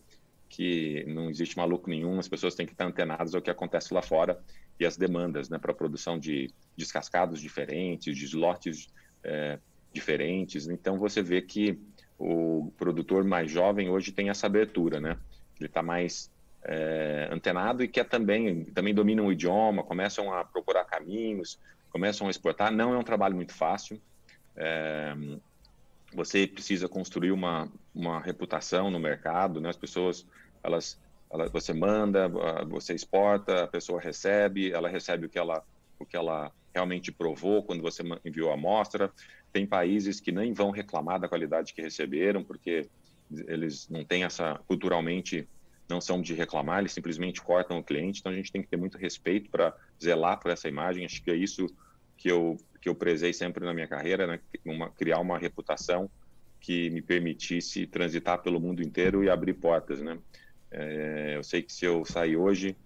que 0.51 1.05
não 1.09 1.31
existe 1.31 1.57
maluco 1.57 1.89
nenhum, 1.89 2.19
as 2.19 2.29
pessoas 2.29 2.55
têm 2.55 2.67
que 2.67 2.73
estar 2.73 2.85
antenadas 2.85 3.35
ao 3.35 3.41
que 3.41 3.51
acontece 3.51 3.95
lá 3.95 4.03
fora 4.03 4.39
e 4.79 4.85
as 4.85 4.99
demandas, 4.99 5.49
né, 5.49 5.59
para 5.59 5.73
a 5.73 5.75
produção 5.75 6.19
de 6.19 6.51
descascados 6.77 7.41
diferentes, 7.41 8.15
de 8.15 8.37
lotes 8.37 8.89
é, 9.27 9.59
diferentes. 9.93 10.69
Então 10.69 10.99
você 10.99 11.21
vê 11.21 11.43
que 11.43 11.79
o 12.19 12.73
produtor 12.79 13.25
mais 13.25 13.51
jovem 13.51 13.91
hoje 13.91 14.12
tem 14.12 14.31
essa 14.31 14.47
abertura, 14.47 15.01
né? 15.01 15.19
Ele 15.59 15.67
está 15.67 15.83
mais 15.83 16.31
é, 16.62 17.29
antenado 17.31 17.83
e 17.83 17.89
quer 17.89 18.05
também, 18.05 18.65
também 18.67 18.95
dominam 18.95 19.27
o 19.27 19.33
idioma, 19.33 19.83
começam 19.83 20.33
a 20.33 20.45
procurar 20.45 20.85
caminhos, 20.85 21.59
começam 21.91 22.27
a 22.27 22.31
exportar. 22.31 22.73
Não 22.73 22.95
é 22.95 22.99
um 22.99 23.03
trabalho 23.03 23.35
muito 23.35 23.53
fácil. 23.53 24.01
É, 24.55 25.15
você 26.15 26.47
precisa 26.47 26.89
construir 26.89 27.33
uma, 27.33 27.69
uma 27.95 28.21
reputação 28.21 28.91
no 28.91 28.99
mercado, 28.99 29.61
né? 29.61 29.69
As 29.69 29.77
pessoas, 29.77 30.27
elas, 30.62 30.99
elas, 31.31 31.51
você 31.51 31.75
manda, 31.75 32.29
você 32.69 32.95
exporta, 32.95 33.65
a 33.65 33.67
pessoa 33.67 34.01
recebe, 34.01 34.73
ela 34.73 34.89
recebe 34.89 35.27
o 35.27 35.29
que 35.29 35.39
ela, 35.39 35.62
o 35.99 36.07
que 36.07 36.17
ela 36.17 36.53
realmente 36.75 37.11
provou 37.11 37.63
quando 37.63 37.83
você 37.83 38.03
enviou 38.25 38.51
a 38.51 38.55
amostra. 38.55 39.11
Tem 39.53 39.67
países 39.67 40.21
que 40.21 40.31
nem 40.31 40.53
vão 40.53 40.71
reclamar 40.71 41.19
da 41.19 41.29
qualidade 41.29 41.73
que 41.73 41.81
receberam, 41.81 42.45
porque 42.45 42.89
eles 43.49 43.89
não 43.89 44.05
têm 44.05 44.25
essa, 44.25 44.61
culturalmente, 44.67 45.49
não 45.89 46.01
são 46.01 46.21
de 46.21 46.35
reclamar, 46.35 46.81
eles 46.81 46.93
simplesmente 46.93 47.41
cortam 47.41 47.79
o 47.79 47.85
cliente. 47.85 48.21
Então 48.21 48.33
a 48.33 48.35
gente 48.35 48.53
tem 48.53 48.63
que 48.63 48.69
ter 48.69 48.77
muito 48.77 48.99
respeito 48.99 49.51
para 49.51 49.75
zelar 50.03 50.39
por 50.39 50.51
essa 50.51 50.69
imagem. 50.69 51.05
Acho 51.05 51.23
que 51.23 51.31
é 51.31 51.37
isso 51.37 51.67
que 52.17 52.31
eu, 52.31 52.57
que 52.81 52.89
eu 52.89 52.95
prezei 52.95 53.33
sempre 53.33 53.65
na 53.65 53.73
minha 53.73 53.89
carreira, 53.89 54.27
né? 54.27 54.41
uma, 54.65 54.91
criar 54.91 55.21
uma 55.21 55.39
reputação 55.39 56.11
que 56.61 56.91
me 56.91 57.01
permitisse 57.01 57.87
transitar 57.87 58.43
pelo 58.43 58.61
mundo 58.61 58.83
inteiro 58.83 59.23
e 59.23 59.31
abrir 59.31 59.55
portas, 59.55 60.01
né? 60.01 60.19
É, 60.71 61.35
eu 61.37 61.43
sei 61.43 61.63
que 61.63 61.73
se 61.73 61.85
eu 61.85 62.05
sair 62.05 62.37
hoje 62.37 62.77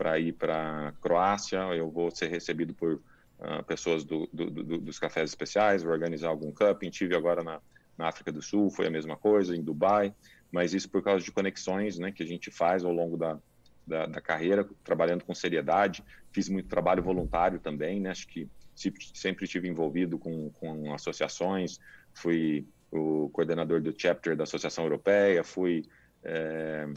para 0.00 0.18
ir 0.18 0.32
para 0.32 0.94
Croácia, 1.02 1.58
eu 1.74 1.90
vou 1.90 2.10
ser 2.10 2.28
recebido 2.28 2.72
por 2.72 2.94
uh, 2.94 3.62
pessoas 3.66 4.02
do, 4.02 4.26
do, 4.32 4.50
do, 4.50 4.78
dos 4.78 4.98
cafés 4.98 5.28
especiais, 5.28 5.82
vou 5.82 5.92
organizar 5.92 6.28
algum 6.28 6.50
camping. 6.50 6.88
Tive 6.88 7.14
agora 7.14 7.44
na, 7.44 7.60
na 7.98 8.08
África 8.08 8.32
do 8.32 8.40
Sul, 8.40 8.70
foi 8.70 8.86
a 8.86 8.90
mesma 8.90 9.14
coisa, 9.14 9.54
em 9.54 9.62
Dubai, 9.62 10.14
mas 10.50 10.72
isso 10.72 10.88
por 10.88 11.02
causa 11.02 11.22
de 11.22 11.30
conexões 11.30 11.98
né, 11.98 12.10
que 12.10 12.22
a 12.22 12.26
gente 12.26 12.50
faz 12.50 12.82
ao 12.82 12.92
longo 12.94 13.18
da, 13.18 13.38
da, 13.86 14.06
da 14.06 14.22
carreira, 14.22 14.66
trabalhando 14.82 15.22
com 15.22 15.34
seriedade. 15.34 16.02
Fiz 16.32 16.48
muito 16.48 16.66
trabalho 16.66 17.02
voluntário 17.02 17.60
também, 17.60 18.00
né? 18.00 18.08
Acho 18.08 18.26
que 18.26 18.48
sempre 18.74 19.44
estive 19.44 19.68
envolvido 19.68 20.18
com, 20.18 20.48
com 20.52 20.94
associações, 20.94 21.78
fui 22.14 22.66
o 22.90 23.28
coordenador 23.34 23.82
do 23.82 23.94
chapter 23.94 24.34
da 24.34 24.44
Associação 24.44 24.84
Europeia, 24.84 25.44
fui 25.44 25.84
é, 26.24 26.88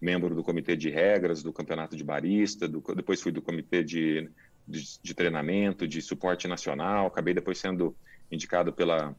membro 0.00 0.34
do 0.34 0.44
comitê 0.44 0.76
de 0.76 0.90
regras 0.90 1.42
do 1.42 1.52
campeonato 1.52 1.96
de 1.96 2.04
barista, 2.04 2.68
do, 2.68 2.82
depois 2.94 3.20
fui 3.20 3.32
do 3.32 3.42
comitê 3.42 3.82
de, 3.82 4.30
de, 4.66 4.98
de, 5.02 5.14
treinamento, 5.14 5.86
de 5.86 6.00
suporte 6.00 6.46
nacional, 6.46 7.06
acabei 7.06 7.34
depois 7.34 7.58
sendo 7.58 7.96
indicado 8.30 8.72
pela 8.72 9.14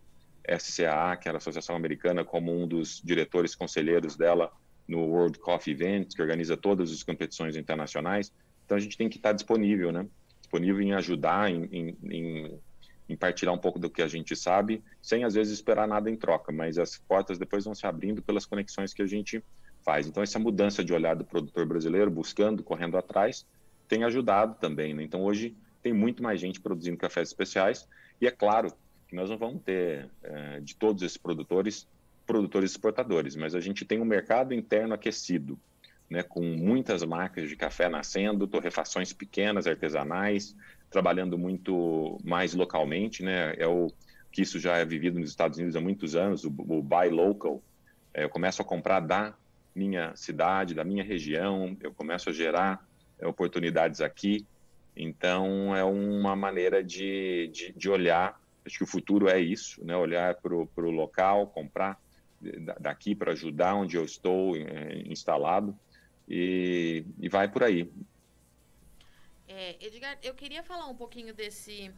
SCAA, 0.48 1.18
que 1.18 1.28
era 1.28 1.38
a 1.38 1.40
Associação 1.40 1.76
Americana, 1.76 2.24
como 2.24 2.52
um 2.52 2.68
dos 2.68 3.02
diretores 3.04 3.56
conselheiros 3.56 4.16
dela 4.16 4.52
no 4.88 5.02
World 5.06 5.38
Coffee 5.40 5.74
Event, 5.74 6.16
que 6.16 6.22
organiza 6.22 6.56
todas 6.56 6.92
as 6.92 7.04
competições 7.04 7.56
internacionais. 7.56 8.32
Então 8.66 8.78
a 8.78 8.80
gente 8.80 8.98
tem 8.98 9.10
que 9.10 9.18
estar 9.18 9.34
disponível, 9.34 9.92
né? 9.92 10.08
Disponível 10.40 10.82
em 10.82 10.94
ajudar, 10.94 11.52
em, 11.52 11.66
em, 11.72 11.98
em 12.04 12.60
em 13.10 13.18
partilhar 13.18 13.54
um 13.54 13.58
pouco 13.58 13.80
do 13.80 13.90
que 13.90 14.04
a 14.04 14.08
gente 14.08 14.36
sabe, 14.36 14.84
sem 15.02 15.24
às 15.24 15.34
vezes 15.34 15.54
esperar 15.54 15.88
nada 15.88 16.12
em 16.12 16.16
troca, 16.16 16.52
mas 16.52 16.78
as 16.78 16.98
portas 17.00 17.40
depois 17.40 17.66
vão 17.66 17.74
se 17.74 17.88
abrindo 17.88 18.22
pelas 18.22 18.46
conexões 18.46 18.94
que 18.94 19.02
a 19.02 19.08
gente 19.08 19.44
faz. 19.84 20.08
Então, 20.08 20.22
essa 20.22 20.40
mudança 20.40 20.84
de 20.84 20.94
olhar 20.94 21.16
do 21.16 21.26
produtor 21.26 21.66
brasileiro, 21.66 22.12
buscando, 22.12 22.64
correndo 22.64 22.98
atrás, 22.98 23.46
tem 23.88 24.04
ajudado 24.04 24.56
também. 24.60 24.94
Né? 24.94 25.04
Então, 25.04 25.24
hoje 25.24 25.56
tem 25.82 25.94
muito 25.94 26.22
mais 26.22 26.40
gente 26.40 26.60
produzindo 26.60 26.98
cafés 26.98 27.30
especiais, 27.30 27.88
e 28.22 28.28
é 28.28 28.32
claro 28.32 28.74
que 29.08 29.16
nós 29.16 29.30
não 29.30 29.38
vamos 29.38 29.62
ter, 29.64 30.10
é, 30.22 30.60
de 30.60 30.76
todos 30.76 31.02
esses 31.02 31.18
produtores, 31.18 31.88
produtores 32.28 32.72
exportadores, 32.72 33.36
mas 33.36 33.56
a 33.56 33.60
gente 33.60 33.86
tem 33.86 34.00
um 34.00 34.06
mercado 34.06 34.54
interno 34.54 34.94
aquecido, 34.94 35.58
né, 36.10 36.22
com 36.22 36.42
muitas 36.42 37.04
marcas 37.04 37.50
de 37.50 37.56
café 37.56 37.88
nascendo, 37.88 38.48
torrefações 38.48 39.14
pequenas, 39.14 39.68
artesanais, 39.68 40.56
trabalhando 40.90 41.38
muito 41.38 42.20
mais 42.24 42.54
localmente, 42.54 43.24
né? 43.24 43.54
É 43.58 43.68
o 43.68 43.92
que 44.32 44.42
isso 44.42 44.60
já 44.60 44.78
é 44.78 44.86
vivido 44.86 45.20
nos 45.20 45.30
Estados 45.30 45.58
Unidos 45.58 45.76
há 45.76 45.82
muitos 45.82 46.16
anos, 46.16 46.44
o, 46.44 46.48
o 46.50 46.82
buy 46.82 47.10
local. 47.10 47.62
É, 48.14 48.24
eu 48.24 48.30
começo 48.30 48.62
a 48.62 48.66
comprar 48.66 49.00
da 49.00 49.36
minha 49.80 50.14
cidade, 50.16 50.74
da 50.74 50.84
minha 50.84 51.04
região, 51.04 51.78
eu 51.82 51.94
começo 51.94 52.30
a 52.30 52.34
gerar 52.34 52.86
é, 53.18 53.26
oportunidades 53.26 54.02
aqui. 54.02 54.46
Então, 54.96 55.74
é 55.74 55.84
uma 55.84 56.36
maneira 56.36 56.84
de, 56.84 57.50
de, 57.54 57.72
de, 57.72 57.90
olhar. 57.90 58.40
Acho 58.66 58.80
que 58.80 58.84
o 58.84 58.88
futuro 58.88 59.30
é 59.30 59.40
isso, 59.40 59.84
né? 59.86 59.96
Olhar 59.96 60.36
para 60.36 60.54
o 60.54 60.92
local, 60.92 61.48
comprar 61.48 61.98
daqui 62.80 63.16
para 63.16 63.32
ajudar 63.32 63.76
onde 63.76 63.96
eu 63.96 64.04
estou 64.04 64.56
é, 64.56 65.02
instalado 65.06 65.78
e, 66.28 67.06
e 67.20 67.30
vai 67.30 67.48
por 67.48 67.64
aí. 67.64 67.90
É, 69.48 69.76
Edgar, 69.82 70.18
eu 70.22 70.34
queria 70.34 70.64
falar 70.64 70.88
um 70.88 70.96
pouquinho 70.96 71.34
desse, 71.34 71.92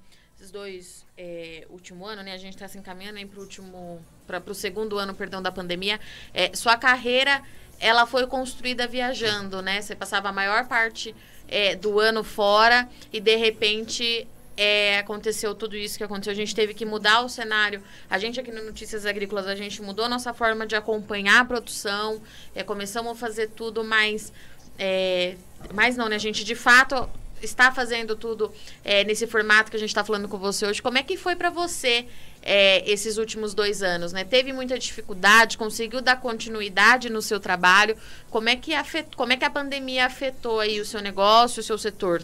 dois 0.52 1.06
é, 1.18 1.68
último 1.70 2.06
ano, 2.06 2.24
né? 2.24 2.34
A 2.34 2.38
gente 2.38 2.54
está 2.54 2.68
se 2.68 2.78
encaminhando 2.78 3.20
para 3.28 3.40
o 3.40 3.42
último, 3.44 4.04
para 4.26 4.42
o 4.52 4.56
segundo 4.56 4.98
ano, 4.98 5.14
perdão, 5.14 5.42
da 5.42 5.52
pandemia. 5.52 6.00
É, 6.34 6.56
sua 6.56 6.78
carreira, 6.78 7.44
ela 7.82 8.06
foi 8.06 8.28
construída 8.28 8.88
viajando, 8.88 9.62
né? 9.62 9.82
Você 9.82 9.96
passava 9.96 10.30
a 10.30 10.32
maior 10.32 10.68
parte 10.68 11.16
é, 11.48 11.76
do 11.76 12.00
ano 12.00 12.24
fora 12.24 12.88
e 13.12 13.20
de 13.20 13.36
repente 13.36 14.28
é, 14.56 15.00
aconteceu 15.00 15.56
tudo 15.56 15.76
isso 15.76 15.98
que 15.98 16.04
aconteceu. 16.04 16.32
A 16.32 16.36
gente 16.36 16.54
teve 16.54 16.76
que 16.76 16.86
mudar 16.86 17.22
o 17.22 17.28
cenário. 17.28 17.82
A 18.08 18.20
gente 18.20 18.40
aqui 18.40 18.52
no 18.52 18.64
Notícias 18.64 19.06
Agrícolas, 19.08 19.48
a 19.48 19.56
gente 19.56 19.82
mudou 19.82 20.08
nossa 20.08 20.32
forma 20.32 20.68
de 20.68 20.76
acompanhar 20.76 21.42
a 21.42 21.46
produção. 21.46 22.22
É, 22.54 22.62
começamos 22.62 23.14
a 23.14 23.16
fazer 23.16 23.50
tudo 23.50 23.84
mais. 23.84 24.32
É, 24.78 25.36
mais 25.74 25.98
não, 25.98 26.08
né? 26.08 26.16
A 26.18 26.20
gente 26.20 26.44
de 26.44 26.54
fato 26.54 27.10
está 27.46 27.72
fazendo 27.72 28.16
tudo 28.16 28.52
é, 28.84 29.04
nesse 29.04 29.28
formato 29.28 29.72
que 29.72 29.78
a 29.78 29.80
gente 29.80 29.90
está 29.90 30.04
falando 30.04 30.28
com 30.28 30.38
você 30.38 30.66
hoje. 30.66 30.82
Como 30.82 30.98
é 30.98 31.04
que 31.04 31.18
foi 31.18 31.36
para 31.36 31.50
você 31.50 32.06
é, 32.42 32.90
esses 32.90 33.18
últimos 33.18 33.54
dois 33.54 33.82
anos? 33.82 34.14
Né? 34.14 34.24
Teve 34.24 34.54
muita 34.54 34.78
dificuldade? 34.78 35.58
Conseguiu 35.58 36.02
dar 36.02 36.20
continuidade 36.20 37.10
no 37.10 37.22
seu 37.22 37.40
trabalho? 37.40 37.96
Como 38.30 38.50
é 38.50 38.56
que, 38.56 38.74
afet, 38.74 39.16
como 39.16 39.34
é 39.34 39.38
que 39.38 39.46
a 39.46 39.50
pandemia 39.50 40.06
afetou 40.06 40.60
aí 40.60 40.80
o 40.80 40.86
seu 40.86 41.02
negócio, 41.02 41.60
o 41.60 41.64
seu 41.64 41.78
setor? 41.78 42.24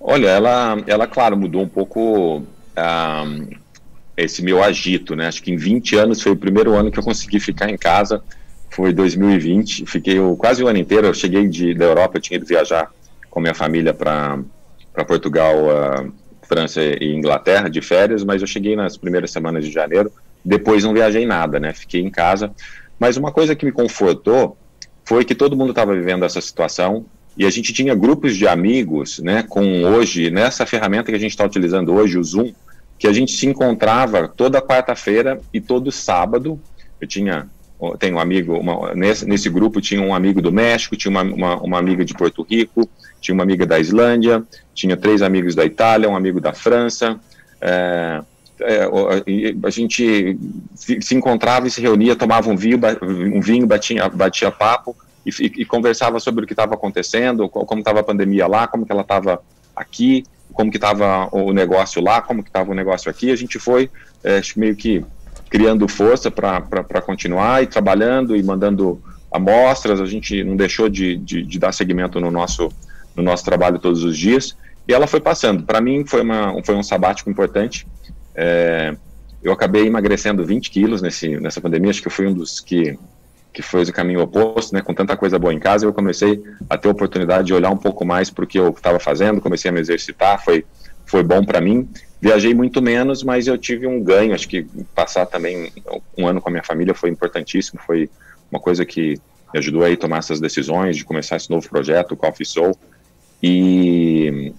Olha, 0.00 0.28
ela, 0.28 0.82
ela 0.86 1.06
claro, 1.06 1.36
mudou 1.36 1.62
um 1.62 1.68
pouco 1.68 2.38
um, 2.38 3.50
esse 4.16 4.42
meu 4.42 4.62
agito, 4.62 5.16
né? 5.16 5.28
Acho 5.28 5.42
que 5.42 5.50
em 5.50 5.56
20 5.56 5.96
anos 5.96 6.20
foi 6.20 6.32
o 6.32 6.36
primeiro 6.36 6.74
ano 6.74 6.90
que 6.90 6.98
eu 6.98 7.02
consegui 7.02 7.40
ficar 7.40 7.70
em 7.70 7.78
casa 7.78 8.22
foi 8.74 8.92
2020, 8.92 9.86
fiquei 9.86 10.16
quase 10.36 10.64
o 10.64 10.66
ano 10.66 10.78
inteiro, 10.78 11.06
eu 11.06 11.14
cheguei 11.14 11.46
de, 11.46 11.74
da 11.74 11.84
Europa, 11.84 12.16
eu 12.16 12.20
tinha 12.20 12.36
ido 12.36 12.44
viajar 12.44 12.90
com 13.34 13.40
minha 13.40 13.54
família 13.54 13.92
para 13.92 14.38
Portugal, 15.08 15.56
uh, 15.56 16.12
França 16.42 16.80
e 16.80 17.12
Inglaterra 17.12 17.68
de 17.68 17.82
férias, 17.82 18.22
mas 18.22 18.40
eu 18.40 18.46
cheguei 18.46 18.76
nas 18.76 18.96
primeiras 18.96 19.32
semanas 19.32 19.64
de 19.64 19.72
janeiro, 19.72 20.12
depois 20.44 20.84
não 20.84 20.94
viajei 20.94 21.26
nada, 21.26 21.58
né? 21.58 21.72
Fiquei 21.72 22.00
em 22.00 22.10
casa. 22.10 22.52
Mas 22.96 23.16
uma 23.16 23.32
coisa 23.32 23.56
que 23.56 23.66
me 23.66 23.72
confortou 23.72 24.56
foi 25.04 25.24
que 25.24 25.34
todo 25.34 25.56
mundo 25.56 25.70
estava 25.70 25.92
vivendo 25.94 26.24
essa 26.24 26.40
situação 26.40 27.06
e 27.36 27.44
a 27.44 27.50
gente 27.50 27.72
tinha 27.72 27.92
grupos 27.92 28.36
de 28.36 28.46
amigos, 28.46 29.18
né, 29.18 29.42
com 29.42 29.82
hoje, 29.82 30.30
nessa 30.30 30.64
ferramenta 30.64 31.10
que 31.10 31.16
a 31.16 31.20
gente 31.20 31.32
está 31.32 31.44
utilizando 31.44 31.92
hoje, 31.92 32.16
o 32.16 32.22
Zoom, 32.22 32.52
que 32.96 33.08
a 33.08 33.12
gente 33.12 33.32
se 33.32 33.46
encontrava 33.46 34.28
toda 34.28 34.62
quarta-feira 34.62 35.40
e 35.52 35.60
todo 35.60 35.90
sábado. 35.90 36.60
Eu 37.00 37.08
tinha 37.08 37.48
tem 37.98 38.12
um 38.12 38.18
amigo, 38.18 38.54
uma, 38.58 38.94
nesse, 38.94 39.26
nesse 39.26 39.50
grupo 39.50 39.80
tinha 39.80 40.00
um 40.00 40.14
amigo 40.14 40.40
do 40.40 40.52
México, 40.52 40.96
tinha 40.96 41.10
uma, 41.10 41.22
uma, 41.22 41.56
uma, 41.56 41.78
amiga 41.78 42.04
de 42.04 42.14
Porto 42.14 42.42
Rico, 42.42 42.88
tinha 43.20 43.34
uma 43.34 43.42
amiga 43.42 43.66
da 43.66 43.78
Islândia, 43.78 44.42
tinha 44.74 44.96
três 44.96 45.22
amigos 45.22 45.54
da 45.54 45.64
Itália, 45.64 46.08
um 46.08 46.16
amigo 46.16 46.40
da 46.40 46.52
França. 46.52 47.18
É, 47.60 48.22
é, 48.60 48.88
a 49.64 49.70
gente 49.70 50.38
se 50.74 51.14
encontrava 51.14 51.66
e 51.66 51.70
se 51.70 51.80
reunia, 51.80 52.14
tomava 52.14 52.48
um 52.48 52.56
vinho, 52.56 52.78
um 53.34 53.40
vinho 53.40 53.66
batia, 53.66 54.08
batia 54.08 54.50
papo 54.50 54.96
e, 55.26 55.30
e 55.40 55.64
conversava 55.64 56.20
sobre 56.20 56.44
o 56.44 56.46
que 56.46 56.52
estava 56.52 56.74
acontecendo, 56.74 57.48
como 57.48 57.80
estava 57.80 58.00
a 58.00 58.04
pandemia 58.04 58.46
lá, 58.46 58.66
como 58.66 58.86
que 58.86 58.92
ela 58.92 59.02
estava 59.02 59.42
aqui, 59.74 60.24
como 60.52 60.70
que 60.70 60.76
estava 60.76 61.28
o 61.32 61.52
negócio 61.52 62.02
lá, 62.02 62.22
como 62.22 62.42
que 62.42 62.48
estava 62.48 62.70
o 62.70 62.74
negócio 62.74 63.10
aqui. 63.10 63.30
A 63.30 63.36
gente 63.36 63.58
foi 63.58 63.90
é, 64.22 64.40
meio 64.56 64.76
que 64.76 65.04
criando 65.54 65.86
força 65.86 66.32
para 66.32 67.00
continuar 67.00 67.62
e 67.62 67.68
trabalhando 67.68 68.34
e 68.34 68.42
mandando 68.42 69.00
amostras. 69.30 70.00
A 70.00 70.04
gente 70.04 70.42
não 70.42 70.56
deixou 70.56 70.88
de, 70.88 71.16
de, 71.16 71.44
de, 71.44 71.58
dar 71.60 71.70
seguimento 71.70 72.20
no 72.20 72.28
nosso, 72.28 72.72
no 73.14 73.22
nosso 73.22 73.44
trabalho 73.44 73.78
todos 73.78 74.02
os 74.02 74.18
dias. 74.18 74.56
E 74.88 74.92
ela 74.92 75.06
foi 75.06 75.20
passando. 75.20 75.62
Para 75.62 75.80
mim, 75.80 76.04
foi, 76.04 76.22
uma, 76.22 76.60
foi 76.64 76.74
um 76.74 76.82
sabático 76.82 77.30
importante. 77.30 77.86
É, 78.34 78.96
eu 79.44 79.52
acabei 79.52 79.86
emagrecendo 79.86 80.44
20 80.44 80.72
quilos 80.72 81.00
nesse, 81.00 81.36
nessa 81.38 81.60
pandemia. 81.60 81.90
Acho 81.90 82.02
que 82.02 82.08
eu 82.08 82.12
fui 82.12 82.26
um 82.26 82.34
dos 82.34 82.58
que, 82.58 82.98
que 83.52 83.62
foi 83.62 83.84
o 83.84 83.92
caminho 83.92 84.22
oposto, 84.22 84.74
né? 84.74 84.82
Com 84.82 84.92
tanta 84.92 85.16
coisa 85.16 85.38
boa 85.38 85.54
em 85.54 85.60
casa, 85.60 85.86
eu 85.86 85.92
comecei 85.92 86.42
a 86.68 86.76
ter 86.76 86.88
a 86.88 86.90
oportunidade 86.90 87.46
de 87.46 87.54
olhar 87.54 87.70
um 87.70 87.76
pouco 87.76 88.04
mais 88.04 88.28
para 88.28 88.42
o 88.42 88.46
que 88.46 88.58
eu 88.58 88.70
estava 88.70 88.98
fazendo. 88.98 89.40
Comecei 89.40 89.68
a 89.68 89.72
me 89.72 89.78
exercitar. 89.78 90.44
Foi, 90.44 90.64
foi 91.06 91.22
bom 91.22 91.44
para 91.44 91.60
mim. 91.60 91.88
Viajei 92.24 92.54
muito 92.54 92.80
menos, 92.80 93.22
mas 93.22 93.46
eu 93.46 93.58
tive 93.58 93.86
um 93.86 94.02
ganho. 94.02 94.34
Acho 94.34 94.48
que 94.48 94.66
passar 94.94 95.26
também 95.26 95.70
um 96.16 96.26
ano 96.26 96.40
com 96.40 96.48
a 96.48 96.52
minha 96.52 96.64
família 96.64 96.94
foi 96.94 97.10
importantíssimo. 97.10 97.78
Foi 97.86 98.08
uma 98.50 98.58
coisa 98.58 98.82
que 98.82 99.20
me 99.52 99.58
ajudou 99.58 99.84
a 99.84 99.94
tomar 99.94 100.20
essas 100.20 100.40
decisões, 100.40 100.96
de 100.96 101.04
começar 101.04 101.36
esse 101.36 101.50
novo 101.50 101.68
projeto, 101.68 102.12
o 102.12 102.16
Coffee 102.16 102.46
Soul. 102.46 102.74
E, 103.42 104.54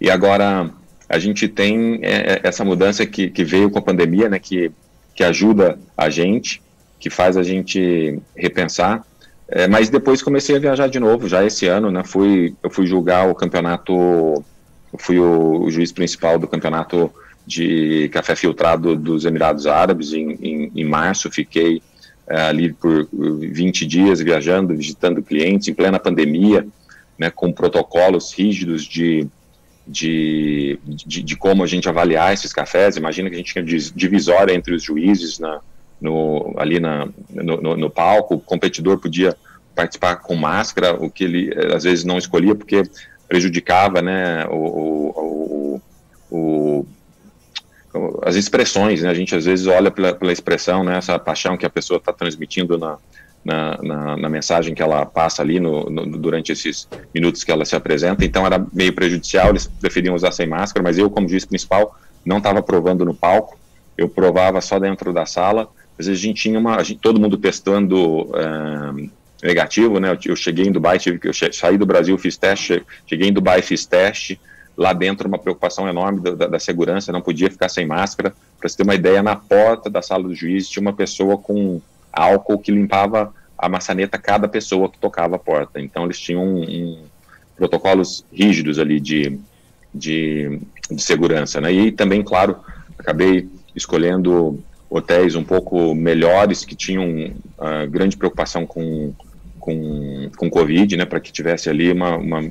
e 0.00 0.10
agora 0.10 0.68
a 1.08 1.16
gente 1.16 1.46
tem 1.46 2.00
é, 2.02 2.32
é, 2.32 2.40
essa 2.42 2.64
mudança 2.64 3.06
que, 3.06 3.30
que 3.30 3.44
veio 3.44 3.70
com 3.70 3.78
a 3.78 3.82
pandemia, 3.82 4.28
né, 4.28 4.40
que, 4.40 4.72
que 5.14 5.22
ajuda 5.22 5.78
a 5.96 6.10
gente, 6.10 6.60
que 6.98 7.08
faz 7.08 7.36
a 7.36 7.44
gente 7.44 8.18
repensar. 8.36 9.06
É, 9.46 9.68
mas 9.68 9.90
depois 9.90 10.20
comecei 10.20 10.56
a 10.56 10.58
viajar 10.58 10.88
de 10.88 10.98
novo, 10.98 11.28
já 11.28 11.44
esse 11.44 11.68
ano, 11.68 11.88
né, 11.88 12.02
fui, 12.02 12.56
eu 12.64 12.68
fui 12.68 12.84
julgar 12.84 13.28
o 13.28 13.34
campeonato 13.36 14.44
eu 14.92 14.98
fui 14.98 15.18
o, 15.18 15.62
o 15.62 15.70
juiz 15.70 15.92
principal 15.92 16.38
do 16.38 16.48
campeonato 16.48 17.12
de 17.46 18.08
café 18.10 18.36
filtrado 18.36 18.94
dos 18.94 19.24
Emirados 19.24 19.66
Árabes 19.66 20.12
em, 20.12 20.32
em, 20.40 20.72
em 20.74 20.84
março, 20.84 21.30
fiquei 21.30 21.82
é, 22.28 22.42
ali 22.42 22.72
por 22.72 23.08
20 23.12 23.86
dias 23.86 24.20
viajando, 24.20 24.76
visitando 24.76 25.22
clientes 25.22 25.68
em 25.68 25.74
plena 25.74 25.98
pandemia, 25.98 26.66
né, 27.18 27.30
com 27.30 27.52
protocolos 27.52 28.32
rígidos 28.32 28.84
de, 28.84 29.26
de, 29.86 30.78
de, 30.84 31.22
de, 31.22 31.36
como 31.36 31.64
a 31.64 31.66
gente 31.66 31.88
avaliar 31.88 32.32
esses 32.32 32.52
cafés. 32.52 32.96
Imagina 32.96 33.28
que 33.28 33.34
a 33.34 33.38
gente 33.38 33.52
tinha 33.52 33.64
divisória 33.64 34.54
entre 34.54 34.74
os 34.74 34.82
juízes 34.82 35.38
na, 35.38 35.60
no, 36.00 36.54
ali 36.56 36.80
na, 36.80 37.08
no, 37.30 37.60
no, 37.60 37.76
no, 37.76 37.90
palco, 37.90 38.36
o 38.36 38.40
competidor 38.40 38.98
podia 38.98 39.36
participar 39.74 40.16
com 40.16 40.34
máscara, 40.34 40.94
o 40.94 41.10
que 41.10 41.24
ele 41.24 41.52
eh, 41.54 41.74
às 41.74 41.84
vezes 41.84 42.04
não 42.04 42.18
escolhia 42.18 42.54
porque 42.54 42.82
prejudicava 43.32 44.02
né, 44.02 44.46
o, 44.50 44.56
o, 44.56 45.82
o, 46.30 46.86
o 47.90 48.18
as 48.22 48.36
expressões, 48.36 49.02
né? 49.02 49.08
A 49.08 49.14
gente 49.14 49.34
às 49.34 49.46
vezes 49.46 49.66
olha 49.66 49.90
pela, 49.90 50.12
pela 50.12 50.32
expressão, 50.32 50.84
né? 50.84 50.98
Essa 50.98 51.18
paixão 51.18 51.56
que 51.56 51.64
a 51.64 51.70
pessoa 51.70 51.96
está 51.96 52.12
transmitindo 52.12 52.76
na, 52.76 52.98
na, 53.42 53.78
na, 53.82 54.16
na, 54.18 54.28
mensagem 54.28 54.74
que 54.74 54.82
ela 54.82 55.06
passa 55.06 55.40
ali 55.40 55.58
no, 55.58 55.88
no, 55.88 56.18
durante 56.18 56.52
esses 56.52 56.86
minutos 57.14 57.42
que 57.42 57.50
ela 57.50 57.64
se 57.64 57.74
apresenta. 57.74 58.22
Então 58.22 58.44
era 58.44 58.62
meio 58.70 58.92
prejudicial, 58.92 59.48
eles 59.48 59.66
preferiam 59.66 60.14
usar 60.14 60.32
sem 60.32 60.46
máscara, 60.46 60.82
mas 60.82 60.98
eu, 60.98 61.08
como 61.08 61.26
juiz 61.26 61.46
principal, 61.46 61.98
não 62.26 62.36
estava 62.36 62.62
provando 62.62 63.02
no 63.02 63.14
palco, 63.14 63.58
eu 63.96 64.10
provava 64.10 64.60
só 64.60 64.78
dentro 64.78 65.10
da 65.10 65.24
sala. 65.24 65.70
Às 65.98 66.06
vezes 66.06 66.22
a 66.22 66.26
gente 66.26 66.42
tinha 66.42 66.58
uma, 66.58 66.82
gente, 66.84 67.00
todo 67.00 67.20
mundo 67.20 67.38
testando 67.38 68.30
é, 68.36 69.08
negativo, 69.42 69.98
né? 69.98 70.16
Eu, 70.24 70.36
cheguei 70.36 70.66
em 70.66 70.72
Dubai, 70.72 70.98
tive 70.98 71.18
que 71.18 71.28
eu 71.28 71.32
saí 71.52 71.76
do 71.76 71.84
Brasil, 71.84 72.16
fiz 72.16 72.36
teste, 72.36 72.82
cheguei 73.06 73.28
em 73.28 73.32
Dubai, 73.32 73.60
fiz 73.60 73.84
teste. 73.84 74.40
Lá 74.74 74.94
dentro 74.94 75.28
uma 75.28 75.38
preocupação 75.38 75.86
enorme 75.86 76.20
da, 76.20 76.46
da 76.46 76.58
segurança, 76.58 77.12
não 77.12 77.20
podia 77.20 77.50
ficar 77.50 77.68
sem 77.68 77.86
máscara. 77.86 78.32
Para 78.58 78.68
você 78.68 78.76
ter 78.76 78.84
uma 78.84 78.94
ideia, 78.94 79.22
na 79.22 79.36
porta 79.36 79.90
da 79.90 80.00
sala 80.00 80.22
do 80.22 80.34
juiz 80.34 80.68
tinha 80.68 80.80
uma 80.80 80.94
pessoa 80.94 81.36
com 81.36 81.80
álcool 82.10 82.58
que 82.58 82.70
limpava 82.70 83.34
a 83.58 83.68
maçaneta 83.68 84.16
cada 84.16 84.48
pessoa 84.48 84.88
que 84.88 84.98
tocava 84.98 85.36
a 85.36 85.38
porta. 85.38 85.80
Então 85.80 86.04
eles 86.04 86.18
tinham 86.18 86.42
um, 86.42 86.62
um, 86.62 87.04
protocolos 87.56 88.24
rígidos 88.32 88.78
ali 88.78 88.98
de, 88.98 89.38
de, 89.94 90.58
de, 90.90 91.02
segurança, 91.02 91.60
né? 91.60 91.70
E 91.70 91.92
também, 91.92 92.22
claro, 92.22 92.56
acabei 92.98 93.48
escolhendo 93.76 94.62
hotéis 94.88 95.34
um 95.34 95.44
pouco 95.44 95.94
melhores 95.94 96.64
que 96.64 96.74
tinham 96.74 97.32
uh, 97.58 97.88
grande 97.90 98.16
preocupação 98.16 98.66
com 98.66 99.14
com, 99.62 100.28
com 100.36 100.50
Covid, 100.50 100.96
né, 100.96 101.04
para 101.04 101.20
que 101.20 101.30
tivesse 101.30 101.70
ali 101.70 101.92
uma, 101.92 102.16
uma, 102.16 102.50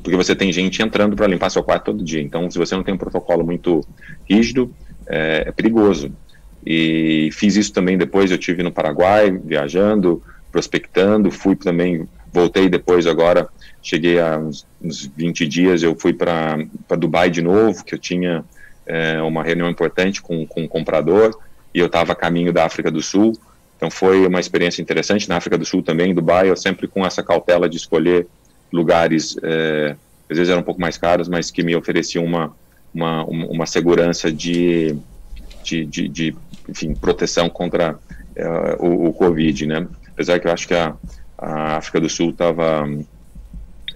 porque 0.00 0.16
você 0.16 0.34
tem 0.34 0.52
gente 0.52 0.80
entrando 0.80 1.16
para 1.16 1.26
limpar 1.26 1.50
seu 1.50 1.62
quarto 1.62 1.86
todo 1.86 2.04
dia. 2.04 2.22
Então, 2.22 2.48
se 2.48 2.56
você 2.56 2.76
não 2.76 2.84
tem 2.84 2.94
um 2.94 2.98
protocolo 2.98 3.44
muito 3.44 3.84
rígido, 4.30 4.72
é, 5.08 5.44
é 5.48 5.52
perigoso. 5.52 6.12
E 6.64 7.30
fiz 7.32 7.56
isso 7.56 7.72
também 7.72 7.98
depois, 7.98 8.30
eu 8.30 8.38
tive 8.38 8.62
no 8.62 8.70
Paraguai, 8.70 9.32
viajando, 9.32 10.22
prospectando, 10.52 11.32
fui 11.32 11.56
também, 11.56 12.08
voltei 12.32 12.68
depois 12.68 13.08
agora, 13.08 13.48
cheguei 13.82 14.20
a 14.20 14.38
uns, 14.38 14.64
uns 14.80 15.10
20 15.16 15.48
dias, 15.48 15.82
eu 15.82 15.96
fui 15.96 16.12
para 16.12 16.56
Dubai 16.96 17.28
de 17.28 17.42
novo, 17.42 17.84
que 17.84 17.92
eu 17.92 17.98
tinha 17.98 18.44
é, 18.86 19.20
uma 19.20 19.42
reunião 19.42 19.68
importante 19.68 20.22
com, 20.22 20.46
com 20.46 20.62
um 20.62 20.68
comprador, 20.68 21.36
e 21.74 21.80
eu 21.80 21.86
estava 21.86 22.12
a 22.12 22.16
caminho 22.16 22.52
da 22.52 22.64
África 22.64 22.88
do 22.88 23.02
Sul, 23.02 23.32
então 23.82 23.90
foi 23.90 24.24
uma 24.24 24.38
experiência 24.38 24.80
interessante 24.80 25.28
na 25.28 25.38
África 25.38 25.58
do 25.58 25.64
Sul 25.64 25.82
também, 25.82 26.12
em 26.12 26.14
Dubai, 26.14 26.48
eu 26.48 26.56
sempre 26.56 26.86
com 26.86 27.04
essa 27.04 27.20
cautela 27.20 27.68
de 27.68 27.76
escolher 27.76 28.28
lugares, 28.72 29.36
é, 29.42 29.96
às 30.30 30.36
vezes 30.36 30.50
eram 30.50 30.60
um 30.60 30.64
pouco 30.64 30.80
mais 30.80 30.96
caros, 30.96 31.28
mas 31.28 31.50
que 31.50 31.64
me 31.64 31.74
ofereciam 31.74 32.24
uma, 32.24 32.54
uma, 32.94 33.24
uma 33.24 33.66
segurança 33.66 34.30
de, 34.30 34.96
de, 35.64 35.84
de, 35.84 36.08
de 36.08 36.36
enfim, 36.68 36.94
proteção 36.94 37.50
contra 37.50 37.94
uh, 38.36 38.86
o, 38.86 39.08
o, 39.08 39.12
Covid, 39.12 39.66
né? 39.66 39.84
Apesar 40.12 40.38
que 40.38 40.46
eu 40.46 40.52
acho 40.52 40.68
que 40.68 40.74
a, 40.74 40.94
a 41.36 41.76
África 41.78 42.00
do 42.00 42.08
Sul 42.08 42.30
estava 42.30 42.88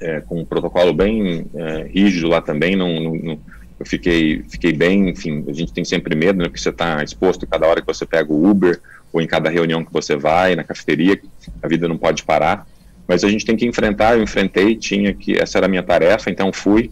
é, 0.01 0.21
com 0.23 0.41
um 0.41 0.45
protocolo 0.45 0.93
bem 0.93 1.47
é, 1.55 1.85
rígido 1.85 2.27
lá 2.27 2.43
também, 2.43 2.75
não, 2.75 3.01
não, 3.01 3.39
eu 3.79 3.87
fiquei, 3.87 4.43
fiquei 4.49 4.73
bem, 4.73 5.11
enfim, 5.11 5.45
a 5.47 5.53
gente 5.53 5.73
tem 5.73 5.85
sempre 5.85 6.17
medo, 6.17 6.41
né, 6.41 6.47
porque 6.47 6.59
você 6.59 6.71
está 6.71 7.05
exposto 7.05 7.47
cada 7.47 7.69
hora 7.69 7.81
que 7.81 7.87
você 7.87 8.05
pega 8.05 8.33
o 8.33 8.51
Uber, 8.51 8.81
ou 9.17 9.23
em 9.23 9.27
cada 9.27 9.49
reunião 9.49 9.83
que 9.83 9.91
você 9.91 10.15
vai, 10.15 10.55
na 10.55 10.63
cafeteria, 10.63 11.19
a 11.63 11.67
vida 11.67 11.89
não 11.89 11.97
pode 11.97 12.23
parar, 12.23 12.67
mas 13.09 13.25
a 13.25 13.31
gente 13.31 13.47
tem 13.47 13.57
que 13.57 13.65
enfrentar, 13.65 14.15
eu 14.15 14.23
enfrentei, 14.23 14.77
tinha 14.77 15.15
que, 15.15 15.39
essa 15.39 15.59
era 15.59 15.65
a 15.65 15.69
minha 15.71 15.83
tarefa, 15.83 16.29
então 16.31 16.53
fui, 16.53 16.91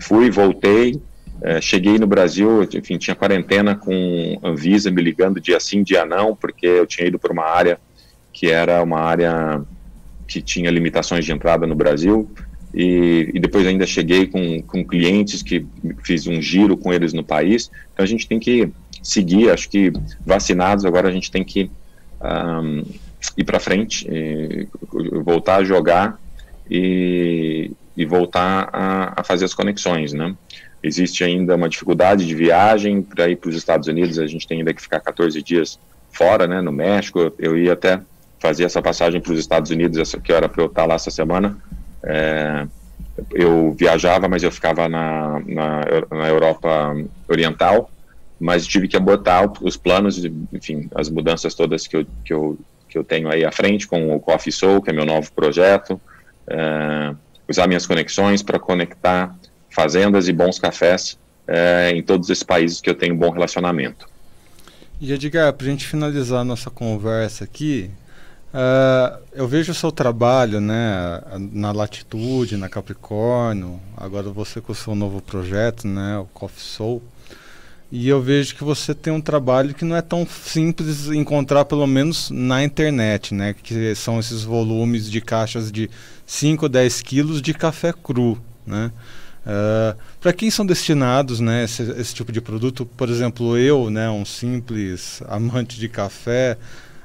fui, 0.00 0.30
voltei, 0.30 0.98
é, 1.42 1.60
cheguei 1.60 1.98
no 1.98 2.06
Brasil, 2.06 2.66
enfim, 2.72 2.96
tinha 2.96 3.14
quarentena 3.14 3.74
com 3.74 4.40
Anvisa 4.42 4.90
me 4.90 5.02
ligando 5.02 5.38
dia 5.38 5.60
sim, 5.60 5.82
dia 5.82 6.06
não, 6.06 6.34
porque 6.34 6.66
eu 6.66 6.86
tinha 6.86 7.06
ido 7.06 7.18
para 7.18 7.32
uma 7.32 7.44
área 7.44 7.78
que 8.32 8.50
era 8.50 8.82
uma 8.82 9.00
área 9.00 9.60
que 10.26 10.40
tinha 10.40 10.70
limitações 10.70 11.26
de 11.26 11.32
entrada 11.32 11.66
no 11.66 11.74
Brasil, 11.74 12.30
e, 12.72 13.32
e, 13.34 13.40
depois 13.40 13.66
ainda 13.66 13.84
cheguei 13.84 14.28
com, 14.28 14.62
com 14.62 14.82
clientes 14.82 15.42
que 15.42 15.66
fiz 16.04 16.26
um 16.26 16.40
giro 16.40 16.76
com 16.76 16.90
eles 16.90 17.12
no 17.12 17.24
país. 17.24 17.68
Então 17.92 18.04
a 18.04 18.06
gente 18.06 18.28
tem 18.28 18.38
que 18.38 18.70
seguir, 19.02 19.50
acho 19.50 19.68
que 19.68 19.92
vacinados 20.24 20.84
agora 20.84 21.08
a 21.08 21.12
gente 21.12 21.30
tem 21.30 21.44
que 21.44 21.70
um, 22.22 22.84
ir 23.36 23.44
para 23.44 23.60
frente, 23.60 24.08
voltar 25.24 25.56
a 25.56 25.64
jogar 25.64 26.18
e, 26.70 27.70
e 27.96 28.04
voltar 28.04 28.68
a, 28.72 29.20
a, 29.20 29.24
fazer 29.24 29.44
as 29.44 29.54
conexões, 29.54 30.12
né? 30.12 30.34
Existe 30.82 31.22
ainda 31.22 31.56
uma 31.56 31.68
dificuldade 31.68 32.26
de 32.26 32.34
viagem 32.34 33.02
para 33.02 33.28
ir 33.28 33.36
para 33.36 33.50
os 33.50 33.56
Estados 33.56 33.86
Unidos, 33.86 34.18
a 34.18 34.26
gente 34.26 34.46
tem 34.46 34.58
ainda 34.58 34.72
que 34.72 34.80
ficar 34.80 35.00
14 35.00 35.42
dias 35.42 35.78
fora, 36.10 36.46
né, 36.46 36.60
no 36.60 36.72
México. 36.72 37.32
Eu 37.38 37.56
ia 37.56 37.74
até 37.74 38.00
fazer 38.38 38.64
essa 38.64 38.80
passagem 38.80 39.20
para 39.20 39.32
os 39.32 39.38
Estados 39.38 39.70
Unidos, 39.70 39.98
essa, 39.98 40.18
que 40.18 40.32
era 40.32 40.48
para 40.48 40.62
eu 40.62 40.66
estar 40.66 40.86
lá 40.86 40.94
essa 40.94 41.10
semana. 41.10 41.58
É, 42.02 42.66
eu 43.30 43.74
viajava, 43.78 44.28
mas 44.28 44.42
eu 44.42 44.50
ficava 44.50 44.88
na, 44.88 45.40
na, 45.46 45.80
na, 46.10 46.28
Europa 46.28 46.96
Oriental, 47.28 47.90
mas 48.40 48.66
tive 48.66 48.88
que 48.88 48.96
abortar 48.96 49.52
os 49.62 49.76
planos, 49.76 50.24
enfim, 50.52 50.88
as 50.94 51.10
mudanças 51.10 51.54
todas 51.54 51.86
que 51.86 51.98
eu, 51.98 52.06
que 52.24 52.32
eu, 52.32 52.58
que 52.88 52.96
eu 52.96 53.04
tenho 53.04 53.30
aí 53.30 53.44
à 53.44 53.52
frente 53.52 53.86
com 53.86 54.16
o 54.16 54.18
Coffee 54.18 54.50
Soul, 54.50 54.80
que 54.80 54.88
é 54.88 54.92
meu 54.92 55.04
novo 55.04 55.30
projeto, 55.32 56.00
é, 56.48 57.14
usar 57.46 57.66
minhas 57.66 57.86
conexões 57.86 58.42
para 58.42 58.58
conectar 58.58 59.36
fazendas 59.68 60.26
e 60.26 60.32
bons 60.32 60.58
cafés 60.58 61.18
é, 61.46 61.92
em 61.94 62.02
todos 62.02 62.30
esses 62.30 62.42
países 62.42 62.80
que 62.80 62.88
eu 62.88 62.94
tenho 62.94 63.14
um 63.14 63.18
bom 63.18 63.30
relacionamento. 63.30 64.08
E 64.98 65.12
Edgar, 65.12 65.52
para 65.52 65.66
a 65.66 65.70
gente 65.70 65.86
finalizar 65.86 66.40
a 66.40 66.44
nossa 66.44 66.70
conversa 66.70 67.44
aqui, 67.44 67.90
Uh, 68.52 69.22
eu 69.32 69.46
vejo 69.46 69.70
o 69.70 69.74
seu 69.74 69.92
trabalho 69.92 70.60
né, 70.60 71.22
na 71.52 71.70
Latitude, 71.70 72.56
na 72.56 72.68
Capricórnio, 72.68 73.80
agora 73.96 74.28
você 74.30 74.60
com 74.60 74.72
o 74.72 74.74
seu 74.74 74.92
novo 74.96 75.22
projeto, 75.22 75.86
né, 75.86 76.18
o 76.18 76.24
Coffee 76.34 76.60
Soul, 76.60 77.00
e 77.92 78.08
eu 78.08 78.22
vejo 78.22 78.54
que 78.54 78.62
você 78.62 78.94
tem 78.94 79.12
um 79.12 79.20
trabalho 79.20 79.74
que 79.74 79.84
não 79.84 79.96
é 79.96 80.02
tão 80.02 80.26
simples 80.26 81.08
encontrar, 81.08 81.64
pelo 81.64 81.86
menos 81.86 82.30
na 82.30 82.62
internet, 82.62 83.34
né, 83.34 83.54
que 83.54 83.94
são 83.94 84.20
esses 84.20 84.44
volumes 84.44 85.10
de 85.10 85.20
caixas 85.20 85.72
de 85.72 85.90
5, 86.24 86.68
10 86.68 87.02
quilos 87.02 87.42
de 87.42 87.52
café 87.52 87.92
cru. 87.92 88.38
Né? 88.64 88.92
Uh, 89.44 89.98
para 90.20 90.32
quem 90.32 90.50
são 90.50 90.64
destinados 90.64 91.40
né, 91.40 91.64
esse, 91.64 91.82
esse 91.82 92.14
tipo 92.14 92.30
de 92.30 92.40
produto? 92.40 92.86
Por 92.86 93.08
exemplo, 93.08 93.58
eu, 93.58 93.90
né, 93.90 94.08
um 94.08 94.24
simples 94.24 95.20
amante 95.26 95.78
de 95.78 95.88
café, 95.88 96.56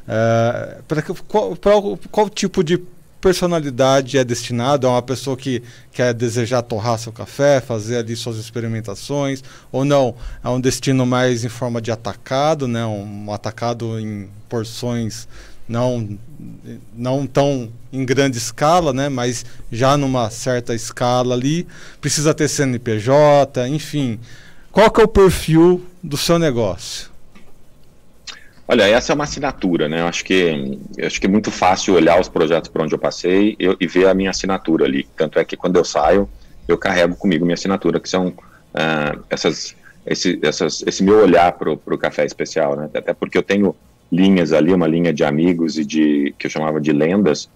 Uh, 0.05 0.83
para 0.83 1.01
qual, 1.01 1.55
qual, 1.55 1.99
qual 2.11 2.29
tipo 2.29 2.63
de 2.63 2.79
personalidade 3.25 4.19
é 4.19 4.23
destinado? 4.23 4.85
É 4.85 4.89
uma 4.91 5.01
pessoa 5.01 5.35
que 5.35 5.63
quer 5.91 6.13
desejar 6.13 6.61
torrar 6.61 6.99
seu 6.99 7.11
café, 7.11 7.59
fazer 7.59 7.97
ali 7.97 8.15
suas 8.15 8.37
experimentações, 8.37 9.43
ou 9.71 9.83
não? 9.83 10.13
É 10.43 10.49
um 10.49 10.61
destino 10.61 11.07
mais 11.07 11.43
em 11.43 11.49
forma 11.49 11.81
de 11.81 11.89
atacado, 11.89 12.67
né? 12.67 12.85
um 12.85 13.33
atacado 13.33 13.99
em 13.99 14.29
porções 14.47 15.27
não, 15.67 16.07
não 16.95 17.25
tão 17.25 17.71
em 17.91 18.05
grande 18.05 18.37
escala, 18.37 18.93
né? 18.93 19.09
mas 19.09 19.43
já 19.71 19.97
numa 19.97 20.29
certa 20.29 20.75
escala 20.75 21.33
ali. 21.33 21.65
Precisa 21.99 22.31
ter 22.31 22.47
CNPJ, 22.47 23.67
enfim. 23.69 24.19
Qual 24.71 24.91
que 24.91 25.01
é 25.01 25.03
o 25.03 25.07
perfil 25.07 25.83
do 26.03 26.15
seu 26.15 26.37
negócio? 26.37 27.14
Olha, 28.67 28.83
essa 28.87 29.11
é 29.11 29.15
uma 29.15 29.25
assinatura, 29.25 29.87
né? 29.87 30.01
Eu 30.01 30.07
acho 30.07 30.25
que, 30.25 30.79
eu 30.97 31.05
acho 31.05 31.19
que 31.19 31.27
é 31.27 31.29
muito 31.29 31.51
fácil 31.51 31.93
olhar 31.93 32.19
os 32.19 32.27
projetos 32.27 32.69
por 32.69 32.81
onde 32.81 32.95
eu 32.95 32.99
passei 32.99 33.55
eu, 33.59 33.77
e 33.79 33.85
ver 33.85 34.07
a 34.07 34.13
minha 34.13 34.31
assinatura 34.31 34.85
ali. 34.85 35.07
Tanto 35.15 35.37
é 35.37 35.45
que 35.45 35.55
quando 35.55 35.75
eu 35.75 35.85
saio, 35.85 36.27
eu 36.67 36.77
carrego 36.77 37.15
comigo 37.15 37.45
minha 37.45 37.53
assinatura, 37.53 37.99
que 37.99 38.09
são 38.09 38.29
uh, 38.29 39.23
essas, 39.29 39.75
esse, 40.03 40.39
essas, 40.41 40.83
esse 40.87 41.03
meu 41.03 41.19
olhar 41.19 41.51
para 41.51 41.71
o 41.71 41.97
café 41.97 42.25
especial, 42.25 42.75
né? 42.75 42.89
Até 42.93 43.13
porque 43.13 43.37
eu 43.37 43.43
tenho 43.43 43.75
linhas 44.11 44.51
ali, 44.51 44.73
uma 44.73 44.87
linha 44.87 45.13
de 45.13 45.23
amigos 45.23 45.77
e 45.77 45.85
de 45.85 46.33
que 46.39 46.47
eu 46.47 46.51
chamava 46.51 46.81
de 46.81 46.91
lendas, 46.91 47.47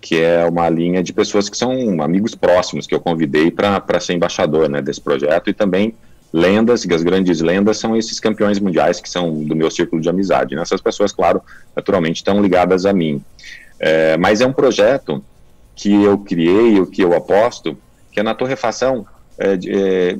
que 0.00 0.20
é 0.20 0.44
uma 0.46 0.68
linha 0.68 1.02
de 1.02 1.12
pessoas 1.12 1.48
que 1.48 1.56
são 1.56 2.02
amigos 2.02 2.34
próximos 2.34 2.86
que 2.86 2.94
eu 2.94 3.00
convidei 3.00 3.50
para 3.52 4.00
ser 4.00 4.14
embaixador 4.14 4.68
né, 4.68 4.82
desse 4.82 5.00
projeto 5.00 5.48
e 5.48 5.54
também 5.54 5.94
lendas, 6.32 6.86
as 6.90 7.02
grandes 7.02 7.40
lendas 7.40 7.78
são 7.78 7.96
esses 7.96 8.20
campeões 8.20 8.58
mundiais 8.58 9.00
que 9.00 9.08
são 9.08 9.44
do 9.44 9.56
meu 9.56 9.70
círculo 9.70 10.00
de 10.02 10.08
amizade. 10.08 10.54
Né? 10.54 10.62
Essas 10.62 10.80
pessoas, 10.80 11.12
claro, 11.12 11.40
naturalmente 11.74 12.16
estão 12.16 12.42
ligadas 12.42 12.84
a 12.84 12.92
mim. 12.92 13.22
É, 13.78 14.16
mas 14.16 14.40
é 14.40 14.46
um 14.46 14.52
projeto 14.52 15.22
que 15.74 15.92
eu 16.02 16.18
criei, 16.18 16.80
o 16.80 16.86
que 16.86 17.02
eu 17.02 17.14
aposto, 17.14 17.76
que 18.10 18.20
é 18.20 18.22
na 18.22 18.34
torrefação 18.34 19.06
é, 19.38 19.56
de, 19.56 19.70
é, 19.70 20.12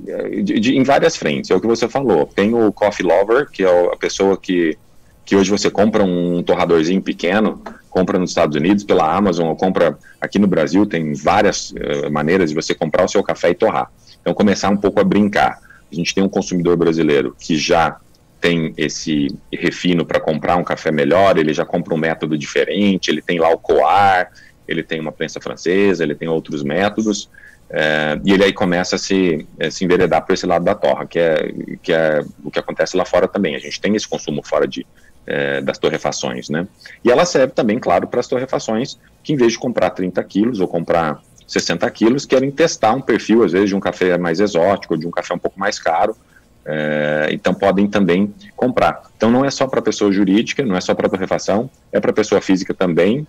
de, 0.43 0.61
de, 0.61 0.77
em 0.77 0.83
várias 0.83 1.17
frentes. 1.17 1.51
É 1.51 1.55
o 1.55 1.61
que 1.61 1.67
você 1.67 1.89
falou. 1.89 2.27
Tem 2.27 2.55
o 2.55 2.71
Coffee 2.73 3.07
Lover, 3.07 3.51
que 3.51 3.65
é 3.65 3.93
a 3.93 3.97
pessoa 3.97 4.37
que, 4.37 4.77
que 5.25 5.35
hoje 5.35 5.51
você 5.51 5.71
compra 5.71 6.05
um 6.05 6.43
torradorzinho 6.43 7.01
pequeno, 7.01 7.63
compra 7.89 8.19
nos 8.19 8.31
Estados 8.31 8.55
Unidos 8.55 8.85
pela 8.85 9.11
Amazon, 9.11 9.49
ou 9.49 9.57
compra 9.57 9.99
aqui 10.21 10.39
no 10.39 10.47
Brasil, 10.47 10.85
tem 10.85 11.15
várias 11.15 11.71
uh, 11.71 12.11
maneiras 12.13 12.51
de 12.51 12.55
você 12.55 12.75
comprar 12.75 13.05
o 13.05 13.09
seu 13.09 13.23
café 13.23 13.51
e 13.51 13.55
torrar. 13.55 13.91
Então, 14.21 14.35
começar 14.35 14.69
um 14.69 14.77
pouco 14.77 15.01
a 15.01 15.05
brincar. 15.05 15.59
A 15.91 15.95
gente 15.95 16.15
tem 16.15 16.23
um 16.23 16.29
consumidor 16.29 16.77
brasileiro 16.77 17.37
que 17.39 17.57
já 17.57 17.99
tem 18.41 18.75
esse 18.77 19.29
refino 19.53 20.05
para 20.05 20.21
comprar 20.21 20.57
um 20.57 20.65
café 20.65 20.93
melhor, 20.93 21.39
ele 21.39 21.53
já 21.53 21.65
compra 21.65 21.95
um 21.95 21.99
método 21.99 22.37
diferente, 22.37 23.11
ele 23.11 23.23
tem 23.23 23.39
lá 23.39 23.51
o 23.51 23.59
coar, 23.59 24.31
ele 24.69 24.83
tem 24.83 25.01
uma 25.01 25.13
prensa 25.13 25.41
francesa, 25.41 26.03
ele 26.03 26.15
tem 26.15 26.29
outros 26.29 26.63
métodos, 26.63 27.29
é, 27.69 28.21
e 28.25 28.33
ele 28.33 28.45
aí 28.45 28.53
começa 28.53 28.97
a 28.97 28.99
se, 28.99 29.47
a 29.61 29.71
se 29.71 29.85
enveredar 29.85 30.25
por 30.25 30.33
esse 30.33 30.47
lado 30.47 30.65
da 30.65 30.75
torra, 30.75 31.07
que 31.07 31.19
é, 31.19 31.53
que 31.83 31.93
é 31.93 32.25
o 32.45 32.51
que 32.51 32.59
acontece 32.59 32.97
lá 32.97 33.05
fora 33.05 33.27
também. 33.27 33.57
A 33.57 33.59
gente 33.59 33.81
tem 33.81 33.95
esse 33.97 34.07
consumo 34.07 34.43
fora 34.45 34.67
de, 34.67 34.87
é, 35.27 35.61
das 35.61 35.79
torrefações, 35.79 36.49
né? 36.49 36.67
E 37.05 37.11
ela 37.11 37.25
serve 37.25 37.53
também, 37.53 37.79
claro, 37.79 38.07
para 38.07 38.21
as 38.21 38.29
torrefações 38.29 38.99
que 39.23 39.33
em 39.33 39.37
vez 39.37 39.53
de 39.53 39.59
comprar 39.59 39.91
30 39.91 40.23
quilos 40.25 40.61
ou 40.61 40.69
comprar 40.69 41.21
60 41.47 41.89
quilos, 41.91 42.27
querem 42.27 42.51
testar 42.51 42.93
um 42.93 43.01
perfil, 43.01 43.45
às 43.45 43.53
vezes, 43.53 43.69
de 43.69 43.77
um 43.77 43.81
café 43.81 44.19
mais 44.19 44.41
exótico, 44.41 44.97
de 44.97 45.07
um 45.07 45.11
café 45.11 45.35
um 45.35 45.39
pouco 45.39 45.59
mais 45.59 45.79
caro, 45.79 46.17
é, 46.65 47.29
então 47.31 47.55
podem 47.55 47.87
também 47.87 48.35
comprar. 48.57 49.03
Então 49.17 49.31
não 49.31 49.45
é 49.45 49.51
só 49.51 49.67
para 49.67 49.81
pessoa 49.81 50.11
jurídica, 50.11 50.65
não 50.65 50.77
é 50.77 50.81
só 50.81 50.95
para 50.95 51.09
torrefação, 51.09 51.71
é 51.93 52.01
para 52.01 52.13
pessoa 52.13 52.41
física 52.41 52.75
também, 52.75 53.27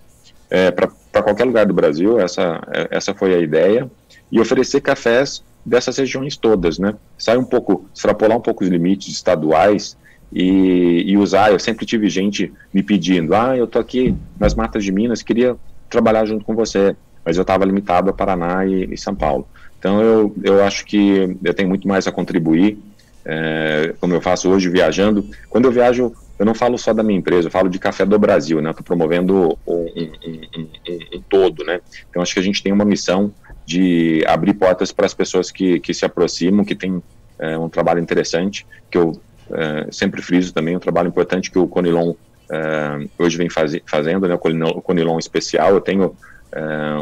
é, 0.50 0.72
para 0.72 1.22
qualquer 1.22 1.44
lugar 1.44 1.66
do 1.66 1.74
Brasil, 1.74 2.20
essa, 2.20 2.62
é, 2.74 2.88
essa 2.92 3.14
foi 3.14 3.36
a 3.36 3.40
ideia, 3.40 3.90
e 4.32 4.40
oferecer 4.40 4.82
cafés 4.82 5.44
dessas 5.66 5.98
regiões 5.98 6.38
todas, 6.38 6.80
né? 6.80 6.96
Sai 7.18 7.38
um 7.38 7.44
pouco, 7.44 7.88
extrapolar 7.94 8.38
um 8.38 8.42
pouco 8.42 8.64
os 8.64 8.70
limites 8.70 9.14
estaduais 9.14 9.98
e, 10.32 11.04
e 11.06 11.18
usar. 11.18 11.52
Eu 11.52 11.60
sempre 11.60 11.86
tive 11.86 12.10
gente 12.10 12.54
me 12.74 12.82
pedindo: 12.82 13.36
ah, 13.36 13.56
eu 13.56 13.68
tô 13.68 13.78
aqui 13.78 14.16
nas 14.40 14.56
matas 14.56 14.84
de 14.84 14.92
Minas, 14.92 15.22
queria 15.22 15.56
trabalhar 15.90 16.26
junto 16.26 16.46
com 16.46 16.56
você, 16.56 16.96
mas 17.28 17.36
eu 17.36 17.42
estava 17.42 17.66
limitado 17.66 18.10
a 18.10 18.14
Paraná 18.14 18.66
e, 18.66 18.86
e, 18.86 18.98
São 18.98 19.14
Paulo. 19.14 19.46
Então 19.78 20.02
eu, 20.02 20.34
eu 20.42 20.64
acho 20.64 20.86
que 20.86 21.38
eu 21.44 21.54
tenho 21.54 21.68
muito 21.68 21.86
mais 21.86 22.08
a 22.08 22.12
contribuir, 22.12 22.80
é, 23.26 23.94
como 24.00 24.14
eu 24.14 24.22
faço 24.22 24.50
hoje 24.50 24.70
viajando. 24.70 25.30
Quando 25.50 25.66
eu 25.66 25.72
viajo, 25.74 26.14
eu 26.40 26.46
não 26.46 26.56
falo 26.56 26.78
só 26.78 26.94
da 26.94 27.04
minha 27.04 27.20
empresa, 27.20 27.48
eu 27.48 27.52
falo 27.52 27.68
de 27.68 27.80
café 27.80 28.06
do 28.06 28.18
Brasil, 28.18 28.62
né? 28.62 28.70
Estou 28.70 28.86
promovendo 28.86 29.60
um, 29.68 29.74
um, 29.74 30.12
um, 30.26 30.70
um, 31.18 31.22
todo, 31.30 31.66
né? 31.66 31.82
Então 32.10 32.22
acho 32.22 32.34
que 32.34 32.40
a 32.40 32.44
gente 32.44 32.64
tem 32.64 32.72
uma 32.72 32.86
missão 32.86 33.34
de 33.66 34.24
abrir 34.26 34.54
portas 34.54 34.94
para 34.94 35.06
as 35.06 35.14
pessoas 35.14 35.52
que, 35.52 35.82
que 35.82 35.94
se 35.94 36.06
aproximam, 36.06 36.64
que 36.64 36.76
tem 36.76 37.04
é, 37.38 37.58
um 37.58 37.68
trabalho 37.68 38.00
interessante, 38.00 38.66
que 38.90 38.98
eu 38.98 39.20
é, 39.52 39.88
sempre 39.92 40.22
friso 40.22 40.54
também, 40.54 40.78
um 40.78 40.80
trabalho 40.80 41.10
importante 41.10 41.52
que 41.52 41.60
o 41.60 41.68
Conilon 41.68 42.14
é, 42.50 43.06
hoje 43.20 43.36
vem 43.38 43.50
faz, 43.50 43.78
fazendo, 43.86 44.30
né? 44.30 44.36
O 44.36 44.40
Conilon, 44.40 44.70
o 44.70 44.82
Conilon 44.82 45.20
especial. 45.20 45.72
Eu 45.72 45.82
tenho 45.82 46.16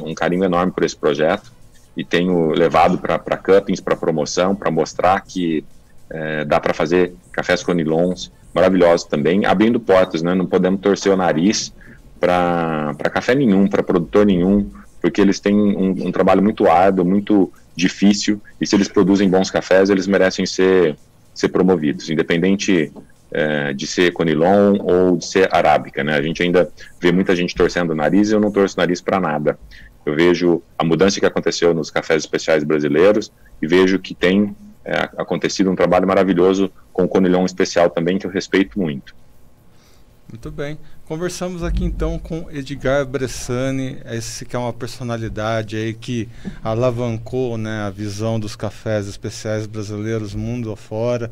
um 0.03 0.13
carinho 0.13 0.43
enorme 0.43 0.71
por 0.71 0.83
esse 0.83 0.95
projeto 0.95 1.51
e 1.95 2.03
tenho 2.03 2.49
levado 2.49 2.97
para 2.97 3.37
cuttings, 3.37 3.79
para 3.79 3.95
promoção, 3.95 4.55
para 4.55 4.69
mostrar 4.69 5.21
que 5.21 5.63
é, 6.09 6.45
dá 6.45 6.59
para 6.59 6.73
fazer 6.73 7.13
cafés 7.31 7.63
Conilons 7.63 8.31
maravilhosos 8.53 9.05
também, 9.05 9.45
abrindo 9.45 9.79
portas, 9.79 10.21
né? 10.21 10.33
Não 10.33 10.45
podemos 10.45 10.79
torcer 10.79 11.11
o 11.11 11.17
nariz 11.17 11.73
para 12.19 12.95
café 13.11 13.35
nenhum, 13.35 13.67
para 13.67 13.83
produtor 13.83 14.25
nenhum, 14.25 14.69
porque 15.01 15.19
eles 15.19 15.39
têm 15.39 15.55
um, 15.55 16.07
um, 16.07 16.11
trabalho 16.11 16.41
muito 16.41 16.65
árduo, 16.67 17.03
muito 17.03 17.51
difícil, 17.75 18.41
e 18.59 18.65
se 18.65 18.75
eles 18.75 18.87
produzem 18.87 19.29
bons 19.29 19.51
cafés, 19.51 19.89
eles 19.89 20.07
merecem 20.07 20.45
ser, 20.45 20.97
ser 21.33 21.49
promovidos, 21.49 22.09
independente 22.09 22.91
é, 23.31 23.73
de 23.73 23.87
ser 23.87 24.11
Conilon 24.13 24.77
ou 24.79 25.17
de 25.17 25.25
ser 25.25 25.53
Arábica, 25.53 26.03
né? 26.03 26.15
A 26.15 26.21
gente 26.21 26.41
ainda 26.41 26.69
vê 26.99 27.11
muita 27.11 27.35
gente 27.35 27.55
torcendo 27.55 27.91
o 27.91 27.95
nariz 27.95 28.29
e 28.29 28.33
eu 28.33 28.39
não 28.39 28.51
torço 28.51 28.75
o 28.77 28.81
nariz 28.81 29.01
para 29.01 29.19
nada. 29.19 29.57
Eu 30.05 30.15
vejo 30.15 30.61
a 30.77 30.83
mudança 30.83 31.19
que 31.19 31.25
aconteceu 31.25 31.73
nos 31.73 31.89
cafés 31.89 32.23
especiais 32.23 32.63
brasileiros 32.63 33.31
e 33.61 33.67
vejo 33.67 33.97
que 33.99 34.13
tem 34.13 34.55
é, 34.83 35.09
acontecido 35.17 35.71
um 35.71 35.75
trabalho 35.75 36.07
maravilhoso 36.07 36.71
com 36.93 37.03
o 37.03 37.07
Conilhão 37.07 37.45
especial 37.45 37.89
também, 37.89 38.19
que 38.19 38.27
eu 38.27 38.31
respeito 38.31 38.79
muito. 38.79 39.15
Muito 40.29 40.51
bem. 40.51 40.77
Conversamos 41.05 41.63
aqui 41.63 41.85
então 41.85 42.17
com 42.17 42.49
Edgar 42.51 43.05
Bressani, 43.05 43.99
esse 44.05 44.43
que 44.43 44.55
é 44.55 44.59
uma 44.59 44.73
personalidade 44.73 45.75
aí 45.75 45.93
que 45.93 46.27
alavancou 46.63 47.57
né, 47.57 47.81
a 47.83 47.89
visão 47.89 48.39
dos 48.39 48.55
cafés 48.55 49.07
especiais 49.07 49.67
brasileiros 49.67 50.33
mundo 50.33 50.71
afora. 50.71 51.31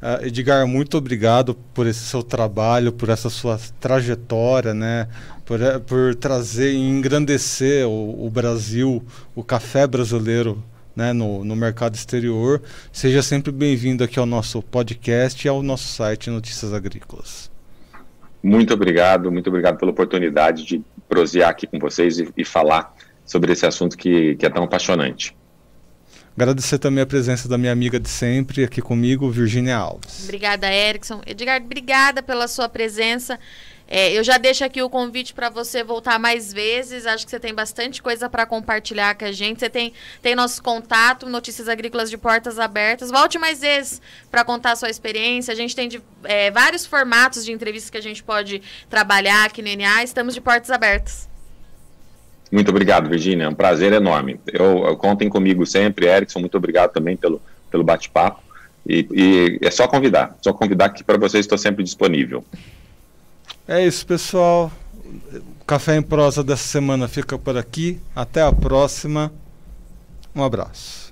Uh, 0.00 0.26
Edgar, 0.26 0.66
muito 0.66 0.96
obrigado 0.96 1.54
por 1.74 1.86
esse 1.86 2.00
seu 2.00 2.22
trabalho, 2.22 2.92
por 2.92 3.08
essa 3.08 3.28
sua 3.28 3.58
trajetória, 3.80 4.72
né? 4.72 5.08
por, 5.48 5.62
eh, 5.62 5.78
por 5.78 6.14
trazer 6.14 6.72
e 6.72 6.76
engrandecer 6.76 7.88
o, 7.88 8.26
o 8.26 8.28
Brasil, 8.28 9.02
o 9.34 9.42
café 9.42 9.86
brasileiro 9.86 10.62
né, 10.94 11.14
no, 11.14 11.42
no 11.42 11.56
mercado 11.56 11.94
exterior. 11.94 12.60
Seja 12.92 13.22
sempre 13.22 13.50
bem-vindo 13.50 14.04
aqui 14.04 14.18
ao 14.18 14.26
nosso 14.26 14.60
podcast 14.60 15.46
e 15.46 15.48
ao 15.48 15.62
nosso 15.62 15.88
site 15.88 16.28
Notícias 16.28 16.74
Agrícolas. 16.74 17.50
Muito 18.42 18.74
obrigado, 18.74 19.32
muito 19.32 19.48
obrigado 19.48 19.78
pela 19.78 19.90
oportunidade 19.90 20.64
de 20.66 20.82
prosear 21.08 21.48
aqui 21.48 21.66
com 21.66 21.78
vocês 21.78 22.18
e, 22.18 22.28
e 22.36 22.44
falar 22.44 22.94
sobre 23.24 23.52
esse 23.52 23.64
assunto 23.64 23.96
que, 23.96 24.36
que 24.36 24.44
é 24.44 24.50
tão 24.50 24.64
apaixonante. 24.64 25.34
Agradecer 26.38 26.78
também 26.78 27.02
a 27.02 27.06
presença 27.06 27.48
da 27.48 27.58
minha 27.58 27.72
amiga 27.72 27.98
de 27.98 28.08
sempre 28.08 28.62
aqui 28.62 28.80
comigo, 28.80 29.28
Virginia 29.28 29.76
Alves. 29.76 30.22
Obrigada, 30.22 30.72
Erickson. 30.72 31.20
Edgar, 31.26 31.60
obrigada 31.60 32.22
pela 32.22 32.46
sua 32.46 32.68
presença. 32.68 33.40
É, 33.88 34.12
eu 34.12 34.22
já 34.22 34.38
deixo 34.38 34.64
aqui 34.64 34.80
o 34.80 34.88
convite 34.88 35.34
para 35.34 35.48
você 35.50 35.82
voltar 35.82 36.16
mais 36.16 36.52
vezes. 36.52 37.06
Acho 37.06 37.24
que 37.24 37.30
você 37.32 37.40
tem 37.40 37.52
bastante 37.52 38.00
coisa 38.00 38.30
para 38.30 38.46
compartilhar 38.46 39.16
com 39.16 39.24
a 39.24 39.32
gente. 39.32 39.58
Você 39.58 39.68
tem, 39.68 39.92
tem 40.22 40.36
nosso 40.36 40.62
contato, 40.62 41.28
Notícias 41.28 41.68
Agrícolas 41.68 42.08
de 42.08 42.16
Portas 42.16 42.56
Abertas. 42.60 43.10
Volte 43.10 43.36
mais 43.36 43.60
vezes 43.60 44.00
para 44.30 44.44
contar 44.44 44.72
a 44.72 44.76
sua 44.76 44.90
experiência. 44.90 45.52
A 45.52 45.56
gente 45.56 45.74
tem 45.74 45.88
de, 45.88 46.00
é, 46.22 46.52
vários 46.52 46.86
formatos 46.86 47.44
de 47.44 47.50
entrevistas 47.50 47.90
que 47.90 47.98
a 47.98 48.02
gente 48.02 48.22
pode 48.22 48.62
trabalhar 48.88 49.44
aqui 49.44 49.60
no 49.60 49.74
NA. 49.74 50.04
Estamos 50.04 50.34
de 50.34 50.40
portas 50.40 50.70
abertas. 50.70 51.28
Muito 52.50 52.70
obrigado, 52.70 53.08
Virginia. 53.08 53.44
É 53.44 53.48
um 53.48 53.54
prazer 53.54 53.92
enorme. 53.92 54.40
Eu, 54.46 54.86
eu 54.86 54.96
contem 54.96 55.28
comigo 55.28 55.66
sempre, 55.66 56.06
Erickson. 56.06 56.40
Muito 56.40 56.56
obrigado 56.56 56.92
também 56.92 57.16
pelo, 57.16 57.40
pelo 57.70 57.84
bate-papo. 57.84 58.42
E, 58.86 59.06
e, 59.12 59.58
é 59.66 59.70
só 59.70 59.86
convidar, 59.86 60.36
só 60.40 60.52
convidar 60.52 60.88
que 60.90 61.04
para 61.04 61.18
vocês 61.18 61.44
estou 61.44 61.58
sempre 61.58 61.84
disponível. 61.84 62.42
É 63.66 63.84
isso, 63.84 64.06
pessoal. 64.06 64.72
Café 65.66 65.96
em 65.96 66.02
Prosa 66.02 66.42
dessa 66.42 66.64
semana 66.64 67.06
fica 67.06 67.38
por 67.38 67.56
aqui. 67.58 68.00
Até 68.16 68.40
a 68.40 68.50
próxima. 68.50 69.30
Um 70.34 70.42
abraço. 70.42 71.07